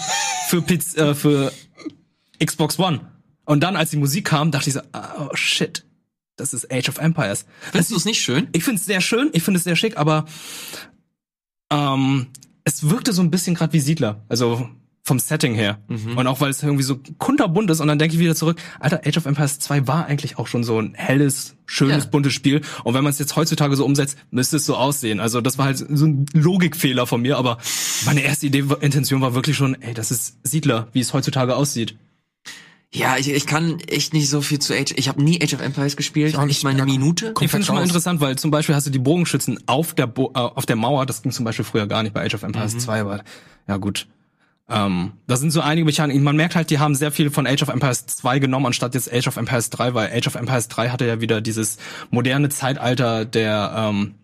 für, 0.47 0.61
Piz 0.61 0.95
äh, 0.95 1.15
für 1.15 1.51
Xbox 2.43 2.77
One. 2.77 3.01
Und 3.45 3.61
dann, 3.61 3.75
als 3.75 3.89
die 3.89 3.97
Musik 3.97 4.25
kam, 4.25 4.51
dachte 4.51 4.69
ich 4.69 4.75
so, 4.75 4.81
ah, 4.91 5.27
oh 5.31 5.35
shit, 5.35 5.83
das 6.35 6.53
ist 6.53 6.71
Age 6.71 6.89
of 6.89 6.99
Empires. 6.99 7.45
Findest 7.71 7.91
du 7.91 7.95
es 7.95 8.05
nicht 8.05 8.21
schön? 8.21 8.47
Ich 8.51 8.63
finde 8.63 8.79
es 8.79 8.85
sehr 8.85 9.01
schön, 9.01 9.29
ich 9.33 9.41
finde 9.41 9.57
es 9.57 9.63
sehr 9.63 9.75
schick, 9.75 9.97
aber 9.97 10.25
ähm, 11.71 12.27
es 12.63 12.89
wirkte 12.89 13.11
so 13.11 13.23
ein 13.23 13.31
bisschen 13.31 13.55
gerade 13.55 13.73
wie 13.73 13.79
Siedler. 13.79 14.23
Also 14.29 14.69
vom 15.09 15.19
Setting 15.19 15.55
her. 15.55 15.79
Und 15.87 16.25
auch 16.27 16.39
weil 16.39 16.49
es 16.49 16.63
irgendwie 16.63 16.83
so 16.83 16.99
kunterbunt 17.17 17.69
ist 17.69 17.81
und 17.81 17.87
dann 17.87 17.99
denke 17.99 18.13
ich 18.15 18.19
wieder 18.21 18.35
zurück, 18.35 18.57
Alter, 18.79 19.01
Age 19.05 19.17
of 19.17 19.25
Empires 19.25 19.59
2 19.59 19.87
war 19.87 20.05
eigentlich 20.05 20.37
auch 20.37 20.47
schon 20.47 20.63
so 20.63 20.79
ein 20.79 20.93
helles, 20.95 21.55
schönes, 21.65 22.05
Ja. 22.05 22.09
buntes 22.11 22.31
Spiel. 22.33 22.61
Und 22.83 22.93
wenn 22.93 23.03
man 23.03 23.11
es 23.11 23.19
jetzt 23.19 23.35
heutzutage 23.35 23.75
so 23.75 23.83
umsetzt, 23.85 24.17
müsste 24.31 24.57
es 24.57 24.65
so 24.65 24.75
aussehen. 24.77 25.19
Also 25.19 25.41
das 25.41 25.57
war 25.57 25.65
halt 25.65 25.77
so 25.77 26.05
ein 26.05 26.25
Logikfehler 26.33 27.05
von 27.07 27.21
mir, 27.21 27.37
aber 27.37 27.57
meine 28.05 28.21
erste 28.21 28.45
Idee, 28.47 28.63
Intention 28.81 29.19
war 29.21 29.33
wirklich 29.35 29.57
schon, 29.57 29.81
ey, 29.81 29.93
das 29.93 30.11
ist 30.11 30.37
Siedler, 30.43 30.87
wie 30.93 30.99
es 31.01 31.11
heutzutage 31.13 31.55
aussieht. 31.55 31.97
Ja, 32.91 33.17
ich, 33.17 33.29
ich 33.29 33.45
kann 33.45 33.79
echt 33.81 34.13
nicht 34.13 34.29
so 34.29 34.41
viel 34.41 34.57
zu 34.59 34.73
Age. 34.73 34.93
Ich 34.95 35.09
habe 35.09 35.21
nie 35.23 35.39
Age 35.43 35.53
of 35.53 35.61
Empires 35.61 35.95
gespielt. 35.95 36.29
Ich 36.29 36.37
auch 36.37 36.45
nicht. 36.45 36.63
mal 36.63 36.71
eine 36.71 36.85
Minute. 36.85 37.33
Ich 37.39 37.49
finde 37.49 37.59
es 37.61 37.65
schon 37.67 37.75
mal 37.75 37.83
interessant, 37.83 38.19
weil 38.19 38.35
zum 38.37 38.49
Beispiel 38.49 38.73
hast 38.73 38.87
du 38.87 38.89
die 38.91 38.97
Bogenschützen 38.97 39.59
auf 39.67 39.93
der 39.93 40.07
Bo 40.07 40.31
äh, 40.35 40.39
auf 40.39 40.65
der 40.65 40.75
Mauer, 40.75 41.05
das 41.05 41.21
ging 41.21 41.31
zum 41.31 41.45
Beispiel 41.45 41.65
früher 41.65 41.85
gar 41.85 42.01
nicht 42.01 42.13
bei 42.13 42.25
Age 42.25 42.33
of 42.35 42.43
Empires 42.43 42.77
2, 42.79 43.01
aber 43.01 43.23
ja 43.67 43.77
gut. 43.77 44.07
Ähm, 44.69 45.13
da 45.27 45.37
sind 45.37 45.51
so 45.51 45.61
einige 45.61 45.85
Mechaniken. 45.85 46.23
Man 46.23 46.35
merkt 46.35 46.55
halt, 46.55 46.69
die 46.69 46.79
haben 46.79 46.95
sehr 46.95 47.11
viel 47.11 47.31
von 47.31 47.47
Age 47.47 47.63
of 47.63 47.69
Empires 47.69 48.05
2 48.05 48.39
genommen, 48.39 48.67
anstatt 48.67 48.93
jetzt 48.93 49.11
Age 49.11 49.27
of 49.27 49.37
Empires 49.37 49.69
3, 49.71 49.93
weil 49.93 50.11
Age 50.11 50.27
of 50.27 50.35
Empires 50.35 50.67
3 50.67 50.89
hatte 50.89 51.07
ja 51.07 51.21
wieder 51.21 51.41
dieses 51.41 51.77
moderne 52.11 52.49
Zeitalter 52.49 53.25
der 53.25 53.73
ähm, 53.75 54.15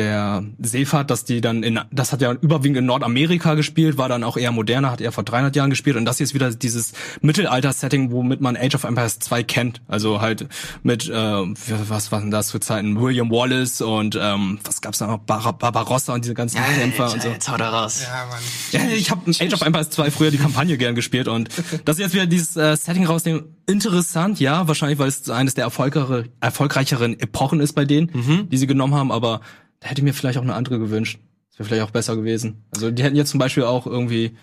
der 0.00 0.42
Seefahrt, 0.58 1.10
dass 1.10 1.24
die 1.24 1.40
dann 1.40 1.62
in, 1.62 1.78
das 1.92 2.12
hat 2.12 2.20
ja 2.22 2.32
überwiegend 2.32 2.78
in 2.78 2.86
Nordamerika 2.86 3.54
gespielt, 3.54 3.98
war 3.98 4.08
dann 4.08 4.24
auch 4.24 4.36
eher 4.38 4.50
moderner, 4.52 4.90
hat 4.90 5.00
eher 5.00 5.12
vor 5.12 5.24
300 5.24 5.54
Jahren 5.54 5.68
gespielt 5.70 5.96
und 5.96 6.04
das 6.06 6.16
hier 6.16 6.24
ist 6.24 6.34
wieder 6.34 6.50
dieses 6.50 6.92
Mittelalter-Setting, 7.20 8.10
womit 8.10 8.40
man 8.40 8.56
Age 8.56 8.74
of 8.74 8.84
Empires 8.84 9.18
2 9.18 9.42
kennt. 9.42 9.82
Also 9.88 10.20
halt 10.20 10.46
mit, 10.82 11.08
äh, 11.08 11.12
was 11.12 12.12
waren 12.12 12.30
das 12.30 12.50
für 12.50 12.60
Zeiten? 12.60 13.00
William 13.00 13.30
Wallace 13.30 13.82
und 13.82 14.18
ähm, 14.20 14.58
was 14.64 14.80
gab's 14.80 14.98
da 14.98 15.06
noch? 15.06 15.18
Bar 15.18 15.52
Barbarossa 15.52 16.14
und 16.14 16.24
diese 16.24 16.34
ganzen 16.34 16.56
Ja, 16.56 16.62
Kämpfer 16.64 17.04
jetzt, 17.04 17.14
und 17.14 17.22
so. 17.22 17.28
jetzt 17.28 17.48
hau 17.50 17.56
da 17.56 17.68
raus. 17.68 18.02
Ja, 18.02 18.26
Mann. 18.26 18.88
Ja, 18.90 18.96
ich 18.96 19.10
habe 19.10 19.30
Age 19.30 19.52
of 19.52 19.60
Empires 19.62 19.90
2 19.90 20.10
früher 20.10 20.30
die 20.30 20.38
Kampagne 20.38 20.78
gern 20.78 20.94
gespielt 20.94 21.28
und 21.28 21.48
dass 21.84 21.96
sie 21.96 22.02
jetzt 22.02 22.14
wieder 22.14 22.26
dieses 22.26 22.56
äh, 22.56 22.76
Setting 22.76 23.06
rausnehmen, 23.06 23.44
interessant, 23.66 24.40
ja, 24.40 24.66
wahrscheinlich, 24.66 24.98
weil 24.98 25.08
es 25.08 25.28
eines 25.30 25.54
der 25.54 25.64
erfolgreicheren, 25.64 26.28
erfolgreicheren 26.40 27.18
Epochen 27.20 27.60
ist 27.60 27.74
bei 27.74 27.84
denen, 27.84 28.48
die 28.50 28.56
sie 28.56 28.66
genommen 28.66 28.94
haben, 28.94 29.12
aber 29.12 29.40
da 29.80 29.88
hätte 29.88 30.00
ich 30.00 30.04
mir 30.04 30.14
vielleicht 30.14 30.38
auch 30.38 30.42
eine 30.42 30.54
andere 30.54 30.78
gewünscht. 30.78 31.18
Das 31.50 31.58
wäre 31.58 31.68
vielleicht 31.68 31.88
auch 31.88 31.92
besser 31.92 32.16
gewesen. 32.16 32.64
Also 32.70 32.90
die 32.90 33.02
hätten 33.02 33.16
jetzt 33.16 33.30
zum 33.30 33.40
Beispiel 33.40 33.64
auch 33.64 33.86
irgendwie 33.86 34.36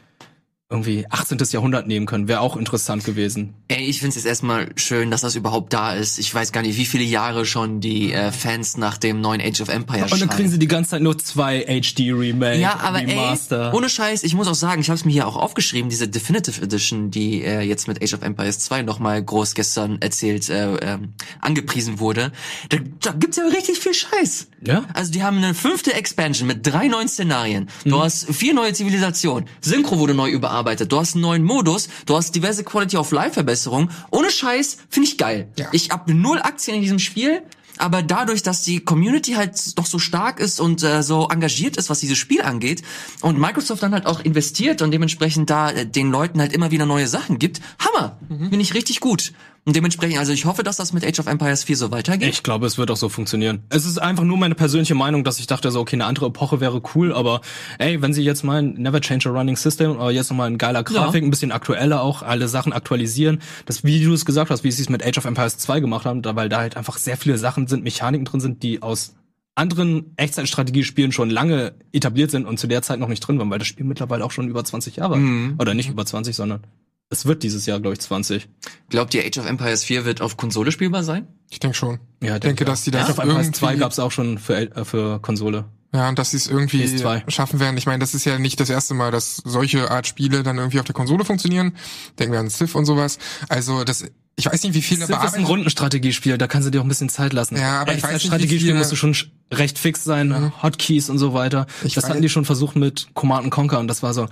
irgendwie 0.69 1.05
18. 1.09 1.37
Jahrhundert 1.51 1.87
nehmen 1.87 2.05
können. 2.05 2.27
Wäre 2.27 2.41
auch 2.41 2.57
interessant 2.57 3.05
gewesen. 3.05 3.53
Ey, 3.69 3.85
ich 3.85 4.01
find's 4.01 4.17
jetzt 4.17 4.25
erstmal 4.25 4.67
schön, 4.75 5.09
dass 5.11 5.21
das 5.21 5.35
überhaupt 5.35 5.71
da 5.71 5.93
ist. 5.93 6.19
Ich 6.19 6.33
weiß 6.33 6.51
gar 6.51 6.61
nicht, 6.61 6.75
wie 6.77 6.85
viele 6.85 7.05
Jahre 7.05 7.45
schon 7.45 7.79
die 7.79 8.11
äh, 8.11 8.33
Fans 8.33 8.75
nach 8.75 8.97
dem 8.97 9.21
neuen 9.21 9.39
Age 9.39 9.61
of 9.61 9.69
Empires 9.69 10.11
Und 10.11 10.19
dann 10.21 10.27
kriegen 10.29 10.49
sie 10.49 10.59
die 10.59 10.67
ganze 10.67 10.91
Zeit 10.91 11.01
nur 11.01 11.17
zwei 11.17 11.61
HD 11.81 12.11
Remake, 12.11 12.59
Ja, 12.59 12.79
aber 12.81 12.97
Remaster. 12.99 13.69
ey, 13.71 13.77
ohne 13.77 13.87
Scheiß, 13.87 14.23
ich 14.23 14.33
muss 14.33 14.49
auch 14.49 14.55
sagen, 14.55 14.81
ich 14.81 14.89
habe 14.89 14.97
es 14.97 15.05
mir 15.05 15.13
hier 15.13 15.25
auch 15.27 15.37
aufgeschrieben, 15.37 15.89
diese 15.89 16.09
Definitive 16.09 16.61
Edition, 16.61 17.11
die 17.11 17.43
äh, 17.43 17.61
jetzt 17.61 17.87
mit 17.87 18.03
Age 18.03 18.15
of 18.15 18.21
Empires 18.23 18.59
2 18.59 18.81
nochmal 18.81 19.23
groß 19.23 19.55
gestern 19.55 20.01
erzählt, 20.01 20.49
äh, 20.49 20.75
ähm, 20.81 21.13
angepriesen 21.39 21.99
wurde. 21.99 22.33
Da, 22.69 22.77
da 23.01 23.11
gibt's 23.13 23.37
ja 23.37 23.45
richtig 23.45 23.79
viel 23.79 23.93
Scheiß. 23.93 24.47
Ja. 24.65 24.83
Also 24.93 25.13
die 25.13 25.23
haben 25.23 25.37
eine 25.37 25.53
fünfte 25.53 25.93
Expansion 25.93 26.45
mit 26.45 26.67
drei 26.67 26.87
neuen 26.89 27.07
Szenarien. 27.07 27.69
Du 27.85 27.95
Mhm. 27.95 28.01
hast 28.01 28.33
vier 28.33 28.53
neue 28.53 28.73
Zivilisationen. 28.73 29.47
Synchro 29.61 29.97
wurde 29.99 30.13
neu 30.13 30.29
überarbeitet. 30.29 30.56
Du 30.63 30.99
hast 30.99 31.15
einen 31.15 31.21
neuen 31.21 31.43
Modus. 31.43 31.89
Du 32.05 32.15
hast 32.15 32.35
diverse 32.35 32.63
Quality 32.63 32.97
of 32.97 33.11
Life 33.11 33.33
Verbesserungen. 33.33 33.89
Ohne 34.11 34.31
Scheiß 34.31 34.77
finde 34.89 35.09
ich 35.09 35.17
geil. 35.17 35.49
Ja. 35.57 35.67
Ich 35.71 35.89
hab 35.89 36.07
null 36.07 36.39
Aktien 36.39 36.75
in 36.75 36.81
diesem 36.81 36.99
Spiel. 36.99 37.43
Aber 37.77 38.01
dadurch, 38.01 38.43
dass 38.43 38.63
die 38.63 38.79
Community 38.79 39.33
halt 39.33 39.77
doch 39.77 39.85
so 39.85 39.99
stark 39.99 40.39
ist 40.39 40.59
und 40.59 40.83
äh, 40.83 41.03
so 41.03 41.27
engagiert 41.29 41.77
ist, 41.77 41.89
was 41.89 41.99
dieses 41.99 42.17
Spiel 42.17 42.41
angeht, 42.41 42.81
und 43.21 43.39
Microsoft 43.39 43.83
dann 43.83 43.93
halt 43.93 44.05
auch 44.07 44.19
investiert 44.19 44.81
und 44.81 44.91
dementsprechend 44.91 45.49
da 45.49 45.69
äh, 45.69 45.85
den 45.85 46.09
Leuten 46.09 46.39
halt 46.39 46.53
immer 46.53 46.71
wieder 46.71 46.85
neue 46.85 47.07
Sachen 47.07 47.37
gibt, 47.37 47.61
Hammer, 47.77 48.17
finde 48.27 48.61
ich 48.61 48.73
richtig 48.73 48.99
gut. 48.99 49.33
Und 49.67 49.75
dementsprechend, 49.75 50.17
also 50.17 50.31
ich 50.31 50.45
hoffe, 50.45 50.63
dass 50.63 50.77
das 50.77 50.93
mit 50.93 51.05
Age 51.05 51.19
of 51.19 51.27
Empires 51.27 51.65
4 51.65 51.75
so 51.75 51.91
weitergeht. 51.91 52.29
Ich 52.29 52.41
glaube, 52.41 52.65
es 52.65 52.77
wird 52.77 52.89
auch 52.89 52.95
so 52.95 53.09
funktionieren. 53.09 53.63
Es 53.67 53.85
ist 53.85 53.97
einfach 53.97 54.23
nur 54.23 54.37
meine 54.37 54.55
persönliche 54.55 54.95
Meinung, 54.95 55.25
dass 55.25 55.39
ich 55.39 55.47
dachte, 55.47 55.71
so, 55.71 55.81
okay, 55.81 55.97
eine 55.97 56.05
andere 56.05 56.27
Epoche 56.27 56.61
wäre 56.61 56.81
cool, 56.95 57.11
aber 57.11 57.41
ey, 57.77 58.01
wenn 58.01 58.13
sie 58.13 58.23
jetzt 58.23 58.45
mal 58.45 58.61
ein 58.61 58.75
Never 58.75 59.01
Change 59.01 59.27
a 59.27 59.33
Running 59.33 59.57
System 59.57 59.97
oder 59.97 60.09
jetzt 60.09 60.29
nochmal 60.29 60.49
ein 60.49 60.57
geiler 60.57 60.85
Grafik, 60.85 61.21
ein 61.21 61.29
bisschen 61.29 61.51
aktueller 61.51 62.01
auch, 62.01 62.21
alle 62.21 62.47
Sachen 62.47 62.71
aktualisieren, 62.71 63.41
das, 63.65 63.83
wie 63.83 64.01
du 64.01 64.13
es 64.13 64.23
gesagt 64.23 64.51
hast, 64.51 64.63
wie 64.63 64.71
sie 64.71 64.83
es 64.83 64.87
mit 64.87 65.05
Age 65.05 65.17
of 65.17 65.25
Empires 65.25 65.57
2 65.57 65.81
gemacht 65.81 66.05
haben, 66.05 66.21
da, 66.21 66.37
weil 66.37 66.47
da 66.47 66.59
halt 66.59 66.77
einfach 66.77 66.97
sehr 66.97 67.17
viele 67.17 67.37
Sachen 67.37 67.67
sind, 67.67 67.83
Mechaniken 67.83 68.23
drin 68.23 68.39
sind, 68.39 68.63
die 68.63 68.81
aus 68.81 69.15
anderen 69.55 70.13
Echtzeitstrategiespielen 70.15 71.11
schon 71.11 71.29
lange 71.29 71.73
etabliert 71.91 72.31
sind 72.31 72.45
und 72.45 72.57
zu 72.57 72.67
der 72.67 72.83
Zeit 72.83 73.01
noch 73.01 73.09
nicht 73.09 73.19
drin 73.19 73.37
waren, 73.37 73.49
weil 73.49 73.59
das 73.59 73.67
Spiel 73.67 73.85
mittlerweile 73.85 74.23
auch 74.23 74.31
schon 74.31 74.47
über 74.47 74.63
20 74.63 74.95
Jahre, 74.95 75.19
oder 75.59 75.73
nicht 75.73 75.89
über 75.89 76.05
20, 76.05 76.33
sondern 76.33 76.61
es 77.09 77.25
wird 77.25 77.43
dieses 77.43 77.65
Jahr, 77.65 77.79
glaube 77.79 77.93
ich, 77.93 77.99
20. 78.01 78.47
Glaubt 78.89 79.13
ihr, 79.13 79.25
Age 79.25 79.37
of 79.39 79.45
Empires 79.47 79.83
4 79.83 80.05
wird 80.05 80.21
auf 80.21 80.37
Konsole 80.37 80.71
spielbar 80.71 81.03
sein? 81.03 81.27
Ich 81.49 81.59
denke 81.59 81.77
schon. 81.77 81.99
Ja, 82.21 82.35
ich 82.35 82.41
denke, 82.41 82.65
dass 82.65 82.83
die 82.83 82.91
das 82.91 83.03
Age 83.05 83.11
of 83.11 83.17
Empires 83.19 83.45
irgendwie, 83.47 83.59
2 83.59 83.75
gab 83.77 83.91
es 83.91 83.99
auch 83.99 84.11
schon 84.11 84.37
für, 84.37 84.55
äh, 84.75 84.83
für 84.85 85.19
Konsole. 85.21 85.65
ja, 85.93 86.09
und 86.09 86.19
dass 86.19 86.31
sie 86.31 86.37
es 86.37 86.47
irgendwie 86.47 86.83
PS2. 86.83 87.29
schaffen 87.31 87.59
werden. 87.61 87.77
Ich 87.77 87.85
meine, 87.85 87.99
das 87.99 88.13
ist 88.13 88.25
ja 88.25 88.37
nicht 88.39 88.59
das 88.59 88.69
erste 88.69 88.93
Mal, 88.93 89.11
dass 89.11 89.37
solche 89.45 89.89
Art 89.89 90.05
Spiele 90.07 90.43
dann 90.43 90.57
irgendwie 90.57 90.79
auf 90.79 90.85
der 90.85 90.93
Konsole 90.95 91.23
funktionieren. 91.23 91.75
Denken 92.19 92.33
wir 92.33 92.39
an 92.41 92.49
Civ 92.49 92.75
und 92.75 92.85
sowas. 92.85 93.17
Also 93.47 93.85
das, 93.85 94.03
ich 94.35 94.45
weiß 94.45 94.61
nicht, 94.63 94.73
wie 94.73 94.81
viele 94.81 95.07
Das 95.07 95.23
ist 95.23 95.35
ein 95.35 95.45
Rundenstrategiespiel, 95.45 96.37
da 96.37 96.47
kannst 96.47 96.67
du 96.67 96.71
dir 96.71 96.81
auch 96.81 96.85
ein 96.85 96.89
bisschen 96.89 97.07
Zeit 97.09 97.31
lassen. 97.31 97.55
Ja, 97.55 97.79
aber 97.81 97.95
ich 97.95 98.03
weiß 98.03 98.11
nicht, 98.13 98.23
wie 98.23 98.27
Strategiespiel 98.27 98.73
Mhm. 98.73 98.79
musst 98.79 98.91
du 98.91 98.97
schon 98.97 99.13
sch- 99.13 99.27
recht 99.51 99.79
fix 99.79 100.03
sein, 100.03 100.51
Hotkeys 100.61 101.09
und 101.09 101.17
so 101.19 101.33
weiter. 101.33 101.65
Ich 101.85 101.93
das 101.93 102.03
weiß- 102.03 102.09
hatten 102.09 102.21
die 102.21 102.27
schon 102.29 102.43
versucht 102.43 102.75
mit 102.75 103.07
Command 103.13 103.49
Conquer 103.49 103.79
und 103.79 103.87
das 103.87 104.03
war 104.03 104.13
so 104.13 104.23
äh, 104.23 104.27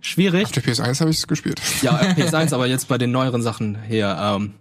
schwierig. 0.00 0.44
Auf 0.44 0.52
der 0.52 0.62
PS1 0.62 1.00
habe 1.00 1.10
ich 1.10 1.18
es 1.18 1.26
gespielt. 1.26 1.60
Ja, 1.82 2.00
PS1, 2.00 2.54
aber 2.54 2.66
jetzt 2.66 2.88
bei 2.88 2.98
den 2.98 3.10
neueren 3.10 3.42
Sachen 3.42 3.78
hier, 3.88 4.16
ähm, 4.20 4.54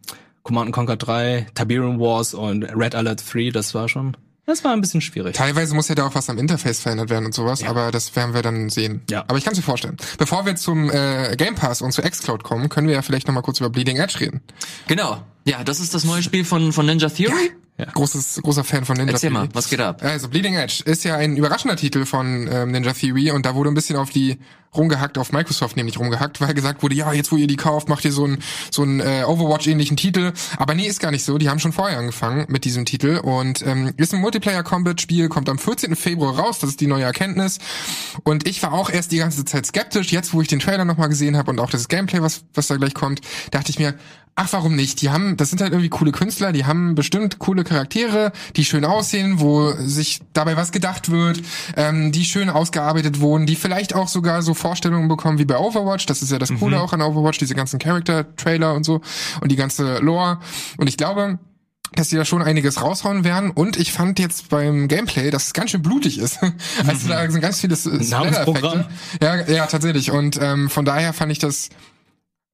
Command 0.44 0.72
Conquer 0.74 0.98
3, 0.98 1.48
Tiberium 1.56 2.00
Wars 2.00 2.34
und 2.34 2.64
Red 2.64 2.96
Alert 2.96 3.24
3, 3.34 3.52
das 3.52 3.74
war 3.74 3.88
schon, 3.88 4.18
das 4.46 4.64
war 4.66 4.74
ein 4.74 4.82
bisschen 4.82 5.00
schwierig. 5.00 5.36
Teilweise 5.38 5.74
muss 5.74 5.88
ja 5.88 5.96
da 5.96 6.06
auch 6.06 6.16
was 6.16 6.30
am 6.30 6.38
Interface 6.38 6.82
verändert 6.82 7.10
werden 7.10 7.26
und 7.26 7.34
sowas, 7.34 7.64
aber 7.64 7.92
das 7.92 8.14
werden 8.16 8.34
wir 8.34 8.42
dann 8.42 8.70
sehen. 8.70 9.02
Ja. 9.10 9.24
Aber 9.28 9.38
ich 9.38 9.46
kann 9.46 9.54
es 9.54 9.60
mir 9.60 9.64
vorstellen. 9.64 9.96
Bevor 10.18 10.46
wir 10.46 10.58
zum 10.58 10.90
äh, 10.92 11.36
Game 11.38 11.56
Pass 11.56 11.82
und 11.82 11.94
zu 11.94 12.02
xCloud 12.02 12.44
kommen, 12.44 12.68
können 12.68 12.88
wir 12.88 12.96
ja 12.96 13.02
vielleicht 13.02 13.28
noch 13.28 13.34
mal 13.34 13.42
kurz 13.42 13.62
über 13.62 13.70
Bleeding 13.70 13.98
Edge 13.98 14.20
reden. 14.20 14.42
Genau. 14.88 15.24
Ja, 15.46 15.64
das 15.64 15.80
ist 15.80 15.94
das 15.94 16.04
neue 16.04 16.22
Spiel 16.24 16.44
von, 16.44 16.74
von 16.74 16.86
Ninja 16.86 17.10
Theory. 17.10 17.52
Großes, 17.94 18.42
großer 18.44 18.64
Fan 18.64 18.86
von 18.86 18.98
Ninja 18.98 19.14
Erzähl 19.14 19.30
mal, 19.30 19.42
Theory. 19.44 19.56
was 19.56 19.70
geht 19.70 19.80
ab? 19.80 20.02
Also 20.04 20.30
Bleeding 20.30 20.56
Edge 20.56 20.84
ist 20.86 21.04
ja 21.04 21.16
ein 21.16 21.38
überraschender 21.38 21.76
Titel 21.76 22.06
von 22.06 22.48
ähm, 22.52 22.72
Ninja 22.72 22.94
Theory 22.94 23.32
und 23.32 23.46
da 23.46 23.56
wurde 23.56 23.70
ein 23.72 23.74
bisschen 23.74 23.96
auf 23.96 24.10
die 24.10 24.38
rumgehackt, 24.76 25.18
auf 25.18 25.32
Microsoft 25.32 25.78
nämlich 25.78 26.00
rumgehackt, 26.00 26.42
weil 26.42 26.54
gesagt 26.54 26.84
wurde, 26.84 26.96
ja, 26.96 27.14
jetzt 27.14 27.32
wo 27.32 27.38
ihr 27.38 27.48
die 27.48 27.56
kauft, 27.56 27.90
macht 27.90 28.06
ihr 28.06 28.12
so 28.12 28.26
einen 28.26 28.44
so 28.72 28.82
einen 28.84 29.00
äh, 29.00 29.24
Overwatch-ähnlichen 29.26 29.98
Titel. 29.98 30.34
Aber 30.58 30.74
nee, 30.74 30.88
ist 30.88 31.00
gar 31.00 31.12
nicht 31.12 31.24
so. 31.24 31.38
Die 31.38 31.50
haben 31.50 31.60
schon 31.60 31.74
vorher 31.74 31.98
angefangen 31.98 32.46
mit 32.50 32.66
diesem 32.66 32.86
Titel 32.86 33.18
und 33.18 33.66
ähm, 33.66 33.94
ist 33.98 34.14
ein 34.14 34.22
Multiplayer-Combat-Spiel, 34.22 35.30
kommt 35.30 35.50
am 35.50 35.60
14. 35.60 35.96
Februar 35.96 36.38
raus, 36.38 36.60
das 36.60 36.72
ist 36.72 36.82
die 36.82 36.88
neue 36.88 37.04
Erkenntnis. 37.04 37.60
Und 38.24 38.48
ich 38.48 38.62
war 38.64 38.74
auch 38.74 38.90
erst 38.90 39.12
die 39.12 39.18
ganze 39.18 39.46
Zeit 39.46 39.66
skeptisch. 39.66 40.12
Jetzt, 40.12 40.34
wo 40.34 40.42
ich 40.42 40.48
den 40.48 40.60
Trailer 40.60 40.86
nochmal 40.86 41.10
gesehen 41.10 41.38
habe 41.38 41.52
und 41.52 41.60
auch 41.60 41.70
das 41.70 41.88
Gameplay, 41.88 42.22
was, 42.22 42.44
was 42.54 42.68
da 42.68 42.78
gleich 42.78 42.94
kommt, 42.94 43.22
dachte 43.52 43.70
ich 43.70 43.80
mir, 43.80 43.96
ach, 44.36 44.52
warum 44.52 44.76
nicht? 44.76 45.02
Die 45.02 45.10
haben, 45.10 45.38
das 45.38 45.50
sind 45.50 45.62
halt 45.62 45.74
irgendwie 45.74 45.90
coole 45.90 46.12
Künstler, 46.12 46.52
die 46.52 46.66
haben 46.66 46.96
bestimmt 46.96 47.40
coole 47.40 47.64
Charaktere, 47.64 48.32
die 48.56 48.66
schön 48.66 48.86
aussehen, 48.86 49.40
wo 49.40 49.72
sich 49.74 50.22
dabei 50.34 50.58
was 50.58 50.72
gedacht 50.72 51.12
wird, 51.12 51.42
ähm, 51.76 52.12
die 52.12 52.26
schön 52.26 52.50
ausgearbeitet 52.50 53.20
wurden, 53.20 53.46
die 53.46 53.56
vielleicht 53.56 53.94
auch 53.94 54.08
sogar 54.08 54.42
so 54.42 54.54
Vorstellungen 54.64 55.10
bekommen 55.10 55.40
wie 55.40 55.46
bei 55.46 55.58
Overwatch. 55.58 56.06
Das 56.06 56.22
ist 56.22 56.32
ja 56.32 56.40
das 56.40 56.50
Coole 56.58 56.80
auch 56.80 56.94
an 56.94 57.02
Overwatch, 57.02 57.38
diese 57.38 57.54
ganzen 57.54 57.80
Character-Trailer 57.80 58.74
und 58.74 58.86
so 58.86 59.02
und 59.42 59.52
die 59.52 59.58
ganze 59.58 59.98
Lore. 60.00 60.40
Und 60.78 60.88
ich 60.88 60.96
glaube, 60.96 61.38
dass 61.96 62.10
sie 62.10 62.16
da 62.16 62.24
schon 62.24 62.42
einiges 62.42 62.82
raushauen 62.82 63.26
werden. 63.26 63.52
Und 63.52 63.78
ich 63.78 63.92
fand 63.92 64.20
jetzt 64.20 64.48
beim 64.50 64.88
Gameplay, 64.88 65.32
dass 65.32 65.48
es 65.48 65.54
ganz 65.54 65.72
schön 65.72 65.82
blutig 65.82 66.18
ist. 66.18 66.40
Also 66.88 67.10
da 67.10 67.30
sind 67.30 67.42
ganz 67.42 67.60
viele. 67.60 67.76
Splatter-Effekte. 67.76 68.88
Ja, 69.22 69.48
ja, 69.48 69.66
tatsächlich. 69.68 70.12
Und 70.12 70.40
ähm, 70.42 70.70
von 70.70 70.86
daher 70.86 71.12
fand 71.12 71.32
ich 71.32 71.40
das 71.40 71.70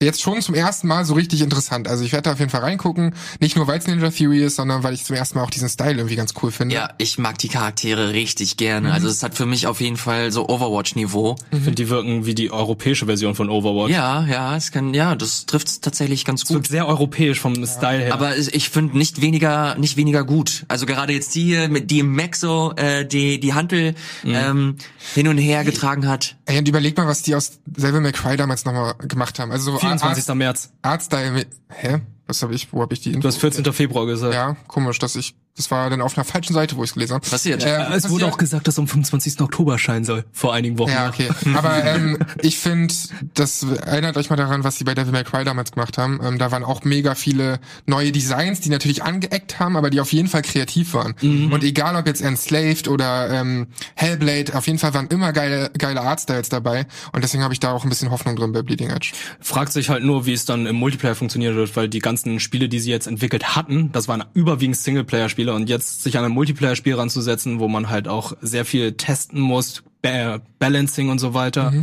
jetzt 0.01 0.21
schon 0.21 0.41
zum 0.41 0.55
ersten 0.55 0.87
Mal 0.87 1.03
so 1.03 1.13
richtig 1.13 1.41
interessant. 1.41 1.89
Also 1.89 2.05
ich 2.05 2.13
werde 2.13 2.23
da 2.29 2.31
auf 2.31 2.39
jeden 2.39 2.49
Fall 2.49 2.61
reingucken. 2.61 3.13
Nicht 3.41 3.57
nur, 3.57 3.67
weil 3.67 3.79
es 3.79 3.85
Ninja 3.87 4.09
Theory 4.09 4.41
ist, 4.45 4.55
sondern 4.55 4.81
weil 4.81 4.93
ich 4.93 5.03
zum 5.03 5.17
ersten 5.17 5.37
Mal 5.37 5.43
auch 5.43 5.49
diesen 5.49 5.67
Style 5.67 5.95
irgendwie 5.97 6.15
ganz 6.15 6.33
cool 6.41 6.51
finde. 6.53 6.73
Ja, 6.75 6.93
ich 6.99 7.17
mag 7.17 7.37
die 7.37 7.49
Charaktere 7.49 8.13
richtig 8.13 8.55
gerne. 8.55 8.87
Mhm. 8.87 8.93
Also 8.93 9.09
es 9.09 9.21
hat 9.23 9.35
für 9.35 9.45
mich 9.45 9.67
auf 9.67 9.81
jeden 9.81 9.97
Fall 9.97 10.31
so 10.31 10.47
Overwatch-Niveau. 10.47 11.35
Ich 11.51 11.57
finde, 11.57 11.71
die 11.75 11.89
wirken 11.89 12.25
wie 12.25 12.33
die 12.33 12.49
europäische 12.49 13.07
Version 13.07 13.35
von 13.35 13.49
Overwatch. 13.49 13.91
Ja, 13.91 14.25
ja, 14.25 14.55
es 14.55 14.71
kann, 14.71 14.93
ja, 14.93 15.15
das 15.15 15.45
trifft 15.47 15.81
tatsächlich 15.81 16.23
ganz 16.23 16.43
Es 16.43 16.49
wirkt 16.49 16.67
gut. 16.67 16.71
sehr 16.71 16.87
europäisch 16.87 17.41
vom 17.41 17.55
Style 17.65 17.99
her. 18.05 18.13
Aber 18.13 18.37
es- 18.37 18.47
ich 18.47 18.69
finde 18.69 18.97
nicht 18.97 19.19
weniger, 19.19 19.75
nicht 19.75 19.97
weniger 19.97 20.23
gut. 20.23 20.63
Also 20.69 20.85
gerade 20.85 21.11
jetzt 21.11 21.35
die 21.35 21.43
hier, 21.43 21.67
mit 21.67 21.91
die 21.91 21.99
im 21.99 22.15
Maxo, 22.15 22.71
äh, 22.77 23.05
die 23.05 23.41
die 23.41 23.53
Hantel 23.53 23.95
Mhm. 24.23 24.33
ähm, 24.33 24.75
hin 25.13 25.27
und 25.27 25.37
her 25.37 25.65
getragen 25.65 26.07
hat. 26.07 26.37
Ey, 26.45 26.57
und 26.57 26.67
überleg 26.69 26.95
mal, 26.95 27.05
was 27.05 27.21
die 27.21 27.35
aus 27.35 27.59
Devil 27.65 27.99
May 27.99 28.13
Cry 28.13 28.37
damals 28.37 28.63
nochmal 28.63 28.93
gemacht 29.05 29.39
haben. 29.39 29.51
Also 29.51 29.73
so 29.73 29.88
24. 29.97 30.35
März. 30.35 30.69
Artstyle 30.81 31.31
mit, 31.31 31.47
hä? 31.69 32.01
Was 32.27 32.43
habe 32.43 32.53
ich, 32.53 32.71
wo 32.71 32.81
habe 32.81 32.93
ich 32.93 33.01
die 33.01 33.09
Info? 33.09 33.21
Du 33.21 33.27
hast 33.27 33.37
14. 33.37 33.73
Februar 33.73 34.05
gesagt. 34.05 34.33
Ja, 34.33 34.55
komisch, 34.67 34.99
dass 34.99 35.15
ich, 35.15 35.35
das 35.59 35.69
war 35.71 35.89
dann 35.89 36.01
auf 36.01 36.17
einer 36.17 36.23
falschen 36.23 36.53
Seite, 36.53 36.77
wo 36.77 36.83
ich 36.83 36.89
es 36.91 36.93
gelesen 36.93 37.15
habe. 37.15 37.29
Passiert. 37.29 37.63
Äh, 37.63 37.67
Es 37.93 38.03
wurde 38.09 38.23
passiert- 38.23 38.23
auch 38.33 38.37
gesagt, 38.37 38.67
dass 38.67 38.79
am 38.79 38.87
25. 38.87 39.41
Oktober 39.41 39.73
erscheinen 39.73 40.05
soll. 40.05 40.23
Vor 40.31 40.53
einigen 40.53 40.77
Wochen. 40.79 40.91
Ja, 40.91 41.09
okay. 41.09 41.27
Aber 41.53 41.83
ähm, 41.83 42.17
ich 42.41 42.57
finde, 42.57 42.93
das 43.33 43.63
erinnert 43.63 44.15
euch 44.17 44.29
mal 44.29 44.37
daran, 44.37 44.63
was 44.63 44.77
sie 44.77 44.85
bei 44.85 44.95
Devil 44.95 45.11
May 45.11 45.23
Cry 45.25 45.43
damals 45.43 45.71
gemacht 45.73 45.97
haben. 45.97 46.19
Ähm, 46.23 46.37
da 46.39 46.51
waren 46.51 46.63
auch 46.63 46.83
mega 46.85 47.13
viele 47.13 47.59
neue 47.85 48.11
Designs, 48.13 48.61
die 48.61 48.69
natürlich 48.69 49.03
angeeckt 49.03 49.59
haben, 49.59 49.75
aber 49.75 49.89
die 49.89 49.99
auf 49.99 50.13
jeden 50.13 50.29
Fall 50.29 50.41
kreativ 50.43 50.93
waren. 50.93 51.13
Und 51.21 51.63
egal 51.63 51.95
ob 51.97 52.07
jetzt 52.07 52.21
Enslaved 52.21 52.87
oder 52.87 53.29
ähm, 53.29 53.67
Hellblade, 53.95 54.55
auf 54.55 54.65
jeden 54.67 54.79
Fall 54.79 54.93
waren 54.93 55.07
immer 55.07 55.33
geile, 55.33 55.71
geile 55.77 56.01
Artstyles 56.01 56.47
dabei. 56.49 56.85
Und 57.11 57.23
deswegen 57.23 57.43
habe 57.43 57.53
ich 57.53 57.59
da 57.59 57.71
auch 57.73 57.83
ein 57.83 57.89
bisschen 57.89 58.11
Hoffnung 58.11 58.35
drin 58.35 58.53
bei 58.53 58.61
Bleeding 58.61 58.89
Edge. 58.89 59.11
Fragt 59.41 59.73
sich 59.73 59.89
halt 59.89 60.03
nur, 60.03 60.25
wie 60.25 60.33
es 60.33 60.45
dann 60.45 60.65
im 60.65 60.77
Multiplayer 60.77 61.15
funktioniert 61.15 61.55
wird, 61.55 61.75
weil 61.75 61.89
die 61.89 61.99
ganzen 61.99 62.39
Spiele, 62.39 62.69
die 62.69 62.79
sie 62.79 62.91
jetzt 62.91 63.07
entwickelt 63.07 63.55
hatten, 63.55 63.91
das 63.91 64.07
waren 64.07 64.23
überwiegend 64.33 64.77
Singleplayer-Spiele 64.77 65.48
und 65.53 65.69
jetzt 65.69 66.03
sich 66.03 66.17
an 66.17 66.25
ein 66.25 66.31
Multiplayer-Spiel 66.31 66.95
ranzusetzen, 66.95 67.59
wo 67.59 67.67
man 67.67 67.89
halt 67.89 68.07
auch 68.07 68.33
sehr 68.41 68.65
viel 68.65 68.93
testen 68.93 69.39
muss, 69.39 69.83
ba 70.01 70.39
Balancing 70.59 71.09
und 71.09 71.19
so 71.19 71.33
weiter, 71.33 71.73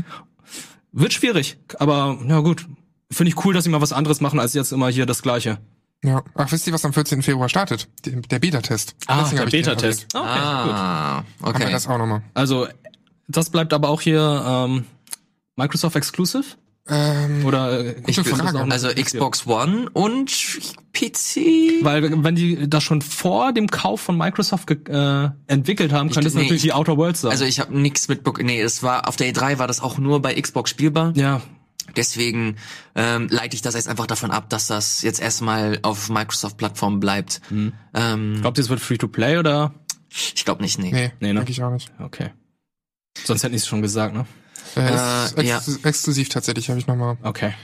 wird 0.92 1.12
schwierig. 1.12 1.58
Aber 1.78 2.18
ja 2.26 2.40
gut, 2.40 2.66
finde 3.10 3.30
ich 3.30 3.44
cool, 3.44 3.54
dass 3.54 3.64
sie 3.64 3.70
mal 3.70 3.80
was 3.80 3.92
anderes 3.92 4.20
machen 4.20 4.40
als 4.40 4.54
jetzt 4.54 4.72
immer 4.72 4.88
hier 4.88 5.06
das 5.06 5.22
Gleiche. 5.22 5.58
Ja. 6.04 6.22
Ach, 6.34 6.50
wisst 6.52 6.66
ihr, 6.66 6.72
was 6.72 6.84
am 6.84 6.92
14. 6.92 7.22
Februar 7.22 7.48
startet? 7.48 7.88
Der, 8.04 8.20
der 8.20 8.38
Beta-Test. 8.38 8.94
Deswegen 9.08 9.40
hab 9.40 9.46
ich 9.46 9.52
den 9.52 9.64
erwähnt. 9.64 10.06
Okay, 10.14 10.18
gut. 10.18 10.22
ah, 10.24 11.16
Haben 11.16 11.24
wir 11.40 11.48
okay. 11.48 11.72
das 11.72 11.86
auch 11.88 11.98
nochmal. 11.98 12.22
Also 12.34 12.68
das 13.28 13.50
bleibt 13.50 13.72
aber 13.72 13.88
auch 13.88 14.00
hier 14.00 14.44
ähm, 14.46 14.84
Microsoft 15.56 15.96
Exclusive 15.96 16.44
Ähm, 16.88 17.44
oder 17.44 17.80
äh, 17.84 17.94
Gute 18.00 18.22
das 18.22 18.28
Frage. 18.28 18.60
auch 18.62 18.70
Also? 18.70 18.88
Xbox 18.88 19.46
One 19.46 19.88
und 19.92 20.30
PC. 20.92 21.82
Weil 21.82 22.22
wenn 22.24 22.34
die 22.36 22.68
das 22.70 22.84
schon 22.84 23.02
vor 23.02 23.52
dem 23.52 23.66
Kauf 23.68 24.00
von 24.02 24.16
Microsoft 24.16 24.66
ge- 24.68 24.78
äh, 24.88 25.30
entwickelt 25.48 25.92
haben, 25.92 26.10
könnte 26.10 26.28
es 26.28 26.34
nee, 26.34 26.42
natürlich 26.42 26.64
ich- 26.64 26.70
die 26.70 26.72
Outer 26.72 26.96
Worlds 26.96 27.22
sein. 27.22 27.30
Also 27.32 27.44
ich 27.44 27.58
habe 27.60 27.76
nichts 27.76 28.06
mitbekommen. 28.08 28.46
Nee, 28.46 28.60
es 28.60 28.82
war 28.82 29.08
auf 29.08 29.16
der 29.16 29.32
E3 29.34 29.58
war 29.58 29.66
das 29.66 29.80
auch 29.80 29.98
nur 29.98 30.22
bei 30.22 30.40
Xbox 30.40 30.70
spielbar. 30.70 31.12
ja, 31.16 31.40
Deswegen 31.96 32.56
ähm, 32.94 33.28
leite 33.30 33.54
ich 33.54 33.62
das 33.62 33.74
jetzt 33.74 33.88
einfach 33.88 34.06
davon 34.06 34.30
ab, 34.30 34.50
dass 34.50 34.66
das 34.66 35.02
jetzt 35.02 35.20
erstmal 35.20 35.78
auf 35.82 36.10
Microsoft-Plattform 36.10 36.98
bleibt. 37.00 37.40
Ähm, 37.50 38.38
glaubt 38.40 38.58
ihr, 38.58 38.62
es 38.64 38.68
wird 38.68 38.80
Free-to-Play 38.80 39.38
oder? 39.38 39.72
ich 40.34 40.44
glaube 40.44 40.62
nicht, 40.62 40.78
nee. 40.78 40.90
nee, 40.92 41.12
Nee, 41.20 41.28
ne? 41.32 41.40
denke 41.40 41.52
ich 41.52 41.62
auch 41.62 41.70
nicht. 41.70 41.90
Okay. 42.00 42.30
Sonst 43.24 43.44
hätten 43.44 43.52
die 43.52 43.58
es 43.58 43.66
schon 43.66 43.82
gesagt, 43.82 44.14
ne? 44.14 44.26
Äh, 44.76 44.94
ist 44.94 45.36
ja. 45.42 45.58
ex 45.58 45.80
exklusiv 45.84 46.28
tatsächlich, 46.28 46.68
habe 46.68 46.78
ich 46.78 46.86
nochmal 46.86 47.16
Okay. 47.22 47.54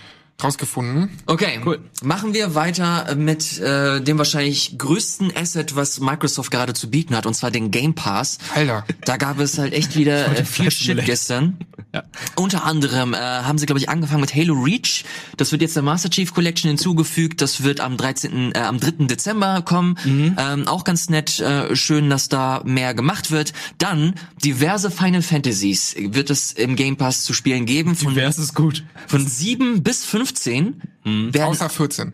Rausgefunden. 0.45 1.11
Okay, 1.27 1.61
Cool. 1.65 1.81
machen 2.03 2.35
wir 2.35 2.55
weiter 2.55 3.15
mit 3.17 3.59
äh, 3.61 4.01
dem 4.01 4.19
wahrscheinlich 4.19 4.77
größten 4.79 5.33
Asset, 5.37 5.77
was 5.77 6.01
Microsoft 6.01 6.51
gerade 6.51 6.73
zu 6.75 6.91
bieten 6.91 7.17
hat, 7.17 7.27
und 7.27 7.35
zwar 7.35 7.51
den 7.51 7.71
Game 7.71 7.95
Pass. 7.95 8.39
Alter. 8.55 8.85
Da 9.05 9.17
gab 9.17 9.39
es 9.39 9.59
halt 9.59 9.73
echt 9.73 9.97
wieder 9.97 10.37
äh, 10.39 10.45
viel 10.45 10.71
Shit 10.71 11.05
gestern. 11.05 11.59
Ja. 11.95 12.05
Unter 12.37 12.65
anderem 12.65 13.13
äh, 13.13 13.19
haben 13.19 13.59
sie, 13.59 13.67
glaube 13.67 13.79
ich, 13.79 13.89
angefangen 13.89 14.23
mit 14.23 14.35
Halo 14.35 14.55
Reach. 14.55 15.05
Das 15.37 15.53
wird 15.53 15.61
jetzt 15.63 15.77
der 15.77 15.83
Master 15.83 16.09
Chief 16.09 16.33
Collection 16.33 16.69
hinzugefügt. 16.69 17.41
Das 17.43 17.63
wird 17.63 17.81
am 17.81 17.97
13., 17.99 18.53
äh, 18.55 18.59
am 18.59 18.81
3. 18.81 19.07
Dezember 19.07 19.61
kommen. 19.63 19.97
Ähm, 20.07 20.67
auch 20.69 20.85
ganz 20.85 21.11
nett. 21.11 21.39
Äh, 21.41 21.77
schön, 21.77 22.09
dass 22.09 22.29
da 22.31 22.63
mehr 22.65 22.95
gemacht 22.95 23.31
wird. 23.31 23.53
Dann 23.79 24.15
diverse 24.43 24.91
Final 24.91 25.21
Fantasies 25.23 25.95
wird 25.99 26.31
es 26.31 26.53
im 26.53 26.77
Game 26.77 26.97
Pass 26.97 27.25
zu 27.25 27.35
spielen 27.35 27.67
geben. 27.67 27.95
Von, 27.95 28.17
Wer 28.17 28.29
ist 28.29 28.55
gut? 28.55 28.85
von 29.07 29.27
7 29.27 29.83
bis 29.83 30.05
15 30.05 30.32
werden 31.05 31.43
Außer 31.43 31.69
14. 31.69 32.13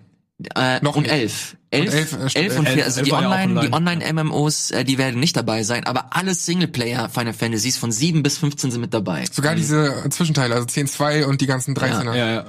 äh, 0.54 0.80
Noch 0.82 0.96
und 0.96 1.02
nicht. 1.02 1.12
elf. 1.12 1.56
Elf, 1.70 1.92
elf, 1.94 2.12
elf, 2.12 2.24
äh, 2.24 2.30
stimmt, 2.30 2.58
und 2.58 2.66
elf. 2.66 2.74
vier, 2.74 2.84
also 2.86 2.98
Elf 3.00 3.06
die 3.06 3.12
war 3.12 3.22
ja 3.22 3.28
Online, 3.30 3.60
die 3.60 3.72
online. 3.72 4.04
Online-MMOs, 4.04 4.70
äh, 4.70 4.84
die 4.84 4.96
werden 4.96 5.20
nicht 5.20 5.36
dabei 5.36 5.62
sein, 5.64 5.84
aber 5.84 6.16
alle 6.16 6.34
Singleplayer 6.34 7.08
Final 7.10 7.34
Fantasies 7.34 7.76
von 7.76 7.92
sieben 7.92 8.22
bis 8.22 8.38
15 8.38 8.70
sind 8.70 8.80
mit 8.80 8.94
dabei. 8.94 9.24
Sogar 9.30 9.54
diese 9.54 10.04
Zwischenteile, 10.08 10.54
also 10.54 10.66
10.2 10.66 11.24
und 11.24 11.40
die 11.42 11.46
ganzen 11.46 11.74
13er. 11.76 12.14
Ja, 12.14 12.30
ja. 12.30 12.46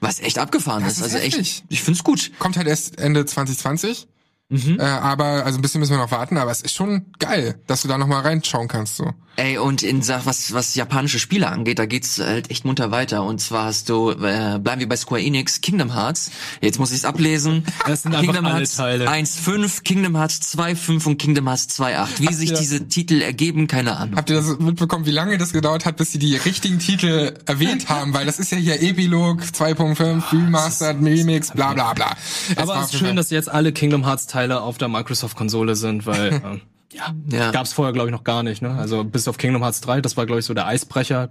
Was 0.00 0.20
echt 0.20 0.38
abgefahren 0.38 0.82
Das 0.82 0.94
ist. 0.94 0.98
ist 0.98 1.04
Also 1.04 1.18
heftig. 1.18 1.38
echt, 1.38 1.64
ich 1.68 1.82
find's 1.82 2.02
gut. 2.02 2.32
Kommt 2.38 2.56
halt 2.56 2.66
erst 2.66 2.98
Ende 2.98 3.24
2020. 3.26 4.08
Mhm. 4.48 4.78
Äh, 4.80 4.82
aber, 4.82 5.44
also 5.46 5.58
ein 5.58 5.62
bisschen 5.62 5.80
müssen 5.80 5.92
wir 5.92 5.98
noch 5.98 6.10
warten, 6.10 6.36
aber 6.36 6.50
es 6.50 6.60
ist 6.60 6.74
schon 6.74 7.06
geil, 7.18 7.58
dass 7.66 7.82
du 7.82 7.88
da 7.88 7.96
nochmal 7.98 8.22
reinschauen 8.22 8.68
kannst, 8.68 8.96
so. 8.96 9.12
Ey, 9.36 9.56
und 9.56 9.82
in 9.82 10.02
Sach- 10.02 10.26
was, 10.26 10.52
was 10.52 10.74
japanische 10.74 11.18
Spiele 11.18 11.48
angeht, 11.48 11.78
da 11.78 11.86
geht's 11.86 12.18
halt 12.18 12.50
echt 12.50 12.66
munter 12.66 12.90
weiter. 12.90 13.22
Und 13.24 13.40
zwar 13.40 13.64
hast 13.64 13.88
du, 13.88 14.10
äh, 14.10 14.58
bleiben 14.58 14.80
wir 14.80 14.88
bei 14.88 14.96
Square 14.96 15.22
Enix, 15.22 15.62
Kingdom 15.62 15.94
Hearts. 15.94 16.30
Jetzt 16.60 16.78
muss 16.78 16.92
ich's 16.92 17.04
ablesen. 17.06 17.64
Das 17.86 18.02
sind 18.02 18.12
einfach 18.14 18.26
Kingdom 18.26 18.44
alle 18.46 18.56
Hearts 18.58 18.76
Teile. 18.76 19.08
1.5, 19.08 19.82
Kingdom 19.82 20.16
Hearts 20.16 20.54
2.5 20.56 21.06
und 21.06 21.18
Kingdom 21.18 21.48
Hearts 21.48 21.68
2.8. 21.80 22.08
Wie 22.18 22.32
sich 22.34 22.50
ihr- 22.50 22.58
diese 22.58 22.86
Titel 22.88 23.22
ergeben, 23.22 23.66
keine 23.66 23.96
Ahnung. 23.96 24.16
Habt 24.16 24.28
ihr 24.30 24.36
das 24.36 24.58
mitbekommen, 24.58 25.06
wie 25.06 25.10
lange 25.10 25.38
das 25.38 25.52
gedauert 25.52 25.86
hat, 25.86 25.96
bis 25.96 26.12
sie 26.12 26.18
die 26.18 26.36
richtigen 26.36 26.78
Titel 26.78 27.34
erwähnt 27.46 27.88
haben? 27.88 28.12
Weil 28.14 28.26
das 28.26 28.38
ist 28.38 28.52
ja 28.52 28.58
hier 28.58 28.80
Epilog 28.82 29.40
2.5, 29.42 30.30
Remastered, 30.32 31.02
Remix, 31.02 31.50
bla 31.52 31.72
bla 31.72 31.94
bla. 31.94 32.14
Aber 32.56 32.80
es 32.82 32.92
ist 32.92 32.98
schön, 32.98 33.16
dass 33.16 33.30
jetzt 33.30 33.50
alle 33.50 33.72
Kingdom 33.72 34.04
Hearts 34.04 34.26
Teile 34.26 34.60
auf 34.60 34.78
der 34.78 34.88
Microsoft-Konsole 34.88 35.74
sind, 35.74 36.06
weil 36.06 36.32
ähm, 36.44 36.60
ja, 36.92 37.14
Ja. 37.30 37.50
gab's 37.50 37.72
vorher 37.72 37.92
glaube 37.92 38.08
ich 38.08 38.12
noch 38.12 38.24
gar 38.24 38.42
nicht. 38.42 38.62
Ne? 38.62 38.70
Also 38.70 39.04
bis 39.04 39.28
auf 39.28 39.38
Kingdom 39.38 39.62
Hearts 39.62 39.80
3, 39.82 40.00
das 40.00 40.16
war 40.16 40.26
glaube 40.26 40.40
ich 40.40 40.46
so 40.46 40.54
der 40.54 40.66
Eisbrecher, 40.66 41.30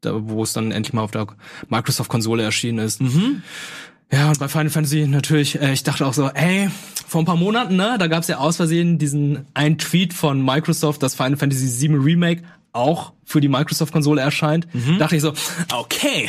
da, 0.00 0.12
wo 0.14 0.42
es 0.42 0.52
dann 0.52 0.72
endlich 0.72 0.92
mal 0.92 1.02
auf 1.02 1.10
der 1.10 1.26
Microsoft-Konsole 1.68 2.42
erschienen 2.42 2.78
ist. 2.78 3.00
Ja, 4.12 4.28
und 4.28 4.38
bei 4.40 4.48
Final 4.48 4.70
Fantasy 4.70 5.06
natürlich, 5.06 5.60
äh, 5.60 5.72
ich 5.72 5.84
dachte 5.84 6.04
auch 6.06 6.14
so, 6.14 6.28
ey, 6.30 6.68
vor 7.06 7.22
ein 7.22 7.26
paar 7.26 7.36
Monaten, 7.36 7.76
ne, 7.76 7.96
da 7.98 8.08
gab's 8.08 8.26
ja 8.28 8.38
aus 8.38 8.56
Versehen 8.56 8.98
diesen 8.98 9.46
einen 9.54 9.78
Tweet 9.78 10.14
von 10.14 10.44
Microsoft, 10.44 11.02
dass 11.02 11.14
Final 11.14 11.36
Fantasy 11.36 11.88
VII 11.88 11.96
Remake 11.96 12.42
auch 12.72 13.12
für 13.24 13.40
die 13.40 13.48
Microsoft-Konsole 13.48 14.20
erscheint. 14.20 14.66
Dachte 14.98 15.16
ich 15.16 15.22
so, 15.22 15.32
okay, 15.76 16.28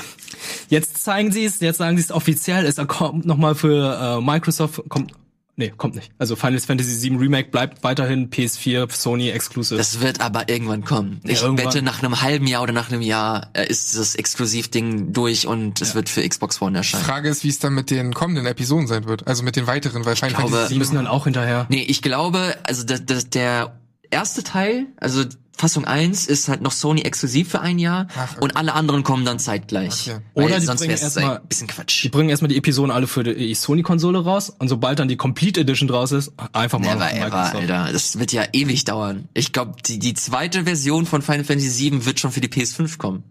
jetzt 0.69 1.03
zeigen 1.03 1.31
sie 1.31 1.45
es, 1.45 1.59
jetzt 1.59 1.77
sagen 1.77 1.97
sie 1.97 2.03
es 2.03 2.11
offiziell, 2.11 2.65
es 2.65 2.75
kommt 2.87 3.25
nochmal 3.25 3.55
für 3.55 4.17
äh, 4.19 4.21
Microsoft, 4.21 4.81
kommt, 4.89 5.13
nee, 5.55 5.73
kommt 5.75 5.95
nicht. 5.95 6.11
Also 6.17 6.35
Final 6.35 6.59
Fantasy 6.59 7.09
VII 7.09 7.17
Remake 7.17 7.49
bleibt 7.49 7.83
weiterhin 7.83 8.29
PS4, 8.29 8.91
Sony 8.91 9.29
Exclusive. 9.29 9.77
Das 9.77 9.99
wird 10.01 10.21
aber 10.21 10.49
irgendwann 10.49 10.83
kommen. 10.83 11.21
Ich 11.23 11.41
irgendwann. 11.41 11.67
wette, 11.67 11.81
nach 11.81 12.01
einem 12.01 12.21
halben 12.21 12.47
Jahr 12.47 12.63
oder 12.63 12.73
nach 12.73 12.91
einem 12.91 13.01
Jahr 13.01 13.49
äh, 13.53 13.67
ist 13.67 13.97
das 13.97 14.15
Exklusivding 14.15 15.13
durch 15.13 15.47
und 15.47 15.81
es 15.81 15.95
wird 15.95 16.09
für 16.09 16.27
Xbox 16.27 16.61
One 16.61 16.77
erscheinen. 16.77 17.03
Frage 17.03 17.29
ist, 17.29 17.43
wie 17.43 17.49
es 17.49 17.59
dann 17.59 17.73
mit 17.73 17.91
den 17.91 18.13
kommenden 18.13 18.45
Episoden 18.45 18.87
sein 18.87 19.05
wird. 19.05 19.27
Also 19.27 19.43
mit 19.43 19.55
den 19.55 19.67
weiteren, 19.67 20.05
weil 20.05 20.15
Final 20.15 20.33
glaube, 20.33 20.51
Fantasy 20.51 20.73
die 20.73 20.79
müssen 20.79 20.95
dann 20.95 21.07
auch 21.07 21.25
hinterher. 21.25 21.65
Nee, 21.69 21.83
ich 21.83 22.01
glaube, 22.01 22.55
also 22.63 22.83
der, 22.83 22.99
der, 22.99 23.23
der 23.23 23.79
erste 24.11 24.43
Teil, 24.43 24.87
also 24.97 25.23
Fassung 25.57 25.85
1 25.85 26.25
ist 26.27 26.47
halt 26.47 26.61
noch 26.61 26.71
Sony 26.71 27.01
exklusiv 27.01 27.49
für 27.49 27.61
ein 27.61 27.77
Jahr 27.77 28.07
Ach, 28.15 28.31
okay. 28.31 28.41
und 28.43 28.57
alle 28.57 28.73
anderen 28.73 29.03
kommen 29.03 29.25
dann 29.25 29.37
zeitgleich. 29.37 30.09
Okay. 30.09 30.19
Weil 30.33 30.45
Oder 30.45 30.59
die 30.59 30.65
sonst 30.65 30.79
bringen 30.79 30.89
wäre 30.89 30.97
es 30.97 31.15
erstmal- 31.15 31.37
ein 31.37 31.47
bisschen 31.47 31.67
Die 31.67 31.73
Quatsch. 31.73 32.09
bringen 32.11 32.29
erstmal 32.29 32.49
die 32.49 32.57
Episoden 32.57 32.89
alle 32.91 33.05
für 33.05 33.23
die 33.23 33.53
Sony-Konsole 33.53 34.23
raus 34.23 34.49
und 34.57 34.69
sobald 34.69 34.97
dann 34.99 35.07
die 35.07 35.17
Complete 35.17 35.59
Edition 35.61 35.87
draus 35.87 36.11
ist, 36.13 36.31
einfach 36.53 36.79
mal 36.79 36.95
Never 36.95 37.05
auf 37.05 37.11
ever, 37.13 37.25
Microsoft. 37.25 37.55
Alter. 37.55 37.91
Das 37.93 38.17
wird 38.17 38.31
ja 38.31 38.43
ewig 38.53 38.85
dauern. 38.85 39.27
Ich 39.33 39.51
glaube, 39.51 39.75
die, 39.85 39.99
die 39.99 40.13
zweite 40.15 40.63
Version 40.63 41.05
von 41.05 41.21
Final 41.21 41.43
Fantasy 41.43 41.91
VII 41.91 42.05
wird 42.05 42.19
schon 42.19 42.31
für 42.31 42.41
die 42.41 42.47
PS5 42.49 42.97
kommen. 42.97 43.23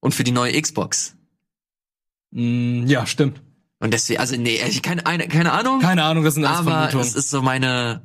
Und 0.00 0.14
für 0.14 0.22
die 0.22 0.30
neue 0.32 0.60
Xbox. 0.60 1.16
Mm, 2.30 2.86
ja, 2.86 3.06
stimmt. 3.06 3.40
Und 3.80 3.92
deswegen, 3.94 4.20
also 4.20 4.36
nee, 4.36 4.60
ich 4.68 4.82
keine, 4.82 5.06
eine, 5.06 5.28
keine 5.28 5.52
Ahnung. 5.52 5.80
Keine 5.80 6.04
Ahnung, 6.04 6.24
das 6.24 6.34
sind 6.34 6.44
alles 6.44 6.58
aber 6.60 6.70
Vermutungen. 6.72 7.06
es 7.06 7.14
ist 7.14 7.30
so 7.30 7.42
meine, 7.42 8.02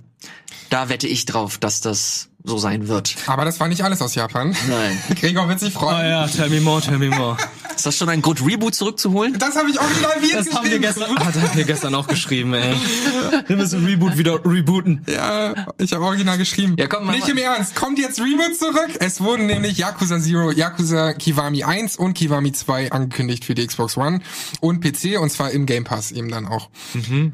da 0.69 0.89
wette 0.89 1.07
ich 1.07 1.25
drauf, 1.25 1.57
dass 1.57 1.81
das 1.81 2.29
so 2.43 2.57
sein 2.57 2.87
wird. 2.87 3.15
Aber 3.27 3.45
das 3.45 3.59
war 3.59 3.67
nicht 3.67 3.83
alles 3.83 4.01
aus 4.01 4.15
Japan. 4.15 4.55
Nein. 4.69 4.97
Gregor 5.19 5.47
wird 5.47 5.59
sich 5.59 5.73
freuen. 5.73 5.95
Ah 5.95 6.07
ja, 6.07 6.27
tell 6.27 6.49
me 6.49 6.59
more, 6.61 6.81
tell 6.81 6.97
me 6.99 7.09
more. 7.09 7.37
Ist 7.75 7.85
das 7.87 7.97
schon 7.97 8.07
ein 8.09 8.21
Grund, 8.21 8.45
Reboot 8.45 8.75
zurückzuholen? 8.75 9.37
Das 9.39 9.55
habe 9.55 9.69
ich 9.69 9.79
original 9.79 10.11
wie 10.21 10.27
jetzt 10.31 10.47
Das 10.49 10.55
haben 10.55 10.69
wir 10.69 10.77
geschrieben. 10.79 11.15
gestern, 11.15 11.25
hat 11.25 11.35
er 11.35 11.55
mir 11.55 11.63
gestern 11.65 11.95
auch 11.95 12.07
geschrieben, 12.07 12.53
ey. 12.53 12.75
Wir 13.47 13.57
müssen 13.57 13.83
Reboot 13.83 14.15
wieder 14.17 14.39
rebooten. 14.45 15.03
Ja, 15.09 15.53
ich 15.79 15.91
habe 15.91 16.05
original 16.05 16.37
geschrieben. 16.37 16.75
Ja, 16.77 16.87
komm, 16.87 17.07
Nicht 17.09 17.21
mal. 17.23 17.29
im 17.31 17.37
Ernst, 17.39 17.75
kommt 17.75 17.97
jetzt 17.97 18.19
Reboot 18.19 18.55
zurück? 18.57 18.89
Es 18.99 19.21
wurden 19.21 19.47
nämlich 19.47 19.77
Yakuza 19.79 20.19
Zero, 20.19 20.51
Yakuza 20.51 21.13
Kiwami 21.13 21.63
1 21.63 21.95
und 21.97 22.13
Kiwami 22.13 22.51
2 22.51 22.91
angekündigt 22.91 23.43
für 23.43 23.55
die 23.55 23.65
Xbox 23.65 23.97
One 23.97 24.19
und 24.61 24.79
PC 24.81 25.19
und 25.19 25.31
zwar 25.31 25.49
im 25.51 25.65
Game 25.65 25.83
Pass 25.83 26.11
eben 26.11 26.29
dann 26.29 26.45
auch. 26.47 26.69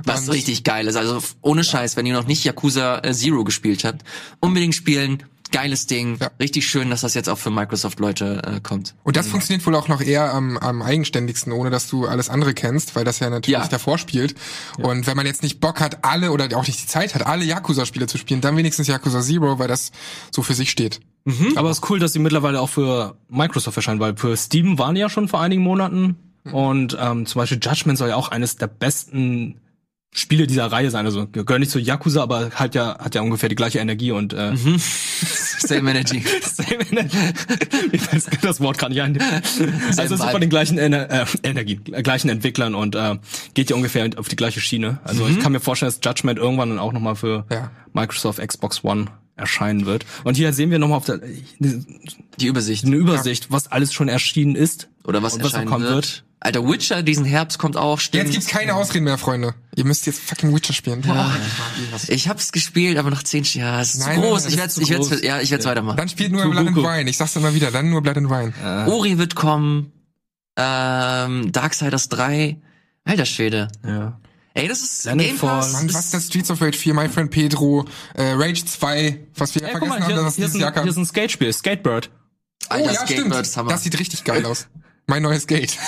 Was 0.06 0.22
Und- 0.28 0.30
richtig 0.36 0.64
geil 0.64 0.88
ist. 0.88 0.96
Also 0.96 1.20
ohne 1.42 1.64
Scheiß, 1.66 1.98
wenn 1.98 2.06
ihr 2.06 2.14
noch 2.14 2.28
nicht 2.28 2.44
Yakuza 2.46 3.00
äh, 3.04 3.14
Zero 3.14 3.44
gespielt 3.44 3.84
habt, 3.84 4.04
unbedingt 4.40 4.74
spielen. 4.76 4.99
Geiles 5.52 5.88
Ding. 5.88 6.18
Ja. 6.22 6.30
Richtig 6.40 6.68
schön, 6.68 6.92
dass 6.92 7.02
das 7.02 7.16
jetzt 7.16 7.28
auch 7.28 7.40
für 7.40 7.50
Microsoft-Leute 7.50 8.42
äh, 8.46 8.60
kommt. 8.62 8.94
Und 9.04 9.16
das 9.16 9.28
funktioniert 9.28 9.66
wohl 9.66 9.74
auch 9.74 9.88
noch 9.88 10.00
eher 10.00 10.32
am, 10.32 10.58
am 10.60 10.84
eigenständigsten, 10.84 11.52
ohne 11.52 11.72
dass 11.72 11.88
du 11.88 12.06
alles 12.06 12.30
andere 12.30 12.54
kennst, 12.54 12.96
weil 12.96 13.04
das 13.04 13.18
ja 13.20 13.32
natürlich 13.32 13.60
Ja. 13.60 13.68
davor 13.68 13.98
spielt. 13.98 14.36
Und 14.78 15.08
wenn 15.08 15.18
man 15.18 15.26
jetzt 15.26 15.42
nicht 15.42 15.60
Bock 15.60 15.80
hat, 15.80 16.06
alle 16.06 16.32
oder 16.32 16.56
auch 16.56 16.68
nicht 16.68 16.80
die 16.84 16.86
Zeit 16.86 17.16
hat, 17.16 17.26
alle 17.26 17.46
Yakuza-Spiele 17.46 18.06
zu 18.06 18.20
spielen, 18.20 18.42
dann 18.42 18.58
wenigstens 18.58 18.86
Yakuza 18.88 19.22
Zero, 19.22 19.58
weil 19.58 19.68
das 19.68 19.92
so 20.30 20.44
für 20.44 20.54
sich 20.54 20.70
steht. 20.70 21.00
Aber 21.56 21.70
es 21.72 21.78
ist 21.80 21.90
cool, 21.90 22.00
dass 22.00 22.14
sie 22.14 22.20
mittlerweile 22.20 22.60
auch 22.62 22.70
für 22.70 23.16
Microsoft 23.28 23.76
erscheinen, 23.78 24.00
weil 24.00 24.16
für 24.18 24.36
Steam 24.38 24.78
waren 24.80 24.94
die 24.96 25.02
ja 25.02 25.10
schon 25.10 25.28
vor 25.28 25.42
einigen 25.42 25.62
Monaten. 25.64 26.16
Und 26.52 26.96
ähm, 27.00 27.26
zum 27.26 27.40
Beispiel 27.40 27.60
Judgment 27.62 27.98
soll 28.00 28.10
ja 28.10 28.16
auch 28.16 28.30
eines 28.30 28.56
der 28.56 28.68
besten 28.68 29.60
Spiele 30.12 30.48
dieser 30.48 30.66
Reihe 30.72 30.90
sein. 30.90 31.06
Also 31.06 31.28
gehört 31.28 31.60
nicht 31.60 31.72
zu 31.72 31.80
Yakuza, 31.80 32.24
aber 32.24 32.50
halt 32.56 32.74
ja, 32.74 32.98
hat 32.98 33.14
ja 33.14 33.22
ungefähr 33.22 33.48
die 33.48 33.56
gleiche 33.56 33.78
Energie 33.80 34.12
und 34.12 34.34
äh, 34.34 34.56
Same 35.60 35.92
Energy. 35.92 36.24
Same 36.42 36.82
Energy. 36.92 37.18
Mir 37.92 38.00
fällt 38.00 38.44
das 38.44 38.60
Wort 38.60 38.78
gerade 38.80 38.94
nicht 38.94 39.02
ein. 39.04 39.20
Also 39.98 40.16
es 40.16 40.20
ist 40.22 40.24
von 40.24 40.42
den 40.42 40.50
gleichen 40.50 40.78
Ener 40.80 41.10
äh, 41.12 41.26
Energien, 41.44 41.84
gleichen 41.84 42.30
Entwicklern 42.30 42.74
und 42.74 42.96
äh, 42.96 43.18
geht 43.54 43.70
ja 43.70 43.76
ungefähr 43.76 44.10
auf 44.18 44.28
die 44.28 44.36
gleiche 44.36 44.62
Schiene. 44.62 45.00
Also 45.04 45.28
ich 45.28 45.40
kann 45.40 45.52
mir 45.52 45.60
vorstellen, 45.60 45.92
dass 45.92 46.00
Judgment 46.04 46.40
irgendwann 46.40 46.70
dann 46.70 46.80
auch 46.80 46.92
nochmal 46.94 47.16
für 47.16 47.46
Ja. 47.52 47.70
Microsoft 47.94 48.40
Xbox 48.40 48.84
One 48.84 49.06
erscheinen 49.40 49.86
wird. 49.86 50.06
Und 50.24 50.36
hier 50.38 50.54
sehen 50.54 50.70
wir 50.72 50.80
nochmal 50.80 50.98
auf 50.98 51.06
der 51.06 51.20
Die 51.60 52.46
Übersicht. 52.48 52.86
eine 52.86 52.96
Übersicht, 52.96 53.52
was 53.52 53.72
alles 53.72 53.94
schon 53.94 54.08
erschienen 54.08 54.56
ist. 54.56 54.88
Oder 55.06 55.24
was 55.24 55.34
und 55.36 55.44
was 55.44 55.54
noch 55.54 55.60
erscheinen 55.62 55.82
wird. 55.84 55.94
wird. 55.94 56.24
Alter, 56.42 56.64
Witcher 56.66 57.04
diesen 57.04 57.26
Herbst 57.26 57.58
kommt 57.60 57.76
auch. 57.76 58.00
Stimmt. 58.00 58.24
Jetzt 58.26 58.32
gibt's 58.34 58.48
keine 58.48 58.76
Ausreden 58.76 59.04
mehr, 59.04 59.18
Freunde. 59.18 59.56
Ihr 59.76 59.84
müsst 59.84 60.06
jetzt 60.06 60.22
fucking 60.22 60.56
Witcher 60.56 60.72
spielen. 60.74 61.02
Boah. 61.02 61.30
Ich 62.08 62.30
hab's 62.30 62.54
gespielt, 62.54 62.98
aber 62.98 63.10
nach 63.10 63.24
zehn 63.24 63.44
Jahren. 63.44 63.74
Ja, 63.76 63.82
es 63.82 63.96
ist 63.96 64.00
Nein, 64.06 64.16
zu 64.16 64.22
nein, 64.22 64.30
groß. 64.30 64.44
nein, 64.44 64.50
ich 64.52 64.56
das 64.56 64.62
werd's, 64.62 64.78
ist 64.78 64.82
ich 64.84 64.88
zu 64.88 64.94
werd's, 64.94 65.10
groß. 65.10 65.22
ja, 65.22 65.42
ich 65.42 65.52
werd's 65.52 65.66
weitermachen. 65.66 65.98
Dann 65.98 66.08
spielt 66.08 66.32
nur 66.32 66.50
Blood 66.50 66.68
and. 66.68 66.78
Wine. 66.78 67.10
Ich 67.10 67.18
sag's 67.18 67.36
immer 67.36 67.54
wieder, 67.54 67.72
dann 67.72 67.90
nur 67.90 68.02
Blood 68.02 68.18
and 68.18 68.30
Wine. 68.30 68.86
Ori 68.88 69.18
wird 69.18 69.36
kommen. 69.36 69.92
Ähm, 70.56 71.52
Darksiders 71.52 72.08
3. 72.10 72.58
Alter 73.04 73.26
Schwede. 73.26 73.68
Ja. 73.86 74.20
Ey, 74.60 74.68
das 74.68 74.82
ist 74.82 75.06
Landfall. 75.06 75.28
Game 75.28 75.38
Pass. 75.38 75.74
Mann, 75.74 75.94
was 75.94 76.06
ist 76.06 76.14
das 76.14 76.26
Streets 76.28 76.52
of 76.52 76.62
Rage 76.62 76.78
4, 76.78 76.94
My 76.94 77.10
Friend 77.10 77.32
Pedro, 77.32 77.86
äh, 78.16 78.32
Rage 78.34 78.66
2, 78.66 79.28
was 79.36 79.56
wir 79.56 79.64
Ey, 79.64 79.72
vergessen 79.72 79.90
mal, 79.90 80.00
haben, 80.02 80.08
hier, 80.08 80.16
dass 80.16 80.28
es 80.28 80.36
hier, 80.36 80.46
ist 80.46 80.54
dieses 80.54 80.62
Jahr 80.62 80.70
ein, 80.72 80.76
kam. 80.76 80.84
hier 80.84 80.92
ist 80.92 80.98
ein 80.98 81.06
Skatespiel, 81.06 81.54
Skatebird. 81.54 82.10
Alter, 82.68 82.84
oh 82.84 82.94
ja, 82.94 82.94
stimmt. 82.94 83.10
Skatebird 83.10 83.46
ist 83.46 83.58
Hammer. 83.58 83.70
Das 83.72 83.84
sieht 83.84 84.00
richtig 84.00 84.24
geil 84.24 84.46
aus. 84.46 84.68
Mein 85.08 85.24
neues 85.24 85.48
Gate. 85.48 85.78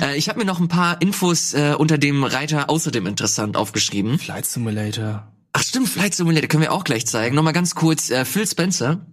Äh, 0.00 0.16
ich 0.16 0.28
habe 0.28 0.38
mir 0.38 0.44
noch 0.44 0.60
ein 0.60 0.68
paar 0.68 1.00
Infos 1.02 1.52
äh, 1.54 1.74
unter 1.76 1.98
dem 1.98 2.24
Reiter 2.24 2.70
außerdem 2.70 3.06
interessant 3.06 3.56
aufgeschrieben. 3.56 4.18
Flight 4.18 4.46
Simulator. 4.46 5.32
Ach 5.52 5.62
stimmt, 5.62 5.88
Flight 5.88 6.14
Simulator 6.14 6.48
können 6.48 6.62
wir 6.62 6.72
auch 6.72 6.84
gleich 6.84 7.06
zeigen. 7.06 7.34
Nochmal 7.34 7.52
ganz 7.52 7.74
kurz, 7.74 8.10
äh, 8.10 8.24
Phil 8.24 8.46
Spencer, 8.46 9.04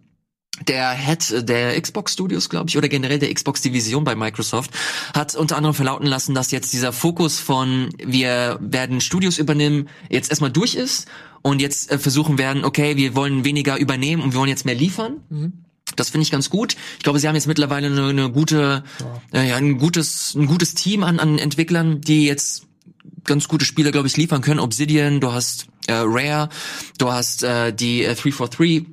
der 0.68 0.92
Head 0.92 1.50
der 1.50 1.80
Xbox 1.80 2.14
Studios, 2.14 2.50
glaube 2.50 2.70
ich, 2.70 2.78
oder 2.78 2.90
generell 2.90 3.20
der 3.20 3.34
Xbox 3.34 3.62
Division 3.62 4.04
bei 4.04 4.16
Microsoft, 4.16 4.72
hat 5.14 5.36
unter 5.36 5.58
anderem 5.58 5.74
verlauten 5.74 6.08
lassen, 6.08 6.36
dass 6.36 6.52
jetzt 6.52 6.74
dieser 6.74 6.94
Fokus 6.94 7.40
von 7.40 7.90
wir 7.98 8.58
werden 8.62 9.02
Studios 9.02 9.38
übernehmen 9.38 9.90
jetzt 10.10 10.30
erstmal 10.30 10.52
durch 10.52 10.76
ist 10.76 11.08
und 11.42 11.62
jetzt 11.62 11.92
äh, 11.92 11.98
versuchen 11.98 12.38
werden, 12.38 12.66
okay, 12.66 12.98
wir 12.98 13.16
wollen 13.16 13.46
weniger 13.46 13.78
übernehmen 13.78 14.22
und 14.22 14.34
wir 14.34 14.40
wollen 14.40 14.50
jetzt 14.50 14.66
mehr 14.66 14.76
liefern. 14.76 15.18
Das 15.96 16.10
finde 16.10 16.24
ich 16.24 16.32
ganz 16.32 16.50
gut. 16.50 16.76
Ich 16.98 17.04
glaube, 17.04 17.20
sie 17.20 17.28
haben 17.28 17.36
jetzt 17.36 17.48
mittlerweile 17.48 17.88
eine, 17.88 18.08
eine 18.08 18.30
gute, 18.30 18.84
ja. 19.34 19.44
ja, 19.44 19.56
ein 19.56 19.78
gutes, 19.78 20.36
ein 20.36 20.46
gutes 20.46 20.76
Team 20.76 21.04
an, 21.04 21.20
an 21.20 21.40
Entwicklern, 21.40 22.02
die 22.02 22.26
jetzt 22.26 22.68
ganz 23.24 23.48
gute 23.48 23.66
Spiele, 23.66 23.92
glaube 23.92 24.08
ich, 24.08 24.18
liefern 24.18 24.42
können. 24.42 24.60
Obsidian, 24.60 25.20
du 25.20 25.32
hast 25.32 25.68
äh, 25.88 25.94
Rare, 25.94 26.50
du 26.98 27.12
hast 27.12 27.44
äh, 27.44 27.74
die 27.74 28.04
äh, 28.04 28.16
343 28.16 28.86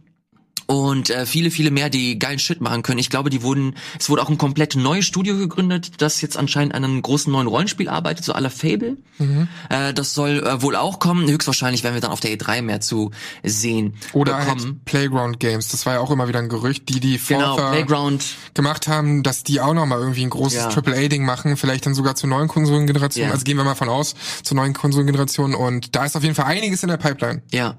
und 0.66 1.10
äh, 1.10 1.26
viele, 1.26 1.50
viele 1.50 1.70
mehr, 1.70 1.90
die 1.90 2.18
geilen 2.18 2.38
Shit 2.38 2.60
machen 2.60 2.82
können. 2.82 2.98
Ich 2.98 3.08
glaube, 3.08 3.30
die 3.30 3.42
wurden, 3.42 3.76
es 3.98 4.10
wurde 4.10 4.22
auch 4.22 4.28
ein 4.28 4.38
komplett 4.38 4.74
neues 4.74 5.04
Studio 5.04 5.36
gegründet, 5.36 5.92
das 5.98 6.20
jetzt 6.20 6.36
anscheinend 6.36 6.74
an 6.74 6.84
einem 6.84 7.02
großen 7.02 7.32
neuen 7.32 7.46
Rollenspiel 7.46 7.88
arbeitet, 7.88 8.24
so 8.24 8.32
aller 8.32 8.50
Fable. 8.50 8.96
Mhm. 9.18 9.48
Äh, 9.70 9.94
das 9.94 10.12
soll 10.12 10.44
äh, 10.44 10.62
wohl 10.62 10.74
auch 10.74 10.98
kommen. 10.98 11.28
Höchstwahrscheinlich 11.28 11.84
werden 11.84 11.94
wir 11.94 12.00
dann 12.00 12.10
auf 12.10 12.20
der 12.20 12.36
E3 12.36 12.62
mehr 12.62 12.80
zu 12.80 13.12
sehen. 13.44 13.94
Oder 14.12 14.44
halt 14.44 14.84
Playground 14.84 15.38
Games. 15.38 15.68
Das 15.68 15.86
war 15.86 15.94
ja 15.94 16.00
auch 16.00 16.10
immer 16.10 16.26
wieder 16.26 16.40
ein 16.40 16.48
Gerücht, 16.48 16.88
die 16.88 16.98
die 16.98 17.20
genau, 17.26 17.54
Playground. 17.54 18.24
gemacht 18.54 18.88
haben, 18.88 19.22
dass 19.22 19.44
die 19.44 19.60
auch 19.60 19.74
noch 19.74 19.86
mal 19.86 20.00
irgendwie 20.00 20.22
ein 20.22 20.30
großes 20.30 20.58
ja. 20.58 20.68
AAA-Ding 20.68 21.24
machen, 21.24 21.56
vielleicht 21.56 21.86
dann 21.86 21.94
sogar 21.94 22.16
zur 22.16 22.28
neuen 22.28 22.48
Konsolengeneration. 22.48 23.26
Ja. 23.26 23.32
Also 23.32 23.44
gehen 23.44 23.56
wir 23.56 23.64
mal 23.64 23.76
von 23.76 23.88
aus, 23.88 24.14
zur 24.42 24.56
neuen 24.56 24.74
Konsolengeneration. 24.74 25.54
Und 25.54 25.94
da 25.94 26.04
ist 26.04 26.16
auf 26.16 26.24
jeden 26.24 26.34
Fall 26.34 26.46
einiges 26.46 26.82
in 26.82 26.88
der 26.88 26.96
Pipeline. 26.96 27.42
Ja. 27.52 27.76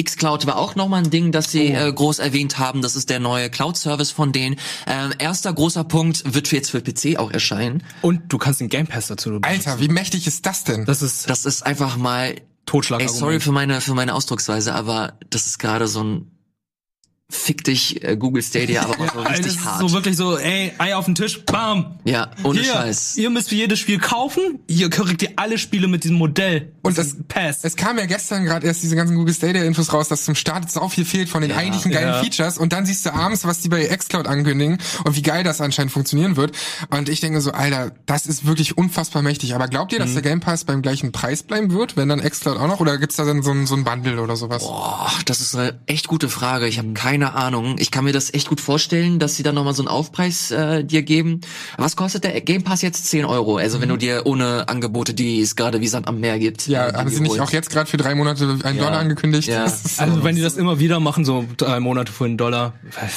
Xcloud 0.00 0.46
war 0.46 0.56
auch 0.56 0.76
noch 0.76 0.88
mal 0.88 0.98
ein 0.98 1.10
Ding, 1.10 1.32
dass 1.32 1.50
sie 1.50 1.74
oh. 1.74 1.88
äh, 1.88 1.92
groß 1.92 2.17
erwähnt 2.18 2.58
haben. 2.58 2.82
Das 2.82 2.96
ist 2.96 3.10
der 3.10 3.20
neue 3.20 3.50
Cloud-Service 3.50 4.10
von 4.10 4.32
denen. 4.32 4.56
Ähm, 4.86 5.12
erster 5.18 5.52
großer 5.52 5.84
Punkt 5.84 6.34
wird 6.34 6.50
jetzt 6.52 6.70
für 6.70 6.80
PC 6.80 7.18
auch 7.18 7.30
erscheinen. 7.30 7.82
Und 8.02 8.32
du 8.32 8.38
kannst 8.38 8.60
den 8.60 8.68
Game 8.68 8.86
Pass 8.86 9.08
dazu 9.08 9.30
benutzen. 9.30 9.44
Alter, 9.44 9.80
wie 9.80 9.88
mächtig 9.88 10.26
ist 10.26 10.46
das 10.46 10.64
denn? 10.64 10.84
Das 10.84 11.02
ist, 11.02 11.28
das 11.28 11.44
ist 11.44 11.64
einfach 11.64 11.96
mal 11.96 12.36
Totschlag. 12.66 13.00
Ey, 13.00 13.08
sorry 13.08 13.40
für 13.40 13.52
meine, 13.52 13.80
für 13.80 13.94
meine 13.94 14.14
Ausdrucksweise, 14.14 14.74
aber 14.74 15.14
das 15.30 15.46
ist 15.46 15.58
gerade 15.58 15.88
so 15.88 16.04
ein 16.04 16.30
fick 17.30 17.62
dich 17.62 18.02
äh, 18.02 18.16
Google 18.16 18.42
Stadia, 18.42 18.82
aber 18.82 18.96
mal 18.96 19.10
so 19.12 19.20
richtig 19.20 19.56
ja, 19.56 19.64
hart. 19.64 19.80
So 19.80 19.92
wirklich 19.92 20.16
so, 20.16 20.38
ey, 20.38 20.72
Ei 20.78 20.96
auf 20.96 21.04
den 21.04 21.14
Tisch, 21.14 21.44
bam. 21.44 21.98
Ja, 22.04 22.30
ohne 22.42 22.60
Hier, 22.60 22.72
Scheiß. 22.72 23.16
Ihr 23.18 23.28
müsst 23.28 23.50
für 23.50 23.54
jedes 23.54 23.78
Spiel 23.78 23.98
kaufen. 23.98 24.60
Ihr 24.66 24.88
kriegt 24.88 25.22
ihr 25.22 25.32
alle 25.36 25.58
Spiele 25.58 25.88
mit 25.88 26.04
diesem 26.04 26.16
Modell. 26.16 26.72
Und 26.80 26.96
das 26.96 27.16
Pass. 27.28 27.58
Es 27.64 27.76
kam 27.76 27.98
ja 27.98 28.06
gestern 28.06 28.46
gerade 28.46 28.66
erst 28.66 28.82
diese 28.82 28.96
ganzen 28.96 29.14
Google 29.14 29.34
Stadia 29.34 29.62
Infos 29.64 29.92
raus, 29.92 30.08
dass 30.08 30.24
zum 30.24 30.34
Start 30.34 30.64
jetzt 30.64 30.78
auch 30.78 30.90
viel 30.90 31.04
fehlt 31.04 31.28
von 31.28 31.42
den 31.42 31.50
ja, 31.50 31.58
eigentlichen 31.58 31.92
geilen 31.92 32.08
ja. 32.08 32.22
Features 32.22 32.56
und 32.56 32.72
dann 32.72 32.86
siehst 32.86 33.04
du 33.04 33.12
abends, 33.12 33.44
was 33.44 33.60
die 33.60 33.68
bei 33.68 33.84
xCloud 33.84 34.26
ankündigen 34.26 34.78
und 35.04 35.14
wie 35.14 35.22
geil 35.22 35.44
das 35.44 35.60
anscheinend 35.60 35.92
funktionieren 35.92 36.36
wird. 36.36 36.52
Und 36.88 37.10
ich 37.10 37.20
denke 37.20 37.42
so, 37.42 37.52
Alter, 37.52 37.92
das 38.06 38.24
ist 38.24 38.46
wirklich 38.46 38.78
unfassbar 38.78 39.20
mächtig. 39.20 39.54
Aber 39.54 39.68
glaubt 39.68 39.92
ihr, 39.92 39.98
dass 39.98 40.10
mhm. 40.10 40.14
der 40.14 40.22
Game 40.22 40.40
Pass 40.40 40.64
beim 40.64 40.80
gleichen 40.80 41.12
Preis 41.12 41.42
bleiben 41.42 41.72
wird, 41.72 41.98
wenn 41.98 42.08
dann 42.08 42.22
xCloud 42.22 42.56
auch 42.56 42.68
noch 42.68 42.80
oder 42.80 42.96
gibt's 42.96 43.16
da 43.16 43.26
dann 43.26 43.42
so 43.42 43.50
ein, 43.50 43.66
so 43.66 43.74
ein 43.74 43.84
Bundle 43.84 44.22
oder 44.22 44.36
sowas? 44.36 44.62
Boah, 44.62 45.12
das 45.26 45.42
ist 45.42 45.54
eine 45.54 45.78
echt 45.84 46.08
gute 46.08 46.30
Frage. 46.30 46.66
Ich 46.66 46.78
habe 46.78 46.94
keine 46.94 47.17
Ahnung. 47.26 47.76
Ich 47.78 47.90
kann 47.90 48.04
mir 48.04 48.12
das 48.12 48.32
echt 48.32 48.48
gut 48.48 48.60
vorstellen, 48.60 49.18
dass 49.18 49.36
sie 49.36 49.42
dann 49.42 49.54
nochmal 49.54 49.74
so 49.74 49.82
einen 49.82 49.88
Aufpreis 49.88 50.50
äh, 50.50 50.84
dir 50.84 51.02
geben. 51.02 51.40
Was 51.76 51.96
kostet 51.96 52.24
der 52.24 52.40
Game 52.40 52.62
Pass 52.62 52.82
jetzt? 52.82 53.06
10 53.06 53.24
Euro. 53.24 53.56
Also 53.56 53.78
mhm. 53.78 53.82
wenn 53.82 53.88
du 53.90 53.96
dir 53.96 54.22
ohne 54.24 54.68
Angebote, 54.68 55.14
die 55.14 55.40
es 55.40 55.56
gerade 55.56 55.80
wie 55.80 55.88
Sand 55.88 56.08
am 56.08 56.20
Meer 56.20 56.38
gibt. 56.38 56.66
Ja, 56.66 56.88
äh, 56.88 56.92
haben 56.94 57.08
sie 57.08 57.20
nicht 57.20 57.40
auch 57.40 57.50
jetzt 57.50 57.70
gerade 57.70 57.88
für 57.88 57.96
drei 57.96 58.14
Monate 58.14 58.58
einen 58.62 58.78
ja. 58.78 58.84
Dollar 58.84 59.00
angekündigt? 59.00 59.48
Ja. 59.48 59.64
Also 59.64 60.24
wenn 60.24 60.36
die 60.36 60.42
das 60.42 60.56
immer 60.56 60.78
wieder 60.78 61.00
machen, 61.00 61.24
so 61.24 61.44
drei 61.56 61.80
Monate 61.80 62.12
für 62.12 62.24
einen 62.24 62.36
Dollar. 62.36 62.74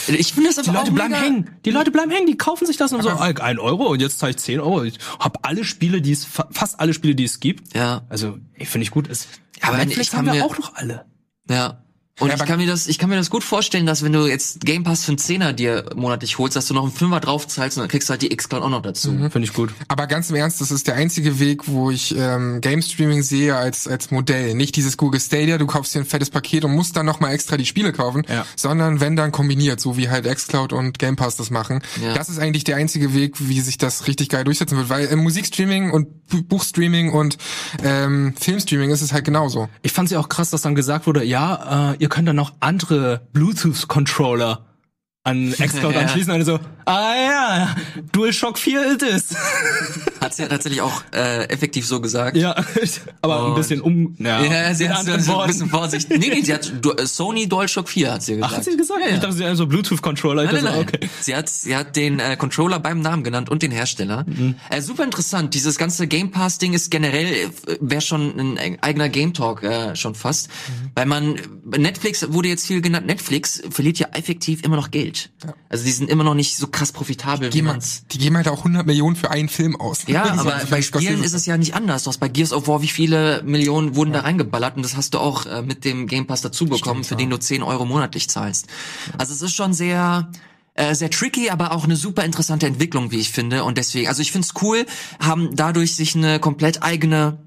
Ich 0.08 0.34
finde 0.34 0.50
das 0.50 0.60
aber 0.60 0.72
Die 0.72 0.78
Leute 0.78 0.92
bleiben 0.92 1.14
hängen. 1.14 1.50
Die 1.66 1.72
Leute 1.72 1.92
bleiben 1.92 2.12
hängen, 2.12 2.28
die 2.28 2.38
kaufen 2.38 2.66
sich 2.66 2.78
das 2.78 2.94
und 2.94 3.04
so, 3.04 3.10
ein 3.10 3.60
Euro 3.60 3.88
und 3.88 4.02
jetzt 4.02 4.20
zahle 4.20 4.32
ich 4.32 4.38
10 4.38 4.60
Euro. 4.60 4.84
Ich 4.84 4.98
hab 5.20 5.48
alle 5.48 5.64
Spiele, 5.64 6.02
die 6.02 6.12
es, 6.12 6.26
fast 6.26 6.80
alle 6.80 6.94
Spiele, 6.94 7.16
die 7.16 7.26
es 7.26 7.40
gibt. 7.40 7.76
Ja. 7.76 8.04
Also, 8.10 8.38
finde 8.58 8.84
ich 8.84 8.92
gut. 8.92 9.10
Es, 9.10 9.28
aber 9.62 9.78
Netflix 9.78 10.14
haben 10.14 10.32
wir 10.32 10.46
auch 10.46 10.58
noch 10.58 10.76
alle. 10.76 11.06
Ja. 11.50 11.84
Und 12.22 12.30
ja, 12.30 12.36
ich 12.36 12.46
kann 12.46 12.60
mir 12.60 12.68
das, 12.68 12.88
ich 12.88 12.98
kann 12.98 13.10
mir 13.10 13.16
das 13.16 13.30
gut 13.30 13.44
vorstellen, 13.44 13.86
dass 13.86 14.04
wenn 14.04 14.14
du 14.14 14.28
jetzt 14.28 14.62
Game 14.62 14.84
Pass 14.84 15.04
für 15.04 15.10
einen 15.10 15.18
Zehner 15.18 15.54
dir 15.54 15.86
monatlich 15.96 16.38
holst, 16.38 16.56
dass 16.56 16.68
du 16.68 16.74
noch 16.74 16.84
einen 16.84 16.92
Fünfer 16.92 17.20
drauf 17.20 17.48
zahlst 17.48 17.78
und 17.78 17.82
dann 17.82 17.90
kriegst 17.90 18.10
du 18.10 18.12
halt 18.12 18.22
die 18.22 18.32
X-Cloud 18.32 18.62
auch 18.62 18.70
noch 18.70 18.82
dazu. 18.82 19.12
Mhm. 19.12 19.32
Finde 19.32 19.48
ich 19.48 19.54
gut. 19.54 19.74
Aber 19.88 20.08
ganz 20.08 20.30
im 20.30 20.36
Ernst, 20.36 20.62
das 20.62 20.72
ist 20.72 20.88
der 20.88 20.96
einzige 20.96 21.40
Weg, 21.40 21.68
wo 21.68 21.90
ich 21.90 22.16
ähm, 22.16 22.62
Game 22.62 22.82
Streaming 22.82 23.24
sehe 23.24 23.56
als 23.56 23.88
als 23.88 24.12
Modell. 24.12 24.54
Nicht 24.54 24.76
dieses 24.76 24.98
Google 24.98 25.20
Stadia, 25.20 25.58
du 25.58 25.66
kaufst 25.66 25.96
dir 25.96 26.00
ein 26.00 26.06
fettes 26.06 26.30
Paket 26.30 26.64
und 26.64 26.74
musst 26.76 26.96
dann 26.96 27.06
noch 27.06 27.20
mal 27.20 27.32
extra 27.32 27.58
die 27.58 27.66
Spiele 27.66 27.92
kaufen, 27.92 28.24
ja. 28.30 28.46
sondern 28.56 29.00
wenn 29.00 29.16
dann 29.16 29.32
kombiniert, 29.32 29.80
so 29.80 29.98
wie 29.98 30.10
halt 30.10 30.26
X-Cloud 30.26 30.74
und 30.74 31.00
Game 31.00 31.16
Pass 31.16 31.36
das 31.36 31.50
machen. 31.50 31.82
Ja. 32.02 32.14
Das 32.14 32.30
ist 32.30 32.40
eigentlich 32.40 32.64
der 32.64 32.76
einzige 32.76 33.14
Weg, 33.14 33.36
wie 33.40 33.62
sich 33.62 33.78
das 33.78 34.08
richtig 34.08 34.30
geil 34.30 34.44
durchsetzen 34.44 34.78
wird, 34.78 34.90
weil 34.90 35.06
im 35.08 35.20
Musikstreaming 35.20 35.92
und 35.92 36.08
Buchstreaming 36.48 37.12
und 37.12 37.38
ähm, 37.84 38.34
Filmstreaming 38.40 38.92
ist 38.92 39.02
es 39.02 39.12
halt 39.14 39.26
genauso. 39.26 39.70
Ich 39.82 39.92
fand 39.92 40.08
es 40.08 40.14
ja 40.14 40.20
auch 40.20 40.30
krass, 40.30 40.50
dass 40.50 40.62
dann 40.62 40.76
gesagt 40.76 41.08
wurde, 41.08 41.24
ja, 41.24 41.92
äh, 41.92 41.98
ihr 42.00 42.10
könnt 42.12 42.28
dann 42.28 42.36
noch 42.36 42.54
andere 42.60 43.28
Bluetooth-Controller 43.34 44.66
an 45.24 45.52
Xcloud 45.60 45.94
ja. 45.94 46.02
anschließen 46.02 46.34
und 46.34 46.44
so, 46.46 46.60
ah 46.86 47.14
ja, 47.16 47.76
DualShock 48.12 48.58
4 48.58 48.94
it 48.94 49.04
is. 49.04 49.36
Hat 50.20 50.34
sie 50.34 50.44
ja 50.44 50.48
tatsächlich 50.50 50.82
auch 50.82 51.04
äh, 51.14 51.48
effektiv 51.50 51.86
so 51.86 52.02
gesagt. 52.02 52.36
Ja, 52.38 52.56
aber 53.22 53.46
und 53.46 53.52
ein 53.52 53.56
bisschen 53.56 53.82
um, 53.82 54.16
ja, 54.18 54.44
ja 54.44 54.74
sie 54.74 54.90
hat 54.94 55.06
so 55.22 55.40
ein 55.40 55.48
bisschen 55.48 55.70
Vorsicht. 55.70 56.10
Nee, 56.10 56.18
nee, 56.18 56.42
sie 56.42 56.54
hat 56.54 56.72
du, 56.82 56.92
äh, 56.94 57.06
Sony 57.06 57.48
DualShock 57.48 57.88
4 57.88 58.14
hat 58.14 58.24
sie 58.24 58.36
gesagt. 58.36 58.52
Ach, 58.52 58.58
hat 58.58 58.64
sie 58.64 58.76
gesagt? 58.76 59.00
Ja, 59.02 59.10
ja. 59.10 59.16
Ich 59.16 59.22
dachte, 59.22 59.36
sie 59.36 59.46
hat 59.46 59.58
so 59.58 59.68
Bluetooth-Controller. 59.68 60.46
Nein, 60.46 60.56
nein, 60.56 60.64
nein. 60.64 60.80
Okay. 60.80 61.10
Sie 61.22 61.36
hat, 61.36 61.50
sie 61.50 61.76
hat 61.76 61.96
den 61.96 62.20
äh, 62.20 62.36
Controller 62.36 62.80
beim 62.80 63.02
Namen 63.02 63.24
genannt 63.24 63.50
und 63.50 63.62
den 63.62 63.72
Hersteller. 63.72 64.26
Mhm. 64.28 64.56
Äh, 64.70 64.82
super 64.82 65.04
interessant. 65.04 65.54
Dieses 65.54 65.78
ganze 65.78 66.08
Game 66.08 66.32
Pass-Ding 66.32 66.74
ist 66.74 66.90
generell, 66.90 67.28
äh, 67.28 67.50
wäre 67.80 68.02
schon 68.02 68.58
ein 68.58 68.80
eigener 68.82 69.10
Game 69.10 69.36
Talk 69.36 69.62
äh, 69.62 69.96
schon 69.96 70.16
fast. 70.16 70.48
Mhm. 70.48 70.91
Weil 70.94 71.06
man, 71.06 71.40
Netflix 71.66 72.34
wurde 72.34 72.50
jetzt 72.50 72.68
viel 72.68 72.82
genannt, 72.82 73.06
Netflix 73.06 73.62
verliert 73.70 74.00
ja 74.00 74.10
effektiv 74.10 74.64
immer 74.64 74.76
noch 74.76 74.92
Geld. 74.92 75.30
Ja. 75.46 75.54
Also 75.70 75.86
die 75.86 75.92
sind 75.92 76.10
immer 76.10 76.24
noch 76.24 76.34
nicht 76.34 76.58
so 76.58 76.68
krass 76.68 76.92
profitabel. 76.92 77.50
Die, 77.50 77.62
geben, 77.62 77.80
die 78.12 78.18
geben 78.18 78.36
halt 78.36 78.50
auch 78.50 78.60
100 78.60 78.86
Millionen 78.86 79.16
für 79.16 79.32
einen 79.32 79.48
Film 79.48 79.76
aus. 79.76 80.04
Ja, 80.08 80.24
aber 80.38 80.60
bei 80.70 80.82
Spielen 80.82 81.24
ist 81.24 81.34
es 81.34 81.46
ja 81.46 81.58
nicht 81.58 81.76
anders. 81.76 82.04
Du 82.04 82.10
hast 82.10 82.18
bei 82.18 82.28
Gears 82.28 82.52
of 82.52 82.68
War, 82.68 82.82
wie 82.82 82.88
viele 82.88 83.42
Millionen 83.44 83.96
wurden 83.96 84.14
ja. 84.14 84.20
da 84.20 84.26
reingeballert 84.26 84.76
und 84.76 84.84
das 84.84 84.98
hast 84.98 85.14
du 85.14 85.20
auch 85.20 85.46
äh, 85.46 85.62
mit 85.62 85.86
dem 85.86 86.08
Game 86.08 86.28
Pass 86.28 86.42
dazu 86.42 86.66
bekommen, 86.66 87.04
Stimmt, 87.04 87.06
für 87.06 87.14
ja. 87.14 87.20
den 87.20 87.30
du 87.30 87.38
10 87.38 87.64
Euro 87.64 87.86
monatlich 87.86 88.30
zahlst. 88.30 88.68
Also 89.18 89.34
es 89.34 89.42
ist 89.42 89.56
schon 89.56 89.74
sehr 89.74 90.30
äh, 90.74 90.96
sehr 90.96 91.10
tricky, 91.10 91.50
aber 91.50 91.74
auch 91.74 91.84
eine 91.84 91.96
super 91.96 92.24
interessante 92.24 92.66
Entwicklung, 92.66 93.12
wie 93.12 93.20
ich 93.20 93.30
finde. 93.32 93.64
Und 93.64 93.78
deswegen, 93.78 94.08
also 94.08 94.22
ich 94.22 94.32
finde 94.32 94.48
es 94.48 94.62
cool, 94.62 94.86
haben 95.20 95.56
dadurch 95.56 95.96
sich 95.96 96.16
eine 96.16 96.40
komplett 96.40 96.82
eigene 96.82 97.40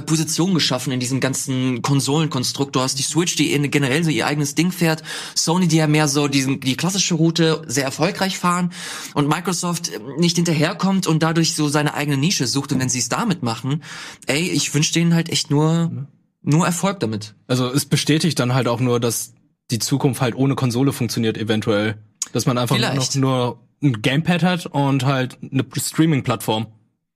Position 0.00 0.54
geschaffen 0.54 0.92
in 0.92 1.00
diesem 1.00 1.20
ganzen 1.20 1.82
Konsolenkonstrukt. 1.82 2.74
Du 2.74 2.80
hast 2.80 2.98
die 2.98 3.02
Switch, 3.02 3.36
die 3.36 3.48
generell 3.70 4.04
so 4.04 4.10
ihr 4.10 4.26
eigenes 4.26 4.54
Ding 4.54 4.72
fährt, 4.72 5.02
Sony, 5.34 5.68
die 5.68 5.76
ja 5.76 5.86
mehr 5.86 6.08
so 6.08 6.28
diesen, 6.28 6.60
die 6.60 6.76
klassische 6.76 7.14
Route 7.14 7.62
sehr 7.66 7.84
erfolgreich 7.84 8.38
fahren 8.38 8.72
und 9.14 9.28
Microsoft 9.28 9.90
ähm, 9.94 10.16
nicht 10.18 10.36
hinterherkommt 10.36 11.06
und 11.06 11.22
dadurch 11.22 11.54
so 11.54 11.68
seine 11.68 11.94
eigene 11.94 12.16
Nische 12.16 12.46
sucht 12.46 12.72
und 12.72 12.80
wenn 12.80 12.88
sie 12.88 12.98
es 12.98 13.08
damit 13.08 13.42
machen, 13.42 13.82
ey, 14.26 14.48
ich 14.48 14.74
wünsche 14.74 14.92
denen 14.92 15.14
halt 15.14 15.28
echt 15.30 15.50
nur, 15.50 16.06
nur 16.42 16.66
Erfolg 16.66 17.00
damit. 17.00 17.34
Also 17.46 17.70
es 17.70 17.84
bestätigt 17.84 18.38
dann 18.38 18.54
halt 18.54 18.68
auch 18.68 18.80
nur, 18.80 19.00
dass 19.00 19.34
die 19.70 19.78
Zukunft 19.78 20.20
halt 20.20 20.34
ohne 20.34 20.54
Konsole 20.54 20.92
funktioniert 20.92 21.36
eventuell. 21.36 21.98
Dass 22.32 22.46
man 22.46 22.58
einfach 22.58 22.76
Vielleicht. 22.76 22.96
noch 22.96 23.14
nur 23.20 23.60
ein 23.82 24.02
Gamepad 24.02 24.42
hat 24.42 24.66
und 24.66 25.04
halt 25.04 25.38
eine 25.42 25.64
Streaming-Plattform. 25.76 26.66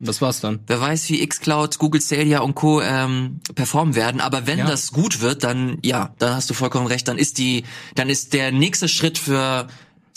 Das 0.05 0.21
war's 0.21 0.41
dann. 0.41 0.59
Wer 0.67 0.81
weiß, 0.81 1.09
wie 1.11 1.25
xCloud, 1.25 1.79
Google 1.79 2.01
Stadia 2.01 2.41
und 2.41 2.57
Co. 2.57 2.83
Ähm, 2.83 3.41
performen 3.55 3.95
werden. 3.95 4.21
Aber 4.21 4.49
wenn 4.49 4.59
ja. 4.59 4.67
das 4.67 4.91
gut 4.91 5.21
wird, 5.21 5.45
dann 5.45 5.79
ja, 5.85 6.13
dann 6.19 6.35
hast 6.35 6.51
du 6.51 6.55
vollkommen 6.55 6.89
recht. 6.89 7.07
Dann 7.07 7.19
ist 7.19 7.39
die, 7.39 7.63
dann 7.95 8.11
ist 8.11 8.33
der 8.33 8.51
nächste 8.51 8.89
Schritt 8.89 9.17
für 9.17 9.69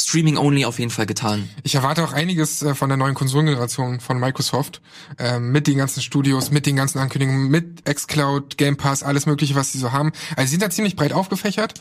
Streaming 0.05 0.37
Only 0.37 0.65
auf 0.65 0.77
jeden 0.77 0.91
Fall 0.91 1.07
getan. 1.07 1.49
Ich 1.63 1.73
erwarte 1.73 2.03
auch 2.03 2.13
einiges 2.13 2.61
äh, 2.61 2.75
von 2.75 2.89
der 2.89 2.97
neuen 2.97 3.15
Konsolengeneration 3.15 3.99
von 3.99 4.19
Microsoft 4.19 4.81
äh, 5.17 5.39
mit 5.39 5.65
den 5.65 5.77
ganzen 5.77 6.03
Studios, 6.03 6.51
mit 6.51 6.67
den 6.67 6.75
ganzen 6.75 6.99
Ankündigungen, 6.99 7.49
mit 7.49 7.85
xCloud, 7.85 8.57
Game 8.57 8.77
Pass, 8.77 9.01
alles 9.01 9.25
Mögliche, 9.25 9.55
was 9.55 9.71
sie 9.71 9.79
so 9.79 9.91
haben. 9.91 10.11
Also 10.35 10.43
sie 10.43 10.51
sind 10.51 10.61
da 10.61 10.69
ziemlich 10.69 10.95
breit 10.95 11.11
aufgefächert 11.11 11.73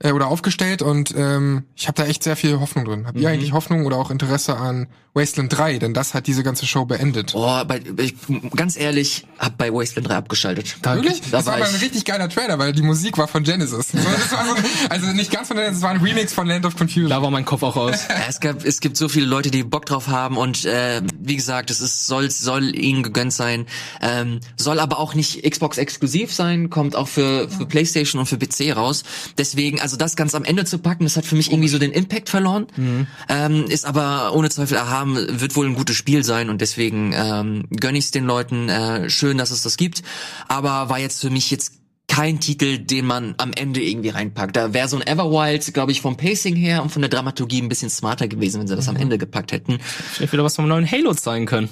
äh, 0.00 0.10
oder 0.10 0.26
aufgestellt 0.26 0.82
und 0.82 1.14
ähm, 1.16 1.64
ich 1.76 1.86
habe 1.86 1.94
da 1.94 2.06
echt 2.06 2.24
sehr 2.24 2.34
viel 2.34 2.58
Hoffnung 2.58 2.84
drin. 2.84 3.06
Habt 3.06 3.16
ihr 3.16 3.28
mhm. 3.28 3.34
eigentlich 3.34 3.52
Hoffnung 3.52 3.86
oder 3.86 3.96
auch 3.96 4.10
Interesse 4.10 4.56
an 4.56 4.88
Wasteland 5.14 5.56
3? 5.56 5.78
Denn 5.78 5.94
das 5.94 6.14
hat 6.14 6.26
diese 6.26 6.42
ganze 6.42 6.66
Show 6.66 6.84
beendet. 6.84 7.32
Oh, 7.34 7.64
bei, 7.64 7.80
ich, 7.98 8.14
ganz 8.56 8.76
ehrlich, 8.76 9.26
hab 9.38 9.56
bei 9.56 9.72
Wasteland 9.72 10.08
3 10.08 10.16
abgeschaltet. 10.16 10.76
Da, 10.82 10.96
Wirklich? 10.96 11.20
Da 11.20 11.38
das 11.38 11.46
war, 11.46 11.54
war 11.54 11.62
aber 11.62 11.68
ein 11.68 11.80
richtig 11.80 12.04
geiler 12.04 12.28
Trailer, 12.28 12.58
weil 12.58 12.72
die 12.72 12.82
Musik 12.82 13.18
war 13.18 13.28
von 13.28 13.44
Genesis. 13.44 13.88
So, 13.92 13.98
war 13.98 14.44
so, 14.46 14.56
also 14.88 15.06
nicht 15.08 15.30
ganz 15.30 15.48
von 15.48 15.56
Genesis, 15.56 15.78
es 15.78 15.82
war 15.82 15.90
ein 15.90 16.00
Remix 16.00 16.32
von 16.32 16.46
Land 16.46 16.66
of 16.66 16.76
Confusion. 16.76 17.10
Da 17.10 17.22
war 17.22 17.30
mein 17.30 17.44
Kopf 17.44 17.62
auch 17.68 17.76
aus. 17.76 18.06
es, 18.28 18.40
gab, 18.40 18.64
es 18.64 18.80
gibt 18.80 18.96
so 18.96 19.08
viele 19.08 19.26
Leute, 19.26 19.50
die 19.50 19.62
Bock 19.62 19.86
drauf 19.86 20.08
haben 20.08 20.36
und 20.36 20.64
äh, 20.64 21.02
wie 21.18 21.36
gesagt, 21.36 21.70
es 21.70 21.80
ist, 21.80 22.06
soll, 22.06 22.30
soll 22.30 22.74
ihnen 22.74 23.02
gegönnt 23.02 23.32
sein. 23.32 23.66
Ähm, 24.00 24.40
soll 24.56 24.80
aber 24.80 24.98
auch 24.98 25.14
nicht 25.14 25.48
Xbox 25.48 25.78
exklusiv 25.78 26.32
sein, 26.32 26.70
kommt 26.70 26.96
auch 26.96 27.08
für, 27.08 27.48
für 27.48 27.66
PlayStation 27.66 28.20
und 28.20 28.26
für 28.26 28.38
PC 28.38 28.76
raus. 28.76 29.04
Deswegen, 29.36 29.80
also 29.80 29.96
das 29.96 30.16
ganz 30.16 30.34
am 30.34 30.44
Ende 30.44 30.64
zu 30.64 30.78
packen, 30.78 31.04
das 31.04 31.16
hat 31.16 31.26
für 31.26 31.36
mich 31.36 31.50
irgendwie 31.50 31.68
so 31.68 31.78
den 31.78 31.92
Impact 31.92 32.28
verloren. 32.28 32.66
Mhm. 32.76 33.06
Ähm, 33.28 33.64
ist 33.66 33.84
aber 33.84 34.34
ohne 34.34 34.50
Zweifel 34.50 34.76
erhaben, 34.76 35.40
wird 35.40 35.54
wohl 35.56 35.66
ein 35.66 35.74
gutes 35.74 35.96
Spiel 35.96 36.24
sein 36.24 36.50
und 36.50 36.60
deswegen 36.60 37.12
ähm, 37.14 37.66
gönn 37.70 37.94
ich 37.94 38.06
es 38.06 38.10
den 38.10 38.24
Leuten. 38.24 38.68
Äh, 38.68 39.10
schön, 39.10 39.38
dass 39.38 39.50
es 39.50 39.62
das 39.62 39.76
gibt. 39.76 40.02
Aber 40.48 40.88
war 40.88 40.98
jetzt 40.98 41.20
für 41.20 41.30
mich 41.30 41.50
jetzt 41.50 41.77
kein 42.18 42.40
Titel, 42.40 42.78
den 42.78 43.06
man 43.06 43.34
am 43.38 43.52
Ende 43.52 43.80
irgendwie 43.80 44.08
reinpackt. 44.08 44.56
Da 44.56 44.74
wäre 44.74 44.88
so 44.88 44.96
ein 44.96 45.06
Everwild, 45.06 45.72
glaube 45.72 45.92
ich, 45.92 46.00
vom 46.00 46.16
Pacing 46.16 46.56
her 46.56 46.82
und 46.82 46.90
von 46.90 47.00
der 47.02 47.08
Dramaturgie 47.08 47.62
ein 47.62 47.68
bisschen 47.68 47.90
smarter 47.90 48.26
gewesen, 48.26 48.58
wenn 48.60 48.66
sie 48.66 48.74
das 48.74 48.86
Mhm. 48.88 48.96
am 48.96 49.02
Ende 49.02 49.18
gepackt 49.18 49.52
hätten. 49.52 49.78
Vielleicht 49.80 50.32
wieder 50.32 50.42
was 50.42 50.56
vom 50.56 50.66
neuen 50.66 50.90
Halo 50.90 51.14
zeigen 51.14 51.46
können. 51.46 51.68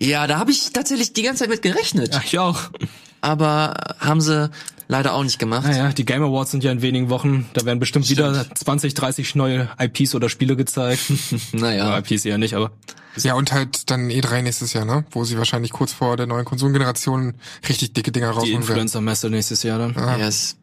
Ja, 0.00 0.26
da 0.26 0.38
habe 0.38 0.50
ich 0.50 0.72
tatsächlich 0.72 1.12
die 1.12 1.22
ganze 1.22 1.40
Zeit 1.44 1.50
mit 1.50 1.62
gerechnet, 1.62 2.12
Ja, 2.14 2.20
ich 2.24 2.38
auch. 2.38 2.70
aber 3.20 3.94
haben 4.00 4.20
sie 4.20 4.50
leider 4.88 5.14
auch 5.14 5.22
nicht 5.24 5.38
gemacht. 5.38 5.66
Naja, 5.66 5.92
die 5.92 6.04
Game 6.04 6.22
Awards 6.22 6.50
sind 6.50 6.62
ja 6.64 6.70
in 6.72 6.82
wenigen 6.82 7.08
Wochen. 7.08 7.46
Da 7.54 7.64
werden 7.64 7.78
bestimmt 7.78 8.08
wieder 8.10 8.46
20, 8.54 8.94
30 8.94 9.34
neue 9.36 9.68
IPs 9.80 10.14
oder 10.14 10.28
Spiele 10.28 10.56
gezeigt. 10.56 11.00
Naja. 11.52 11.90
Ja, 11.90 11.98
IPs 11.98 12.24
eher 12.24 12.38
nicht, 12.38 12.54
aber 12.54 12.72
Ja, 13.24 13.34
und 13.34 13.52
halt 13.52 13.90
dann 13.90 14.08
E3 14.08 14.42
nächstes 14.42 14.72
Jahr, 14.72 14.84
ne? 14.84 15.04
Wo 15.10 15.24
sie 15.24 15.38
wahrscheinlich 15.38 15.72
kurz 15.72 15.92
vor 15.92 16.16
der 16.16 16.26
neuen 16.26 16.44
Konsolengeneration 16.44 17.34
richtig 17.68 17.92
dicke 17.92 18.12
Dinger 18.12 18.30
die 18.30 18.34
rausholen 18.34 18.52
werden. 18.54 18.62
Influencer-Messe 18.62 19.30
nächstes 19.30 19.62
Jahr 19.62 19.78
dann. 19.78 19.94
Yes. 20.18 20.56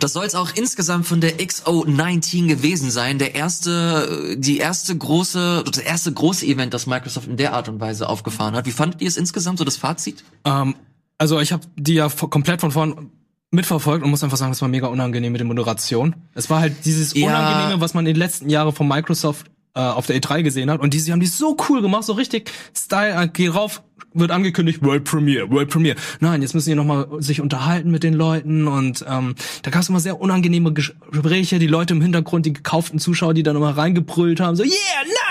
Das 0.00 0.12
soll 0.12 0.24
es 0.24 0.34
auch 0.34 0.50
insgesamt 0.54 1.06
von 1.06 1.20
der 1.20 1.38
XO19 1.38 2.46
gewesen 2.48 2.90
sein. 2.90 3.18
Der 3.18 3.34
erste, 3.34 4.36
die 4.38 4.58
erste 4.58 4.96
große, 4.96 5.64
das 5.66 5.78
erste 5.78 6.12
große 6.12 6.46
Event, 6.46 6.74
das 6.74 6.86
Microsoft 6.86 7.28
in 7.28 7.36
der 7.36 7.52
Art 7.54 7.68
und 7.68 7.80
Weise 7.80 8.08
aufgefahren 8.08 8.54
hat. 8.54 8.66
Wie 8.66 8.72
fandet 8.72 9.00
ihr 9.00 9.08
es 9.08 9.16
insgesamt, 9.16 9.58
so 9.58 9.64
das 9.64 9.76
Fazit? 9.76 10.24
Ähm, 10.44 10.74
also 11.18 11.40
ich 11.40 11.52
habe 11.52 11.66
die 11.76 11.94
ja 11.94 12.08
komplett 12.08 12.60
von 12.60 12.70
vorn 12.70 13.10
mitverfolgt 13.50 14.04
und 14.04 14.10
muss 14.10 14.22
einfach 14.22 14.36
sagen, 14.36 14.52
es 14.52 14.60
war 14.60 14.68
mega 14.68 14.88
unangenehm 14.88 15.32
mit 15.32 15.40
der 15.40 15.46
Moderation. 15.46 16.14
Es 16.34 16.50
war 16.50 16.60
halt 16.60 16.84
dieses 16.84 17.14
Ja. 17.14 17.26
Unangenehme, 17.28 17.80
was 17.80 17.94
man 17.94 18.06
in 18.06 18.14
den 18.14 18.18
letzten 18.18 18.50
Jahren 18.50 18.72
von 18.74 18.86
Microsoft 18.86 19.46
auf 19.80 20.06
der 20.06 20.20
E3 20.20 20.42
gesehen 20.42 20.70
hat. 20.70 20.80
Und 20.80 20.94
die, 20.94 21.00
sie 21.00 21.12
haben 21.12 21.20
die 21.20 21.26
so 21.26 21.56
cool 21.68 21.82
gemacht, 21.82 22.04
so 22.04 22.12
richtig 22.12 22.50
Style, 22.76 23.22
äh, 23.22 23.28
geh 23.28 23.48
rauf, 23.48 23.82
wird 24.14 24.30
angekündigt, 24.30 24.82
World 24.82 25.04
Premiere, 25.04 25.50
World 25.50 25.70
Premiere. 25.70 25.96
Nein, 26.20 26.42
jetzt 26.42 26.54
müssen 26.54 26.70
die 26.70 26.74
nochmal 26.74 27.06
sich 27.18 27.40
unterhalten 27.40 27.90
mit 27.90 28.02
den 28.02 28.14
Leuten 28.14 28.66
und 28.66 29.04
ähm, 29.08 29.34
da 29.62 29.70
gab 29.70 29.82
es 29.82 29.88
immer 29.88 30.00
sehr 30.00 30.20
unangenehme 30.20 30.70
Ges- 30.70 30.94
Gespräche, 31.10 31.58
die 31.58 31.66
Leute 31.66 31.94
im 31.94 32.00
Hintergrund, 32.00 32.46
die 32.46 32.52
gekauften 32.52 32.98
Zuschauer, 32.98 33.34
die 33.34 33.42
dann 33.42 33.56
immer 33.56 33.76
reingebrüllt 33.76 34.40
haben, 34.40 34.56
so, 34.56 34.64
yeah, 34.64 34.74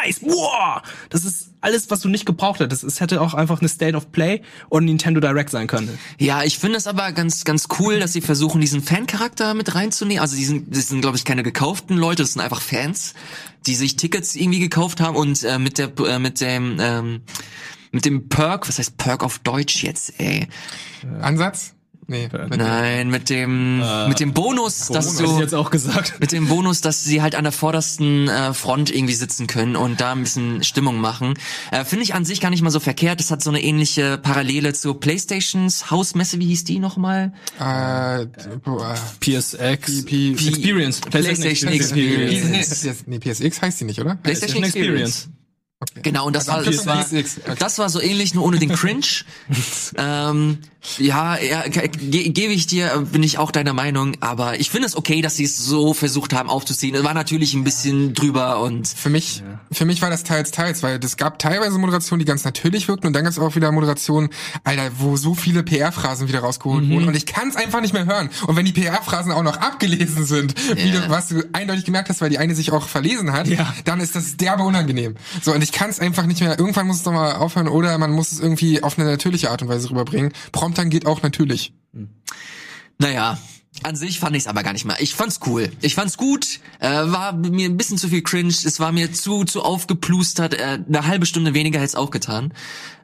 nice, 0.03 0.21
wow! 0.21 0.81
Das 1.09 1.25
ist 1.25 1.51
alles, 1.61 1.89
was 1.89 2.01
du 2.01 2.09
nicht 2.09 2.25
gebraucht 2.25 2.59
hättest. 2.59 2.83
Es 2.83 3.01
hätte 3.01 3.19
auch 3.19 3.33
einfach 3.33 3.59
eine 3.59 3.69
State 3.69 3.97
of 3.97 4.11
Play 4.11 4.41
und 4.69 4.85
Nintendo 4.85 5.19
Direct 5.19 5.49
sein 5.49 5.67
können. 5.67 5.97
Ja, 6.19 6.43
ich 6.43 6.59
finde 6.59 6.77
es 6.77 6.87
aber 6.87 7.11
ganz, 7.11 7.43
ganz 7.45 7.67
cool, 7.79 7.99
dass 7.99 8.13
sie 8.13 8.21
versuchen, 8.21 8.61
diesen 8.61 8.81
Fan-Charakter 8.81 9.53
mit 9.53 9.73
reinzunehmen. 9.73 10.21
Also 10.21 10.35
die 10.35 10.45
sind, 10.45 10.75
das 10.75 10.87
sind, 10.89 11.01
glaube 11.01 11.17
ich, 11.17 11.25
keine 11.25 11.43
gekauften 11.43 11.97
Leute, 11.97 12.23
das 12.23 12.33
sind 12.33 12.41
einfach 12.41 12.61
Fans, 12.61 13.15
die 13.65 13.75
sich 13.75 13.95
Tickets 13.95 14.35
irgendwie 14.35 14.59
gekauft 14.59 15.01
haben 15.01 15.15
und 15.15 15.43
äh, 15.43 15.57
mit 15.57 15.77
der, 15.77 15.91
äh, 15.99 16.19
mit 16.19 16.41
dem, 16.41 16.77
ähm, 16.79 17.21
mit 17.91 18.05
dem 18.05 18.29
Perk, 18.29 18.67
was 18.67 18.79
heißt 18.79 18.97
Perk 18.97 19.23
auf 19.23 19.39
Deutsch 19.39 19.83
jetzt, 19.83 20.19
ey? 20.19 20.47
Ansatz? 21.21 21.73
Nee. 22.09 22.29
Nein, 22.55 23.09
mit 23.09 23.29
dem, 23.29 23.79
mit 24.07 24.21
dem 24.21 24.31
Bonus, 24.31 24.87
dass 24.87 25.17
du, 25.17 25.41
jetzt 25.41 25.53
auch 25.53 25.69
gesagt. 25.69 26.13
mit 26.21 26.31
dem 26.31 26.47
Bonus, 26.47 26.79
dass 26.79 27.03
sie 27.03 27.21
halt 27.21 27.35
an 27.35 27.43
der 27.43 27.51
vordersten 27.51 28.29
äh, 28.29 28.53
Front 28.53 28.95
irgendwie 28.95 29.13
sitzen 29.13 29.45
können 29.45 29.75
und 29.75 29.99
da 29.99 30.13
ein 30.13 30.23
bisschen 30.23 30.63
Stimmung 30.63 31.01
machen. 31.01 31.33
Äh, 31.69 31.83
Finde 31.83 32.03
ich 32.05 32.13
an 32.13 32.23
sich 32.23 32.39
gar 32.39 32.49
nicht 32.49 32.61
mal 32.61 32.69
so 32.69 32.79
verkehrt. 32.79 33.19
Es 33.19 33.29
hat 33.29 33.43
so 33.43 33.49
eine 33.49 33.61
ähnliche 33.61 34.17
Parallele 34.17 34.71
zu 34.71 34.93
PlayStations 34.93 35.91
Hausmesse, 35.91 36.39
wie 36.39 36.45
hieß 36.45 36.63
die 36.63 36.79
nochmal? 36.79 37.33
Äh, 37.59 38.25
boah, 38.63 38.95
PSX. 39.19 40.05
P- 40.05 40.31
Experience. 40.31 41.01
PlayStation 41.01 41.73
Experience. 41.73 42.85
PS- 42.85 43.03
nee, 43.05 43.19
PSX 43.19 43.61
heißt 43.61 43.81
die 43.81 43.83
nicht, 43.83 43.99
oder? 43.99 44.15
PlayStation 44.15 44.63
Experience. 44.63 45.27
Genau, 46.01 46.25
und 46.25 46.35
das 46.35 46.47
war, 46.47 46.55
Also 46.55 46.71
das 46.71 46.85
war, 46.87 47.03
PSX. 47.03 47.37
Okay. 47.39 47.55
das 47.59 47.77
war 47.77 47.89
so 47.89 48.01
ähnlich, 48.01 48.33
nur 48.33 48.43
ohne 48.45 48.57
den 48.57 48.69
Cringe. 48.69 49.05
ähm, 49.97 50.59
ja, 50.97 51.37
ja 51.39 51.67
ge 51.67 51.87
gebe 52.29 52.53
ich 52.53 52.67
dir, 52.67 53.05
bin 53.11 53.23
ich 53.23 53.37
auch 53.37 53.51
deiner 53.51 53.73
Meinung, 53.73 54.13
aber 54.19 54.59
ich 54.59 54.69
finde 54.69 54.87
es 54.87 54.95
okay, 54.95 55.21
dass 55.21 55.35
sie 55.35 55.43
es 55.43 55.57
so 55.57 55.93
versucht 55.93 56.33
haben 56.33 56.49
aufzuziehen. 56.49 56.95
Es 56.95 57.03
war 57.03 57.13
natürlich 57.13 57.53
ein 57.53 57.63
bisschen 57.63 58.13
drüber 58.13 58.59
und 58.61 58.87
Für 58.87 59.09
mich, 59.09 59.43
für 59.71 59.85
mich 59.85 60.01
war 60.01 60.09
das 60.09 60.23
teils, 60.23 60.51
teils, 60.51 60.83
weil 60.83 60.99
es 61.03 61.17
gab 61.17 61.39
teilweise 61.39 61.77
Moderationen, 61.77 62.19
die 62.19 62.25
ganz 62.25 62.43
natürlich 62.43 62.87
wirkten 62.87 63.07
und 63.07 63.13
dann 63.13 63.23
gab 63.23 63.31
es 63.31 63.39
auch 63.39 63.55
wieder 63.55 63.71
Moderationen, 63.71 64.29
Alter, 64.63 64.89
wo 64.97 65.17
so 65.17 65.35
viele 65.35 65.63
PR-Phrasen 65.63 66.27
wieder 66.27 66.39
rausgeholt 66.39 66.89
wurden 66.89 67.07
und 67.07 67.15
ich 67.15 67.25
kann 67.25 67.49
es 67.49 67.55
einfach 67.55 67.81
nicht 67.81 67.93
mehr 67.93 68.05
hören. 68.05 68.29
Und 68.47 68.55
wenn 68.55 68.65
die 68.65 68.73
PR-Phrasen 68.73 69.31
auch 69.31 69.43
noch 69.43 69.57
abgelesen 69.57 70.25
sind, 70.25 70.53
wie 70.75 70.89
Ja. 70.89 71.01
du, 71.01 71.09
was 71.09 71.27
du 71.29 71.43
eindeutig 71.53 71.85
gemerkt 71.85 72.09
hast, 72.09 72.21
weil 72.21 72.29
die 72.29 72.37
eine 72.37 72.55
sich 72.55 72.71
auch 72.71 72.87
verlesen 72.87 73.33
hat, 73.33 73.47
Ja. 73.47 73.73
dann 73.85 73.99
ist 73.99 74.15
das 74.15 74.37
derbe 74.37 74.63
unangenehm. 74.63 75.15
So, 75.41 75.53
und 75.53 75.61
ich 75.63 75.71
kann 75.71 75.89
es 75.89 75.99
einfach 75.99 76.25
nicht 76.25 76.41
mehr, 76.41 76.57
irgendwann 76.57 76.87
muss 76.87 76.97
es 76.97 77.03
doch 77.03 77.11
mal 77.11 77.35
aufhören 77.35 77.67
oder 77.67 77.97
man 77.97 78.11
muss 78.11 78.31
es 78.31 78.39
irgendwie 78.39 78.83
auf 78.83 78.97
eine 78.97 79.09
natürliche 79.09 79.51
Art 79.51 79.61
und 79.61 79.67
Weise 79.69 79.89
rüberbringen. 79.89 80.31
Promptern 80.77 80.89
geht 80.91 81.05
auch 81.07 81.23
natürlich. 81.23 81.73
Naja, 82.99 83.37
an 83.83 83.95
sich 83.95 84.19
fand 84.19 84.35
ich 84.35 84.43
es 84.43 84.47
aber 84.47 84.61
gar 84.61 84.73
nicht 84.73 84.85
mehr. 84.85 84.97
Ich 84.99 85.15
fand's 85.15 85.39
cool. 85.47 85.71
Ich 85.81 85.95
fand's 85.95 86.17
gut. 86.17 86.59
Äh, 86.79 86.87
war 86.89 87.33
mir 87.33 87.67
ein 87.67 87.77
bisschen 87.77 87.97
zu 87.97 88.09
viel 88.09 88.21
cringe. 88.21 88.49
Es 88.49 88.79
war 88.79 88.91
mir 88.91 89.11
zu 89.11 89.43
zu 89.43 89.63
aufgeplustert. 89.63 90.53
Äh, 90.53 90.79
eine 90.87 91.07
halbe 91.07 91.25
Stunde 91.25 91.53
weniger 91.53 91.79
hätte 91.79 91.87
es 91.87 91.95
auch 91.95 92.11
getan. 92.11 92.53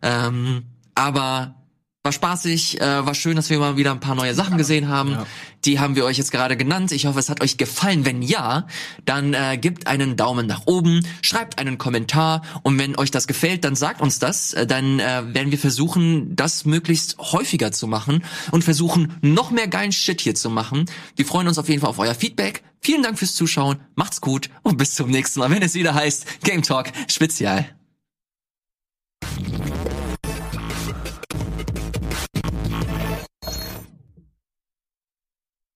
Ähm, 0.04 0.64
aber 0.94 1.56
war 2.04 2.12
spaßig. 2.12 2.80
Äh, 2.80 3.06
war 3.06 3.16
schön, 3.16 3.36
dass 3.36 3.50
wir 3.50 3.58
mal 3.60 3.76
wieder 3.78 3.92
ein 3.92 4.00
paar 4.00 4.16
neue 4.16 4.36
Sachen 4.36 4.58
gesehen 4.58 4.88
haben. 4.88 5.18
Die 5.66 5.80
haben 5.80 5.96
wir 5.96 6.06
euch 6.06 6.18
jetzt 6.18 6.32
gerade 6.32 6.58
genannt. 6.58 6.92
Ich 6.92 7.06
hoffe, 7.06 7.20
es 7.20 7.30
hat 7.30 7.42
euch 7.42 7.58
gefallen. 7.58 8.06
Wenn 8.06 8.22
ja, 8.22 8.68
dann 9.06 9.34
äh, 9.34 9.58
gebt 9.58 9.88
einen 9.88 10.18
Daumen 10.18 10.46
nach 10.46 10.64
oben, 10.66 11.06
schreibt 11.22 11.60
einen 11.60 11.78
Kommentar 11.78 12.42
und 12.64 12.78
wenn 12.78 12.98
euch 12.98 13.12
das 13.12 13.28
gefällt, 13.28 13.64
dann 13.64 13.76
sagt 13.76 14.02
uns 14.02 14.20
das. 14.20 14.54
Äh, 14.54 14.68
dann 14.68 15.00
äh, 15.00 15.34
werden 15.34 15.52
wir 15.52 15.60
versuchen, 15.60 16.36
das 16.36 16.66
möglichst 16.66 17.18
häufiger 17.18 17.72
zu 17.72 17.88
machen 17.88 18.24
und 18.52 18.64
versuchen, 18.64 19.18
noch 19.22 19.52
mehr 19.52 19.68
geilen 19.68 19.92
Shit 19.92 20.22
hier 20.22 20.36
zu 20.36 20.50
machen. 20.50 20.86
Wir 21.16 21.26
freuen 21.26 21.48
uns 21.48 21.58
auf 21.58 21.70
jeden 21.70 21.82
Fall 21.82 21.90
auf 21.90 22.00
euer 22.00 22.16
Feedback. 22.16 22.64
Vielen 22.82 23.04
Dank 23.04 23.18
fürs 23.18 23.34
Zuschauen, 23.34 23.78
macht's 23.96 24.20
gut 24.20 24.50
und 24.62 24.78
bis 24.78 24.94
zum 24.96 25.10
nächsten 25.10 25.40
Mal, 25.40 25.50
wenn 25.50 25.62
es 25.62 25.74
wieder 25.74 25.94
heißt 25.94 26.42
Game 26.44 26.64
Talk 26.64 26.92
Spezial. 27.08 27.83